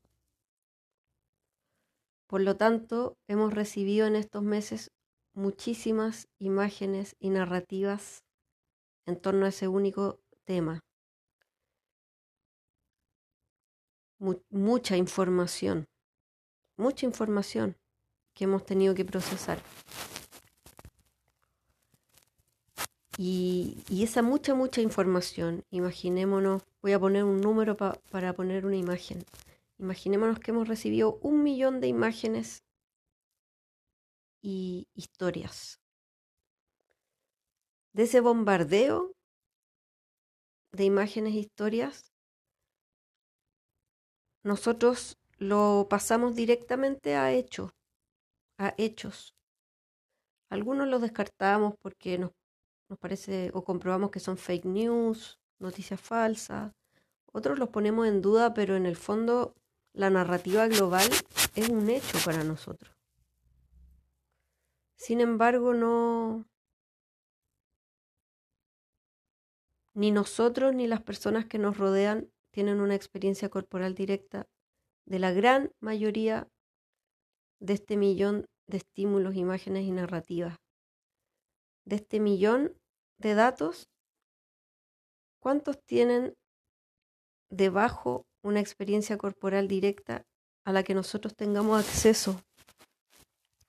Por 2.28 2.40
lo 2.40 2.56
tanto, 2.56 3.18
hemos 3.28 3.54
recibido 3.54 4.08
en 4.08 4.16
estos 4.16 4.42
meses 4.42 4.92
muchísimas 5.34 6.30
imágenes 6.40 7.18
y 7.20 7.30
narrativas 7.30 8.24
en 9.06 9.20
torno 9.20 9.46
a 9.46 9.50
ese 9.50 9.68
único 9.68 10.22
tema. 10.46 10.80
mucha 14.50 14.96
información, 14.98 15.86
mucha 16.78 17.06
información 17.06 17.76
que 18.34 18.46
hemos 18.46 18.66
tenido 18.66 18.96
que 18.96 19.06
procesar. 19.06 19.62
Y, 23.20 23.84
esa 24.04 24.22
mucha, 24.22 24.54
mucha 24.54 24.80
información, 24.82 25.64
imaginémonos, 25.72 26.62
voy 26.84 26.94
a 26.94 27.00
poner 27.00 27.24
un 27.24 27.42
número 27.42 27.76
para 27.76 28.34
poner 28.34 28.66
una 28.66 28.78
imagen. 28.78 29.26
Imaginémonos 29.80 30.40
que 30.40 30.52
hemos 30.52 30.68
recibido 30.68 31.18
un 31.24 31.42
millón 31.42 31.82
de 31.82 31.88
imágenes 31.88 32.64
y 34.44 34.88
historias. 34.94 35.80
De 37.94 38.04
ese 38.04 38.20
bombardeo 38.20 39.14
de 40.72 40.84
imágenes 40.84 41.34
e 41.34 41.40
historias, 41.40 42.14
nosotros 44.44 45.18
lo 45.40 45.88
pasamos 45.90 46.36
directamente 46.36 47.16
a 47.16 47.34
hechos, 47.34 47.72
a 48.60 48.76
hechos. 48.78 49.34
Algunos 50.50 50.88
los 50.88 51.02
descartamos 51.02 51.74
porque 51.82 52.20
nos, 52.20 52.32
nos 52.90 53.00
parece 53.00 53.52
o 53.54 53.64
comprobamos 53.64 54.12
que 54.12 54.20
son 54.20 54.38
fake 54.38 54.66
news, 54.66 55.40
noticias 55.60 56.00
falsas. 56.00 56.74
Otros 57.32 57.60
los 57.60 57.70
ponemos 57.70 58.08
en 58.08 58.22
duda, 58.22 58.54
pero 58.54 58.76
en 58.76 58.86
el 58.86 58.96
fondo 58.96 59.56
la 59.94 60.10
narrativa 60.10 60.68
global 60.68 61.08
es 61.56 61.70
un 61.70 61.90
hecho 61.90 62.18
para 62.24 62.44
nosotros. 62.44 62.96
Sin 64.96 65.22
embargo, 65.22 65.74
no, 65.74 66.46
ni 69.94 70.12
nosotros 70.12 70.76
ni 70.76 70.88
las 70.88 71.02
personas 71.02 71.46
que 71.46 71.58
nos 71.58 71.78
rodean 71.78 72.32
tienen 72.52 72.82
una 72.82 72.96
experiencia 72.96 73.50
corporal 73.50 73.96
directa 73.96 74.48
de 75.06 75.20
la 75.20 75.32
gran 75.32 75.72
mayoría 75.80 76.48
de 77.60 77.74
este 77.74 77.98
millón 77.98 78.48
de 78.68 78.78
estímulos, 78.78 79.36
imágenes 79.36 79.86
y 79.86 79.92
narrativas. 79.92 80.58
De 81.88 81.96
este 81.96 82.20
millón 82.20 82.78
de 83.18 83.34
datos, 83.34 83.90
¿cuántos 85.40 85.82
tienen 85.86 86.36
debajo 87.50 88.26
una 88.42 88.60
experiencia 88.60 89.18
corporal 89.18 89.70
directa 89.70 90.26
a 90.66 90.74
la 90.74 90.84
que 90.84 90.94
nosotros 90.94 91.34
tengamos 91.34 91.80
acceso? 91.80 92.44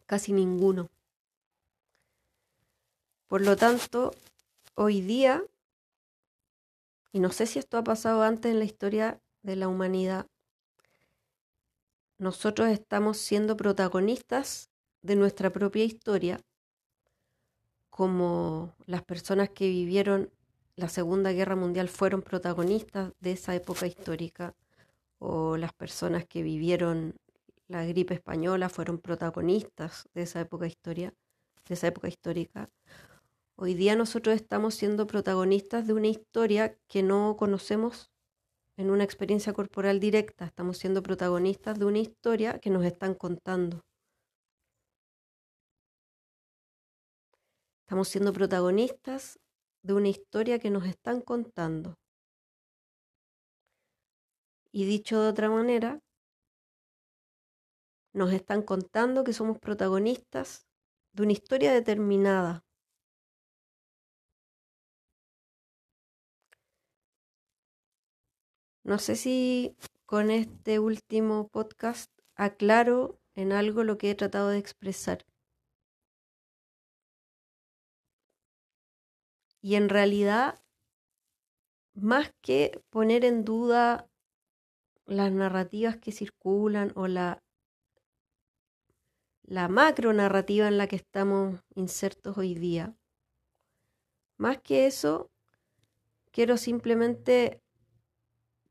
Casi 0.05 0.33
ninguno. 0.33 0.89
Por 3.29 3.43
lo 3.43 3.55
tanto, 3.55 4.13
hoy 4.75 5.01
día, 5.01 5.45
y 7.13 7.21
no 7.21 7.31
sé 7.31 7.47
si 7.47 7.61
esto 7.61 7.79
ha 7.79 7.85
pasado 7.85 8.23
antes 8.23 8.51
en 8.51 8.59
la 8.59 8.65
historia 8.65 9.21
de 9.43 9.55
la 9.55 9.69
humanidad, 9.69 10.27
nosotros 12.19 12.67
estamos 12.67 13.19
siendo 13.19 13.57
protagonistas 13.57 14.73
de 15.03 15.15
nuestra 15.15 15.51
propia 15.51 15.85
historia, 15.85 16.41
como 17.99 18.77
las 18.87 19.03
personas 19.03 19.51
que 19.51 19.69
vivieron 19.69 20.31
la 20.77 20.89
Segunda 20.89 21.33
Guerra 21.33 21.57
Mundial 21.57 21.89
fueron 21.89 22.23
protagonistas 22.23 23.13
de 23.19 23.33
esa 23.33 23.57
época 23.57 23.89
histórica, 23.89 24.55
o 25.19 25.57
las 25.57 25.73
personas 25.73 26.25
que 26.25 26.45
vivieron 26.45 27.17
la 27.67 27.85
gripe 27.85 28.15
española 28.15 28.69
fueron 28.69 28.99
protagonistas 28.99 30.09
de 30.15 30.23
esa 30.23 30.41
época 30.41 30.69
historia, 30.69 31.13
de 31.67 31.75
esa 31.75 31.89
época 31.89 32.07
histórica. 32.07 32.71
Hoy 33.57 33.75
día 33.75 33.97
nosotros 33.97 34.37
estamos 34.37 34.77
siendo 34.77 35.09
protagonistas 35.09 35.89
de 35.89 35.95
una 35.95 36.07
historia 36.07 36.79
que 36.87 37.03
no 37.03 37.35
conocemos 37.37 38.13
en 38.77 38.91
una 38.91 39.03
experiencia 39.03 39.53
corporal 39.53 39.99
directa, 39.99 40.45
estamos 40.45 40.79
siendo 40.79 41.03
protagonistas 41.03 41.77
de 41.81 41.85
una 41.85 41.99
historia 41.99 42.61
que 42.61 42.71
nos 42.71 42.85
están 42.85 43.15
contando. 43.15 43.88
Estamos 47.89 48.09
siendo 48.09 48.35
protagonistas 48.35 49.41
de 49.83 49.95
una 49.95 50.09
historia 50.09 50.59
que 50.59 50.69
nos 50.69 50.85
están 50.85 51.23
contando. 51.23 51.95
Y 54.71 54.85
dicho 54.85 55.23
de 55.23 55.29
otra 55.31 55.49
manera, 55.49 55.99
nos 58.13 58.31
están 58.35 58.61
contando 58.61 59.25
que 59.25 59.33
somos 59.33 59.59
protagonistas 59.59 60.67
de 61.13 61.23
una 61.23 61.33
historia 61.33 61.73
determinada, 61.73 62.63
No 68.85 68.99
sé 68.99 69.17
si 69.17 69.77
con 70.05 70.31
este 70.31 70.79
último 70.79 71.49
podcast 71.49 72.11
aclaro 72.37 73.19
en 73.35 73.53
algo 73.53 73.83
lo 73.83 73.97
que 73.97 74.11
he 74.11 74.15
tratado 74.15 74.49
de 74.49 74.59
expresar. 74.59 75.25
Y 79.61 79.75
en 79.75 79.89
realidad, 79.89 80.63
más 81.95 82.33
que 82.41 82.83
poner 82.91 83.25
en 83.25 83.45
duda 83.45 84.09
las 85.07 85.33
narrativas 85.33 85.97
que 85.97 86.13
circulan 86.13 86.93
o 86.95 87.09
la, 87.09 87.43
la 89.43 89.69
macro 89.69 90.13
narrativa 90.13 90.69
en 90.69 90.79
la 90.79 90.87
que 90.87 90.97
estamos 90.97 91.61
insertos 91.75 92.39
hoy 92.39 92.55
día, 92.55 92.95
más 94.37 94.59
que 94.61 94.87
eso, 94.87 95.31
quiero 96.31 96.57
simplemente 96.57 97.61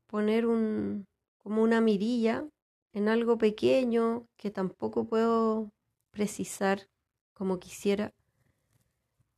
poner 0.06 0.46
un, 0.46 1.06
como 1.36 1.62
una 1.62 1.80
mirilla 1.80 2.48
en 2.92 3.08
algo 3.08 3.36
pequeño 3.36 4.26
que 4.36 4.50
tampoco 4.50 5.06
puedo 5.06 5.70
precisar 6.10 6.88
como 7.34 7.60
quisiera, 7.60 8.12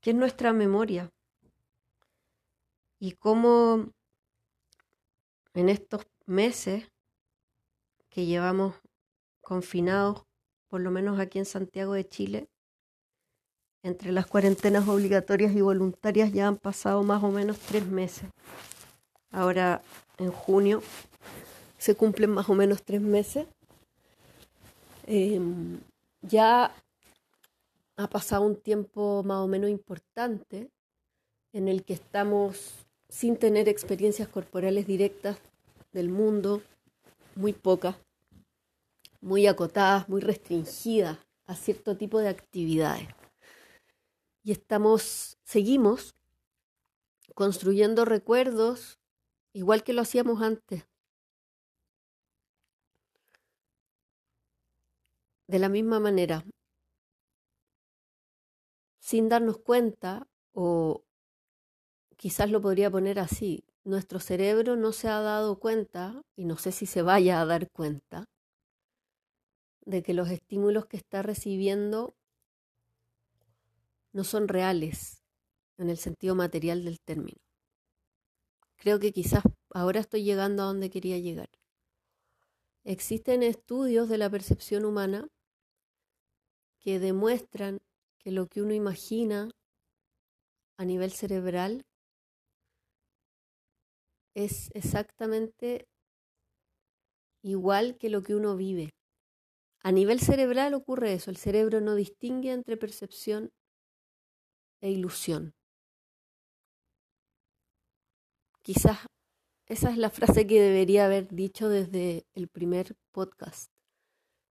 que 0.01 0.11
es 0.11 0.17
nuestra 0.17 0.53
memoria. 0.53 1.13
Y 3.01 3.13
cómo 3.13 3.93
en 5.55 5.69
estos 5.71 6.07
meses 6.27 6.85
que 8.11 8.27
llevamos 8.27 8.75
confinados, 9.41 10.27
por 10.69 10.83
lo 10.83 10.91
menos 10.91 11.19
aquí 11.19 11.39
en 11.39 11.47
Santiago 11.47 11.95
de 11.95 12.07
Chile, 12.07 12.49
entre 13.83 14.13
las 14.13 14.27
cuarentenas 14.27 14.87
obligatorias 14.87 15.53
y 15.53 15.63
voluntarias 15.63 16.33
ya 16.33 16.47
han 16.47 16.59
pasado 16.59 17.03
más 17.03 17.23
o 17.23 17.31
menos 17.31 17.59
tres 17.59 17.87
meses. 17.87 18.29
Ahora 19.31 19.81
en 20.19 20.31
junio 20.31 20.83
se 21.79 21.95
cumplen 21.95 22.31
más 22.31 22.51
o 22.51 22.55
menos 22.55 22.83
tres 22.83 23.01
meses. 23.01 23.47
Em, 25.07 25.81
ya 26.21 26.75
ha 27.97 28.07
pasado 28.09 28.43
un 28.43 28.57
tiempo 28.57 29.23
más 29.25 29.39
o 29.39 29.49
menos 29.49 29.71
importante 29.71 30.71
en 31.53 31.69
el 31.69 31.85
que 31.85 31.95
estamos 31.95 32.87
sin 33.11 33.37
tener 33.37 33.69
experiencias 33.69 34.29
corporales 34.29 34.87
directas 34.87 35.39
del 35.93 36.09
mundo, 36.09 36.63
muy 37.35 37.53
pocas, 37.53 37.97
muy 39.21 39.49
acotadas, 39.49 40.09
muy 40.09 40.21
restringidas 40.21 41.19
a 41.47 41.57
cierto 41.57 41.97
tipo 41.97 42.21
de 42.21 42.29
actividades. 42.29 43.09
Y 44.45 44.53
estamos, 44.53 45.39
seguimos 45.43 46.15
construyendo 47.35 48.05
recuerdos 48.05 49.01
igual 49.53 49.83
que 49.83 49.93
lo 49.93 50.03
hacíamos 50.03 50.41
antes. 50.41 50.87
De 55.49 55.59
la 55.59 55.69
misma 55.69 55.99
manera, 55.99 56.45
sin 59.01 59.29
darnos 59.29 59.59
cuenta, 59.59 60.29
o 60.53 61.03
quizás 62.21 62.51
lo 62.51 62.61
podría 62.61 62.91
poner 62.91 63.19
así, 63.19 63.65
nuestro 63.83 64.21
cerebro 64.21 64.77
no 64.77 64.93
se 64.93 65.09
ha 65.09 65.21
dado 65.21 65.59
cuenta, 65.59 66.23
y 66.37 66.45
no 66.45 66.59
sé 66.59 66.71
si 66.71 66.85
se 66.85 67.01
vaya 67.01 67.41
a 67.41 67.47
dar 67.47 67.71
cuenta, 67.71 68.29
de 69.87 70.03
que 70.03 70.13
los 70.13 70.29
estímulos 70.29 70.85
que 70.85 70.99
está 70.99 71.23
recibiendo 71.23 72.15
no 74.13 74.25
son 74.25 74.49
reales 74.49 75.25
en 75.79 75.89
el 75.89 75.97
sentido 75.97 76.35
material 76.35 76.85
del 76.85 77.01
término. 77.01 77.41
Creo 78.77 78.99
que 78.99 79.13
quizás 79.13 79.43
ahora 79.71 80.01
estoy 80.01 80.23
llegando 80.23 80.63
a 80.63 80.67
donde 80.67 80.91
quería 80.91 81.19
llegar. 81.19 81.49
Existen 82.85 83.43
estudios 83.43 84.11
de 84.11 84.19
la 84.19 84.29
percepción 84.29 84.85
humana 84.85 85.27
que 86.81 86.99
demuestran 86.99 87.81
que 88.19 88.31
lo 88.31 88.47
que 88.47 88.61
uno 88.61 88.75
imagina 88.75 89.51
a 90.77 90.85
nivel 90.85 91.13
cerebral 91.13 91.87
es 94.35 94.71
exactamente 94.75 95.87
igual 97.43 97.97
que 97.99 98.11
lo 98.11 98.23
que 98.23 98.35
uno 98.35 98.57
vive. 98.57 98.91
A 99.83 99.93
nivel 99.93 100.21
cerebral 100.21 100.75
ocurre 100.75 101.15
eso, 101.15 101.31
el 101.31 101.37
cerebro 101.37 101.81
no 101.81 101.95
distingue 101.95 102.53
entre 102.53 102.77
percepción 102.77 103.51
e 104.83 104.91
ilusión. 104.91 105.53
Quizás 108.63 108.99
esa 109.67 109.91
es 109.91 109.99
la 109.99 110.11
frase 110.11 110.47
que 110.47 110.61
debería 110.61 111.07
haber 111.07 111.29
dicho 111.29 111.69
desde 111.69 112.27
el 112.35 112.49
primer 112.49 112.97
podcast. 113.13 113.71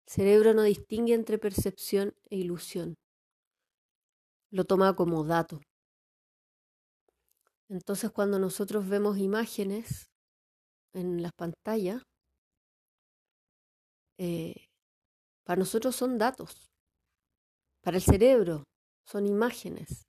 El 0.07 0.13
cerebro 0.13 0.55
no 0.55 0.63
distingue 0.63 1.15
entre 1.15 1.39
percepción 1.39 2.15
e 2.31 2.37
ilusión. 2.37 2.95
Lo 4.51 4.65
toma 4.65 4.95
como 4.95 5.25
dato. 5.25 5.61
Entonces 7.69 8.11
cuando 8.11 8.39
nosotros 8.39 8.89
vemos 8.89 9.19
imágenes 9.19 10.11
en 10.95 11.23
las 11.23 11.33
pantallas, 11.33 12.03
eh, 14.19 14.55
para 15.45 15.59
nosotros 15.61 15.97
son 15.97 16.19
datos. 16.19 16.71
Para 17.83 17.97
el 17.99 18.03
cerebro 18.03 18.65
son 19.05 19.27
imágenes. 19.27 20.07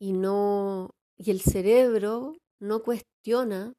y 0.00 0.12
no 0.12 0.90
y 1.16 1.30
el 1.30 1.40
cerebro 1.40 2.36
no 2.60 2.82
cuestiona 2.82 3.72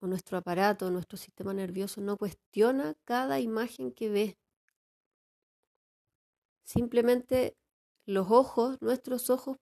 o 0.00 0.06
nuestro 0.06 0.38
aparato, 0.38 0.90
nuestro 0.90 1.18
sistema 1.18 1.54
nervioso 1.54 2.00
no 2.00 2.16
cuestiona 2.18 2.94
cada 3.04 3.40
imagen 3.40 3.92
que 3.92 4.10
ve. 4.10 4.36
Simplemente 6.64 7.56
los 8.08 8.30
ojos, 8.30 8.78
nuestros 8.80 9.28
ojos 9.28 9.58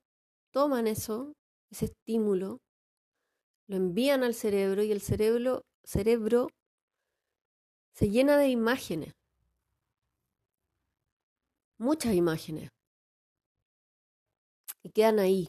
toman 0.52 0.86
eso, 0.86 1.32
ese 1.70 1.86
estímulo, 1.86 2.60
lo 3.66 3.76
envían 3.76 4.22
al 4.22 4.34
cerebro 4.34 4.84
y 4.84 4.92
el 4.92 5.00
cerebro, 5.00 5.62
cerebro 5.82 6.48
se 7.92 8.08
llena 8.08 8.36
de 8.36 8.48
imágenes. 8.48 9.12
Muchas 11.78 12.14
imágenes. 12.14 12.70
y 14.84 14.90
quedan 14.90 15.18
ahí. 15.18 15.48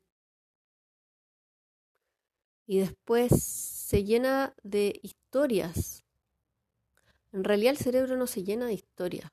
Y 2.65 2.79
después 2.79 3.31
se 3.43 4.03
llena 4.03 4.55
de 4.63 4.99
historias. 5.03 6.03
En 7.31 7.43
realidad 7.43 7.73
el 7.73 7.77
cerebro 7.77 8.17
no 8.17 8.25
se 8.25 8.43
llena 8.43 8.65
de 8.65 8.73
historias. 8.73 9.29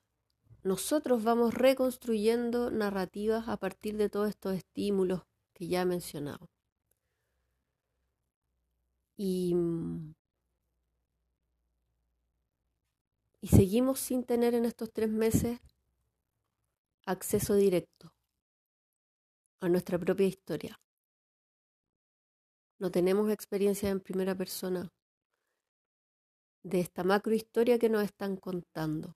Nosotros 0.65 1.23
vamos 1.23 1.53
reconstruyendo 1.53 2.71
narrativas 2.71 3.49
a 3.49 3.59
partir 3.59 3.99
de 3.99 4.09
todos 4.09 4.31
estos 4.31 4.55
estímulos 4.55 5.21
que 5.53 5.69
ya 5.69 5.83
he 5.83 5.85
mencionado. 5.85 6.49
Y, 9.19 9.55
y 13.43 13.49
seguimos 13.49 14.01
sin 14.01 14.25
tener 14.25 14.55
en 14.55 14.65
estos 14.65 14.91
tres 14.91 15.11
meses 15.11 15.61
acceso 17.05 17.55
directo 17.55 18.15
a 19.61 19.69
nuestra 19.69 19.99
propia 19.99 20.27
historia. 20.27 20.81
No 22.79 22.91
tenemos 22.91 23.31
experiencia 23.31 23.91
en 23.91 24.01
primera 24.01 24.35
persona 24.35 24.91
de 26.62 26.81
esta 26.81 27.05
macrohistoria 27.05 27.79
que 27.79 27.91
nos 27.91 28.03
están 28.03 28.37
contando. 28.39 29.15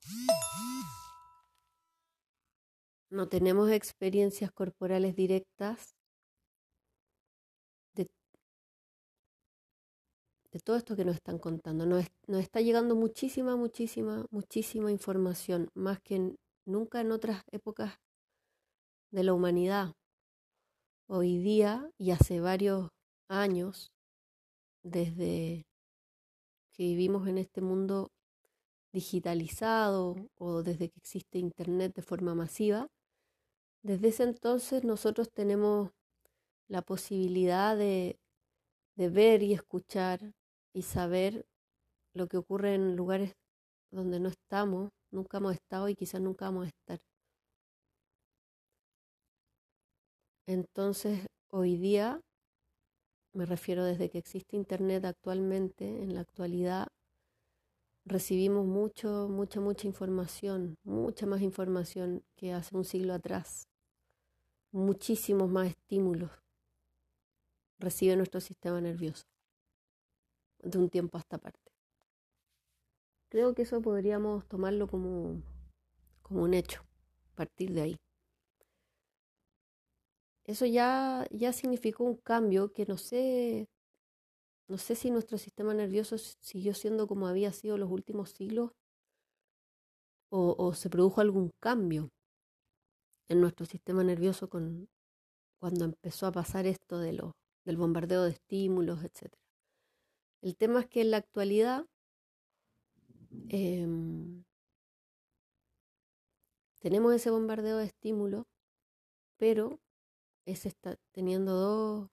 No 3.11 3.28
tenemos 3.28 3.70
experiencias 3.70 4.52
corporales 4.52 5.16
directas 5.16 5.94
de 10.52 10.61
todo 10.61 10.76
esto 10.76 10.96
que 10.96 11.04
nos 11.04 11.16
están 11.16 11.38
contando. 11.38 11.86
Nos, 11.86 12.06
está 12.28 12.61
llegando 12.61 12.94
muchísima, 12.94 13.56
muchísima, 13.56 14.26
muchísima 14.30 14.90
información, 14.90 15.68
más 15.74 16.00
que 16.00 16.34
nunca 16.66 17.00
en 17.00 17.12
otras 17.12 17.42
épocas 17.52 17.98
de 19.11 19.24
la 19.24 19.34
humanidad. 19.34 19.92
Hoy 21.06 21.38
día 21.38 21.90
y 21.98 22.11
hace 22.11 22.40
varios 22.40 22.90
años, 23.28 23.92
desde 24.82 25.66
que 26.72 26.82
vivimos 26.82 27.26
en 27.28 27.38
este 27.38 27.61
mundo 27.61 28.11
digitalizado 28.92 30.16
o 30.36 30.62
desde 30.62 30.88
que 30.90 30.98
existe 30.98 31.38
Internet 31.38 31.94
de 31.94 32.02
forma 32.02 32.34
masiva, 32.34 32.88
desde 33.82 34.08
ese 34.08 34.24
entonces 34.24 34.84
nosotros 34.84 35.30
tenemos 35.32 35.90
la 36.68 36.82
posibilidad 36.82 37.76
de, 37.76 38.18
ver 38.96 39.42
y 39.42 39.52
escuchar 39.54 40.34
y 40.72 40.82
saber 40.82 41.46
lo 42.14 42.26
que 42.26 42.36
ocurre 42.36 42.74
en 42.74 42.96
lugares 42.96 43.34
donde 43.90 44.20
no 44.20 44.28
estamos, 44.28 44.90
nunca 45.10 45.38
hemos 45.38 45.54
estado 45.54 45.88
y 45.88 45.94
quizás 45.94 46.20
nunca 46.20 46.46
vamos 46.46 46.66
a 46.66 46.68
estar. 46.68 47.00
Entonces, 50.46 51.26
hoy 51.50 51.76
día, 51.76 52.20
me 53.32 53.46
refiero 53.46 53.84
desde 53.84 54.10
que 54.10 54.18
existe 54.18 54.56
Internet 54.56 55.04
actualmente, 55.04 55.86
en 56.02 56.14
la 56.14 56.20
actualidad, 56.22 56.88
recibimos 58.09 58.66
mucho, 58.66 59.28
mucha, 59.28 59.61
mucha 59.61 59.86
información, 59.86 60.76
mucha 60.84 61.26
más 61.26 61.42
información 61.42 62.22
que 62.36 62.52
hace 62.52 62.76
un 62.76 62.84
siglo 62.84 63.14
atrás, 63.14 63.68
muchísimos 64.72 65.50
más 65.50 65.68
estímulos 65.68 66.30
recibe 67.78 68.16
nuestro 68.16 68.40
sistema 68.40 68.80
nervioso 68.80 69.24
de 70.59 70.78
un 70.78 70.90
tiempo 70.90 71.16
a 71.16 71.20
esta 71.20 71.38
parte. 71.38 71.70
Creo 73.28 73.54
que 73.54 73.62
eso 73.62 73.80
podríamos 73.82 74.46
tomarlo 74.48 74.88
como, 74.88 75.42
como 76.22 76.42
un 76.42 76.54
hecho, 76.54 76.82
partir 77.34 77.72
de 77.72 77.82
ahí. 77.82 77.96
Eso 80.44 80.64
ya, 80.64 81.26
ya 81.30 81.52
significó 81.52 82.04
un 82.04 82.16
cambio 82.16 82.72
que 82.72 82.86
no 82.86 82.96
sé, 82.96 83.68
no 84.68 84.76
sé 84.76 84.94
si 84.94 85.10
nuestro 85.10 85.38
sistema 85.38 85.72
nervioso 85.72 86.18
siguió 86.18 86.74
siendo 86.74 87.06
como 87.06 87.26
había 87.26 87.52
sido 87.52 87.78
los 87.78 87.90
últimos 87.90 88.30
siglos 88.30 88.72
o, 90.30 90.74
se 90.74 90.90
produjo 90.90 91.22
algún 91.22 91.50
cambio 91.58 92.10
en 93.28 93.40
nuestro 93.40 93.64
sistema 93.64 94.04
nervioso 94.04 94.50
con, 94.50 94.90
cuando 95.58 95.86
empezó 95.86 96.26
a 96.26 96.32
pasar 96.32 96.66
esto 96.66 96.98
de 96.98 97.14
los, 97.14 97.32
del 97.64 97.78
bombardeo 97.78 98.24
de 98.24 98.32
estímulos, 98.32 99.02
etc. 99.02 99.32
El 100.42 100.54
tema 100.56 100.80
es 100.80 100.86
que 100.86 101.00
en 101.00 101.12
la 101.12 101.16
actualidad 101.16 101.86
em, 103.48 104.44
tenemos 106.80 107.14
ese 107.14 107.30
bombardeo 107.30 107.78
de 107.78 107.86
estímulos, 107.86 108.44
pero 109.38 109.80
ese 110.44 110.68
está 110.68 110.96
teniendo 111.12 111.54
dos 111.54 112.10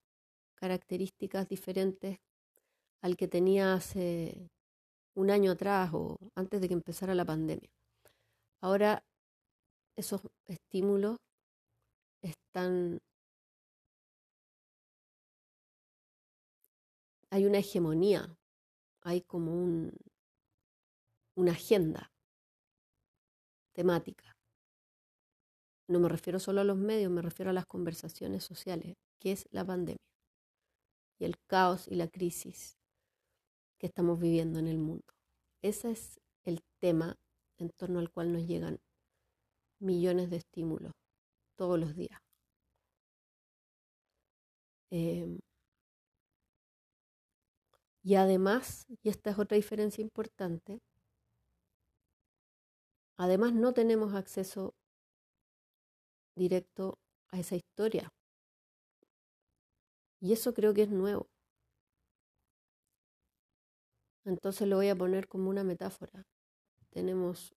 características 0.56 1.50
diferentes 1.50 2.20
al 3.06 3.18
que 3.18 3.28
tenía 3.28 3.76
hace 3.76 4.50
un 5.14 5.30
año 5.30 5.52
atrás 5.52 5.92
o 5.94 6.18
antes 6.34 6.60
de 6.60 6.68
que 6.68 6.74
empezara 6.74 7.14
la 7.14 7.24
pandemia. 7.24 7.70
Ahora 8.62 9.04
esos 9.96 10.22
estímulos 10.48 11.18
están 12.24 12.98
hay 17.30 17.46
una 17.46 17.60
hegemonía, 17.60 18.36
hay 19.04 19.22
como 19.22 19.52
un, 19.54 19.92
una 21.36 21.52
agenda 21.52 22.12
temática. 23.76 24.36
No 25.88 26.00
me 26.00 26.10
refiero 26.10 26.40
solo 26.40 26.62
a 26.62 26.64
los 26.64 26.78
medios, 26.78 27.12
me 27.12 27.22
refiero 27.22 27.52
a 27.52 27.54
las 27.54 27.68
conversaciones 27.68 28.44
sociales, 28.44 28.96
que 29.20 29.34
es 29.34 29.46
la 29.52 29.64
pandemia 29.64 30.02
y 31.20 31.26
el 31.26 31.36
caos 31.48 31.88
y 31.88 31.94
la 31.94 32.08
crisis 32.08 32.80
que 33.80 33.88
estamos 33.88 34.20
viviendo 34.20 34.60
en 34.60 34.68
el 34.68 34.78
mundo. 34.78 35.06
Ese 35.62 35.92
es 35.92 36.20
el 36.46 36.62
tema 36.80 37.16
en 37.58 37.70
torno 37.72 38.00
al 38.00 38.12
cual 38.12 38.34
nos 38.34 38.48
llegan 38.48 38.80
millones 39.80 40.30
de 40.30 40.38
estímulos 40.38 40.92
todos 41.58 41.80
los 41.80 41.96
días. 41.96 42.20
Eh, 44.92 45.38
y 48.04 48.16
además, 48.16 48.86
y 49.04 49.10
esta 49.10 49.32
es 49.32 49.40
otra 49.40 49.56
diferencia 49.56 50.02
importante, 50.02 50.80
además 53.18 53.54
no 53.54 53.74
tenemos 53.74 54.14
acceso 54.14 54.74
directo 56.36 56.98
a 57.32 57.40
esa 57.40 57.56
historia. 57.56 58.14
Y 60.20 60.34
eso 60.34 60.54
creo 60.54 60.74
que 60.74 60.84
es 60.84 60.90
nuevo. 60.90 61.30
Entonces 64.26 64.68
lo 64.68 64.76
voy 64.76 64.90
a 64.90 64.96
poner 64.98 65.30
como 65.30 65.50
una 65.50 65.64
metáfora. 65.64 66.28
Tenemos 66.92 67.56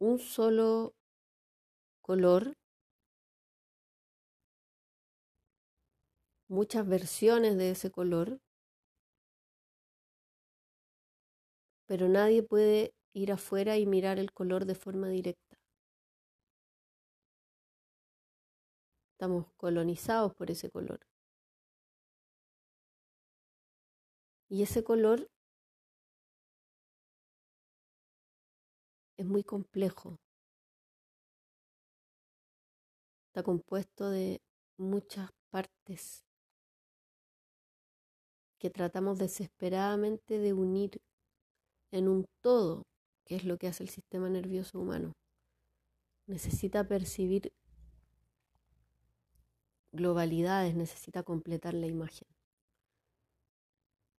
un 0.00 0.18
solo 0.18 0.94
color 2.02 2.52
muchas 6.48 6.86
versiones 6.86 7.56
de 7.56 7.70
ese 7.70 7.90
color, 7.90 8.40
pero 11.86 12.08
nadie 12.08 12.42
puede 12.42 12.94
ir 13.12 13.32
afuera 13.32 13.76
y 13.76 13.84
mirar 13.84 14.18
el 14.18 14.32
color 14.32 14.64
de 14.64 14.74
forma 14.74 15.08
directa. 15.10 15.49
Estamos 19.20 19.52
colonizados 19.58 20.34
por 20.34 20.50
ese 20.50 20.70
color. 20.70 21.06
Y 24.48 24.62
ese 24.62 24.82
color 24.82 25.28
es 29.18 29.26
muy 29.26 29.44
complejo. 29.44 30.16
Está 33.26 33.42
compuesto 33.42 34.08
de 34.08 34.40
muchas 34.78 35.28
partes 35.50 36.24
que 38.58 38.70
tratamos 38.70 39.18
desesperadamente 39.18 40.38
de 40.38 40.54
unir 40.54 41.02
en 41.90 42.08
un 42.08 42.24
todo, 42.40 42.84
que 43.26 43.36
es 43.36 43.44
lo 43.44 43.58
que 43.58 43.66
hace 43.66 43.82
el 43.82 43.90
sistema 43.90 44.30
nervioso 44.30 44.80
humano. 44.80 45.12
Necesita 46.26 46.88
percibir 46.88 47.52
globalidades, 49.92 50.74
necesita 50.74 51.22
completar 51.22 51.74
la 51.74 51.86
imagen. 51.86 52.28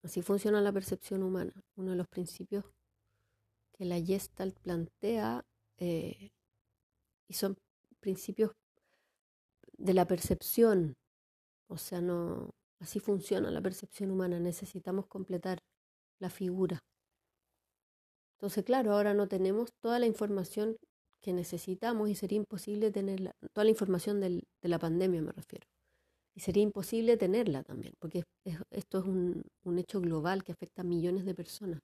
Así 0.03 0.22
funciona 0.22 0.61
la 0.61 0.72
percepción 0.72 1.23
humana. 1.23 1.53
Uno 1.76 1.91
de 1.91 1.98
los 1.98 2.07
principios 2.07 2.65
que 3.73 3.85
la 3.85 3.99
Gestalt 3.99 4.57
plantea 4.60 5.45
eh, 5.77 6.31
y 7.27 7.34
son 7.34 7.57
principios 7.99 8.52
de 9.77 9.93
la 9.93 10.06
percepción. 10.06 10.95
O 11.68 11.77
sea, 11.77 12.02
no, 12.02 12.52
Así 12.81 12.99
funciona 12.99 13.52
la 13.52 13.61
percepción 13.61 14.10
humana, 14.10 14.39
necesitamos 14.39 15.06
completar 15.06 15.60
la 16.19 16.31
figura. 16.31 16.80
Entonces, 18.38 18.65
claro, 18.65 18.93
ahora 18.93 19.14
no 19.14 19.27
tenemos 19.27 19.69
toda 19.81 19.99
la 19.99 20.07
información 20.07 20.77
que 21.22 21.34
necesitamos 21.34 22.10
y 22.10 22.15
sería 22.15 22.38
imposible 22.38 22.91
tenerla, 22.91 23.35
toda 23.53 23.65
la 23.65 23.72
información 23.72 24.19
de 24.19 24.43
la 24.64 24.80
pandemia 24.80 25.22
me 25.22 25.31
refiero. 25.31 25.68
Y 26.34 26.39
sería 26.39 26.64
imposible 26.64 27.18
tenerla 27.18 27.64
también, 27.64 27.93
porque 27.99 28.23
esto 28.72 28.99
es 28.99 29.06
un, 29.06 29.43
hecho 29.77 29.99
global 29.99 30.43
que 30.43 30.53
afecta 30.53 30.81
a 30.81 30.85
millones 30.85 31.26
de 31.26 31.35
personas. 31.35 31.81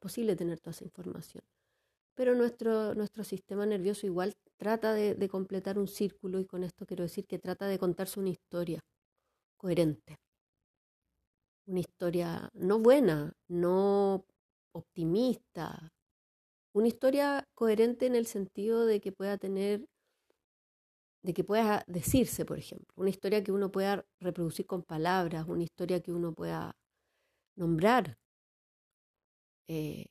Posible 0.00 0.36
tener 0.36 0.60
toda 0.60 0.72
esa 0.72 0.84
información. 0.84 1.42
Pero 2.14 2.34
nuestro, 2.34 2.94
nuestro 2.94 3.24
sistema 3.24 3.66
nervioso 3.66 4.06
igual 4.06 4.34
trata 4.56 4.94
de, 4.94 5.14
de 5.14 5.28
completar 5.28 5.78
un 5.78 5.88
círculo 5.88 6.38
y 6.38 6.46
con 6.46 6.64
esto 6.64 6.86
quiero 6.86 7.02
decir 7.02 7.26
que 7.26 7.38
trata 7.38 7.66
de 7.66 7.78
contarse 7.78 8.20
una 8.20 8.30
historia 8.30 8.80
coherente. 9.56 10.16
Una 11.66 11.80
historia 11.80 12.48
no 12.54 12.78
buena, 12.78 13.32
no 13.48 14.24
optimista, 14.72 15.92
una 16.72 16.88
historia 16.88 17.44
coherente 17.54 18.06
en 18.06 18.14
el 18.14 18.26
sentido 18.26 18.86
de 18.86 19.00
que 19.00 19.12
pueda 19.12 19.38
tener, 19.38 19.86
de 21.22 21.34
que 21.34 21.44
pueda 21.44 21.84
decirse, 21.86 22.44
por 22.44 22.58
ejemplo, 22.58 22.92
una 22.96 23.10
historia 23.10 23.42
que 23.42 23.52
uno 23.52 23.70
pueda 23.70 24.04
reproducir 24.20 24.66
con 24.66 24.82
palabras, 24.82 25.46
una 25.48 25.64
historia 25.64 26.00
que 26.00 26.12
uno 26.12 26.32
pueda 26.32 26.76
nombrar. 27.56 28.16
Eh, 29.68 30.06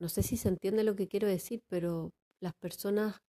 no 0.00 0.08
sé 0.08 0.22
si 0.22 0.36
se 0.36 0.48
entiende 0.48 0.84
lo 0.84 0.96
que 0.96 1.08
quiero 1.08 1.28
decir, 1.28 1.62
pero 1.68 2.10
las 2.40 2.54
personas 2.54 3.20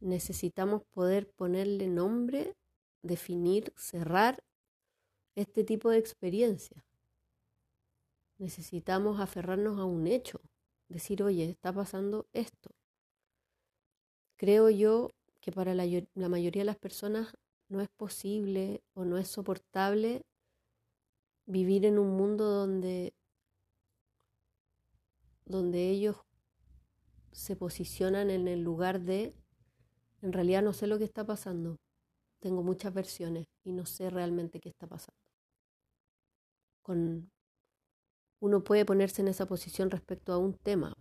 necesitamos 0.00 0.82
poder 0.90 1.30
ponerle 1.36 1.86
nombre, 1.88 2.54
definir, 3.02 3.72
cerrar 3.76 4.42
este 5.36 5.64
tipo 5.64 5.90
de 5.90 5.98
experiencia. 5.98 6.84
Necesitamos 8.38 9.20
aferrarnos 9.20 9.78
a 9.78 9.84
un 9.84 10.06
hecho, 10.06 10.40
decir, 10.90 11.22
oye, 11.22 11.48
está 11.48 11.72
pasando 11.72 12.26
esto. 12.32 12.70
Creo 14.36 14.68
yo 14.70 15.10
que 15.40 15.52
para 15.52 15.74
la, 15.74 15.84
la 16.14 16.28
mayoría 16.28 16.62
de 16.62 16.66
las 16.66 16.78
personas 16.78 17.34
no 17.68 17.80
es 17.80 17.88
posible 17.88 18.82
o 18.94 19.04
no 19.04 19.16
es 19.16 19.28
soportable 19.28 20.22
vivir 21.46 21.84
en 21.86 21.98
un 21.98 22.16
mundo 22.16 22.44
donde, 22.44 23.14
donde 25.44 25.88
ellos 25.88 26.16
se 27.32 27.56
posicionan 27.56 28.30
en 28.30 28.48
el 28.48 28.62
lugar 28.62 29.00
de, 29.00 29.34
en 30.22 30.32
realidad 30.32 30.62
no 30.62 30.72
sé 30.72 30.86
lo 30.86 30.98
que 30.98 31.04
está 31.04 31.24
pasando, 31.24 31.78
tengo 32.40 32.62
muchas 32.62 32.92
versiones 32.92 33.46
y 33.64 33.72
no 33.72 33.86
sé 33.86 34.10
realmente 34.10 34.60
qué 34.60 34.68
está 34.68 34.86
pasando. 34.86 35.20
Con 36.82 37.30
uno 38.40 38.64
puede 38.64 38.84
ponerse 38.84 39.22
en 39.22 39.28
esa 39.28 39.46
posición 39.46 39.90
respecto 39.90 40.32
a 40.32 40.38
un 40.38 40.54
tema. 40.54 40.96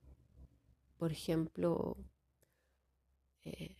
Por 0.97 1.11
ejemplo, 1.11 1.97
eh, 3.45 3.77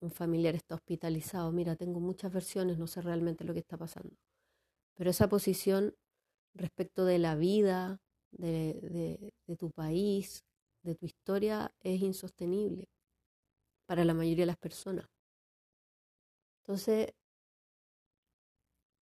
un 0.00 0.10
familiar 0.12 0.54
está 0.54 0.76
hospitalizado. 0.76 1.50
Mira, 1.50 1.74
tengo 1.76 2.00
muchas 2.00 2.32
versiones, 2.32 2.78
no 2.78 2.86
sé 2.86 3.02
realmente 3.02 3.44
lo 3.44 3.52
que 3.52 3.60
está 3.60 3.76
pasando. 3.76 4.16
Pero 4.94 5.10
esa 5.10 5.28
posición 5.28 5.94
respecto 6.54 7.04
de 7.04 7.18
la 7.18 7.34
vida, 7.34 8.00
de, 8.30 9.32
de 9.46 9.56
tu 9.56 9.70
país, 9.70 10.44
de 10.82 10.94
tu 10.94 11.06
historia, 11.06 11.74
es 11.80 12.00
insostenible 12.00 12.88
para 13.86 14.04
la 14.04 14.14
mayoría 14.14 14.42
de 14.42 14.46
las 14.46 14.56
personas. 14.56 15.06
Entonces, 16.62 17.12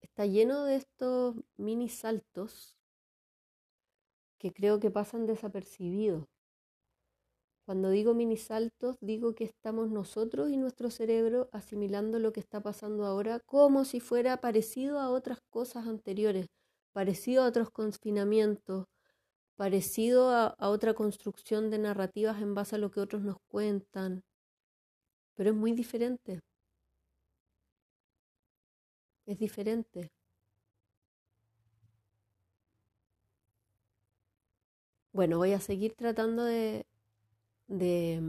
está 0.00 0.26
lleno 0.26 0.64
de 0.64 0.76
estos 0.76 1.36
mini 1.56 1.88
saltos 1.88 2.78
que 4.38 4.52
creo 4.52 4.80
que 4.80 4.90
pasan 4.90 5.26
desapercibidos. 5.26 6.24
Cuando 7.66 7.88
digo 7.88 8.12
mini 8.12 8.36
saltos, 8.36 8.96
digo 9.00 9.34
que 9.34 9.44
estamos 9.44 9.90
nosotros 9.90 10.50
y 10.50 10.58
nuestro 10.58 10.90
cerebro 10.90 11.48
asimilando 11.50 12.18
lo 12.18 12.32
que 12.32 12.40
está 12.40 12.62
pasando 12.62 13.06
ahora 13.06 13.40
como 13.46 13.86
si 13.86 14.00
fuera 14.00 14.40
parecido 14.40 14.98
a 15.00 15.08
otras 15.10 15.38
cosas 15.50 15.86
anteriores, 15.86 16.46
parecido 16.92 17.42
a 17.42 17.46
otros 17.46 17.70
confinamientos, 17.70 18.84
parecido 19.56 20.30
a, 20.30 20.48
a 20.58 20.68
otra 20.70 20.94
construcción 20.94 21.70
de 21.70 21.78
narrativas 21.78 22.42
en 22.42 22.54
base 22.54 22.76
a 22.76 22.78
lo 22.78 22.90
que 22.90 23.00
otros 23.00 23.22
nos 23.22 23.36
cuentan. 23.48 24.22
Pero 25.36 25.50
es 25.50 25.56
muy 25.56 25.72
diferente. 25.72 26.40
Es 29.26 29.38
diferente. 29.38 30.10
Bueno, 35.14 35.38
voy 35.38 35.52
a 35.54 35.60
seguir 35.60 35.94
tratando 35.94 36.44
de, 36.44 36.86
de, 37.68 38.20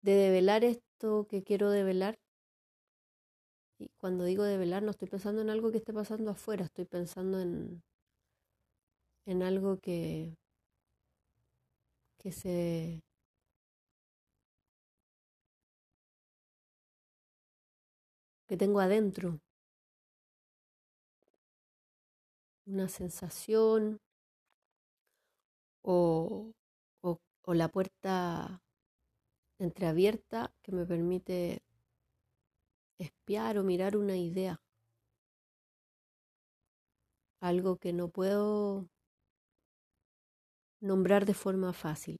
de 0.00 0.12
develar 0.14 0.64
esto 0.64 1.26
que 1.28 1.42
quiero 1.42 1.68
develar. 1.70 2.18
Y 3.78 3.88
cuando 3.96 4.24
digo 4.24 4.42
develar 4.44 4.82
no 4.82 4.90
estoy 4.90 5.08
pensando 5.08 5.40
en 5.40 5.48
algo 5.48 5.70
que 5.70 5.78
esté 5.78 5.94
pasando 5.94 6.30
afuera, 6.30 6.66
estoy 6.66 6.84
pensando 6.84 7.40
en, 7.40 7.82
en 9.26 9.42
algo 9.42 9.78
que, 9.78 10.36
que 12.18 12.32
se 12.32 13.02
que 18.48 18.56
tengo 18.56 18.80
adentro. 18.80 19.28
Una 22.66 22.86
sensación, 22.88 23.98
o, 25.86 26.52
la 27.46 27.68
puerta 27.68 28.60
entreabierta 29.58 30.52
que 30.62 30.72
me 30.72 30.84
permite 30.84 31.62
espiar 32.98 33.56
o 33.58 33.62
mirar 33.62 33.96
una 33.96 34.16
idea. 34.16 34.60
Algo 37.40 37.76
que 37.76 37.92
no 37.92 38.08
puedo 38.08 38.88
nombrar 40.80 41.24
de 41.24 41.34
forma 41.34 41.72
fácil. 41.72 42.16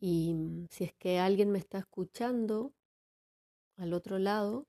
Y 0.00 0.34
si 0.70 0.84
es 0.84 0.94
que 0.94 1.18
alguien 1.18 1.50
me 1.50 1.58
está 1.58 1.78
escuchando 1.78 2.72
al 3.76 3.92
otro 3.92 4.18
lado, 4.18 4.66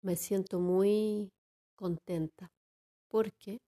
me 0.00 0.16
siento 0.16 0.60
muy 0.60 1.30
contenta 1.76 2.50
porque 3.08 3.60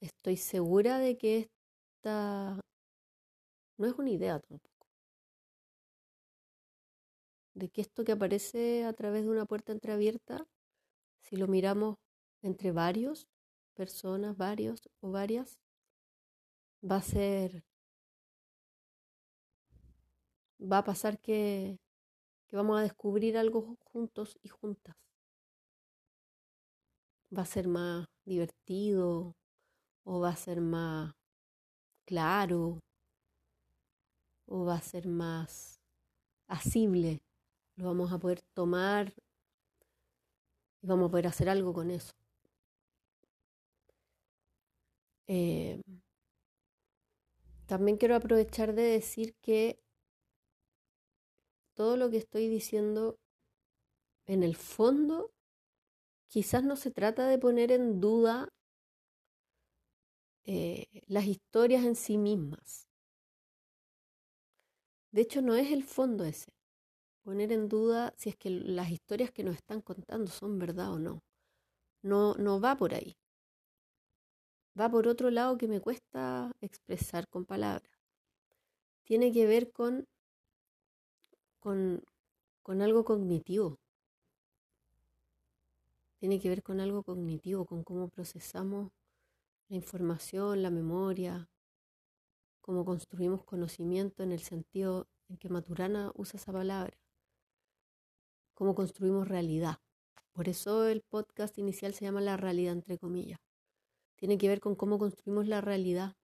estoy 0.00 0.36
segura 0.36 0.98
de 0.98 1.16
que 1.16 1.50
esta 1.96 2.60
no 3.78 3.86
es 3.86 3.94
una 3.94 4.10
idea 4.10 4.38
tampoco. 4.38 4.86
De 7.54 7.68
que 7.68 7.80
esto 7.80 8.04
que 8.04 8.12
aparece 8.12 8.84
a 8.84 8.92
través 8.92 9.24
de 9.24 9.30
una 9.30 9.46
puerta 9.46 9.72
entreabierta, 9.72 10.46
si 11.22 11.36
lo 11.36 11.46
miramos 11.48 11.96
entre 12.42 12.72
varios, 12.72 13.26
personas, 13.74 14.36
varios 14.36 14.88
o 15.00 15.10
varias, 15.10 15.58
va 16.82 16.96
a 16.96 17.02
ser, 17.02 17.64
va 20.60 20.78
a 20.78 20.84
pasar 20.84 21.18
que, 21.18 21.78
que 22.48 22.56
vamos 22.56 22.78
a 22.78 22.82
descubrir 22.82 23.38
algo 23.38 23.76
juntos 23.84 24.38
y 24.42 24.48
juntas. 24.48 24.96
Va 27.36 27.42
a 27.42 27.46
ser 27.46 27.68
más 27.68 28.06
divertido, 28.24 29.36
o 30.04 30.20
va 30.20 30.30
a 30.30 30.36
ser 30.36 30.60
más 30.60 31.14
claro 32.04 32.80
o 34.46 34.64
va 34.64 34.74
a 34.74 34.82
ser 34.82 35.06
más 35.06 35.80
asible. 36.48 37.22
Lo 37.76 37.86
vamos 37.86 38.12
a 38.12 38.18
poder 38.18 38.40
tomar 38.54 39.14
y 40.82 40.86
vamos 40.86 41.08
a 41.08 41.10
poder 41.10 41.26
hacer 41.28 41.48
algo 41.48 41.72
con 41.72 41.90
eso. 41.90 42.12
Eh, 45.28 45.80
también 47.66 47.96
quiero 47.96 48.16
aprovechar 48.16 48.74
de 48.74 48.82
decir 48.82 49.36
que 49.40 49.80
todo 51.74 51.96
lo 51.96 52.10
que 52.10 52.16
estoy 52.16 52.48
diciendo 52.48 53.16
en 54.26 54.42
el 54.42 54.56
fondo 54.56 55.30
quizás 56.26 56.64
no 56.64 56.74
se 56.74 56.90
trata 56.90 57.28
de 57.28 57.38
poner 57.38 57.70
en 57.70 58.00
duda 58.00 58.48
eh, 60.44 60.86
las 61.06 61.26
historias 61.26 61.84
en 61.84 61.96
sí 61.96 62.18
mismas. 62.18 62.88
De 65.12 65.22
hecho, 65.22 65.42
no 65.42 65.54
es 65.54 65.70
el 65.72 65.84
fondo 65.84 66.24
ese. 66.24 66.52
Poner 67.22 67.52
en 67.52 67.68
duda 67.68 68.14
si 68.16 68.30
es 68.30 68.36
que 68.36 68.50
las 68.50 68.90
historias 68.90 69.30
que 69.30 69.44
nos 69.44 69.56
están 69.56 69.82
contando 69.82 70.30
son 70.30 70.58
verdad 70.58 70.92
o 70.92 70.98
no. 70.98 71.22
No, 72.02 72.34
no 72.34 72.60
va 72.60 72.76
por 72.76 72.94
ahí. 72.94 73.16
Va 74.78 74.88
por 74.88 75.06
otro 75.06 75.30
lado 75.30 75.58
que 75.58 75.68
me 75.68 75.80
cuesta 75.80 76.52
expresar 76.60 77.28
con 77.28 77.44
palabras. 77.44 77.90
Tiene 79.04 79.32
que 79.32 79.46
ver 79.46 79.70
con, 79.72 80.06
con, 81.58 82.02
con 82.62 82.80
algo 82.82 83.04
cognitivo. 83.04 83.78
Tiene 86.18 86.38
que 86.40 86.48
ver 86.48 86.62
con 86.62 86.80
algo 86.80 87.02
cognitivo, 87.02 87.64
con 87.66 87.82
cómo 87.82 88.08
procesamos 88.08 88.90
la 89.70 89.76
información, 89.76 90.62
la 90.62 90.70
memoria, 90.70 91.48
cómo 92.60 92.84
construimos 92.84 93.44
conocimiento 93.44 94.24
en 94.24 94.32
el 94.32 94.40
sentido 94.40 95.08
en 95.28 95.38
que 95.38 95.48
Maturana 95.48 96.10
usa 96.16 96.38
esa 96.38 96.52
palabra, 96.52 96.98
cómo 98.52 98.74
construimos 98.74 99.28
realidad. 99.28 99.78
Por 100.32 100.48
eso 100.48 100.88
el 100.88 101.02
podcast 101.02 101.56
inicial 101.56 101.94
se 101.94 102.04
llama 102.04 102.20
La 102.20 102.36
realidad 102.36 102.72
entre 102.72 102.98
comillas. 102.98 103.38
Tiene 104.16 104.38
que 104.38 104.48
ver 104.48 104.60
con 104.60 104.74
cómo 104.74 104.98
construimos 104.98 105.46
la 105.46 105.60
realidad, 105.60 106.16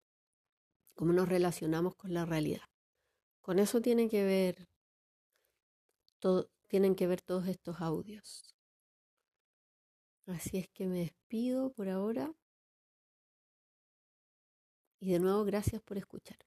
cómo 0.94 1.12
nos 1.12 1.28
relacionamos 1.28 1.94
con 1.94 2.12
la 2.12 2.27
realidad. 2.27 2.64
Con 3.43 3.60
eso 3.60 3.81
que 4.09 4.24
ver 4.24 4.68
todo, 6.18 6.51
tienen 6.66 6.97
que 6.97 7.06
ver 7.06 7.23
todos 7.23 7.47
estos 7.47 7.81
audios. 7.81 8.56
Así 10.27 10.59
es 10.59 10.68
que 10.68 10.86
me 10.86 10.98
despido 10.98 11.73
por 11.73 11.89
ahora. 11.89 12.35
Y 15.01 15.12
de 15.12 15.20
nuevo, 15.20 15.44
gracias 15.44 15.81
por 15.82 15.97
escuchar. 15.98 16.45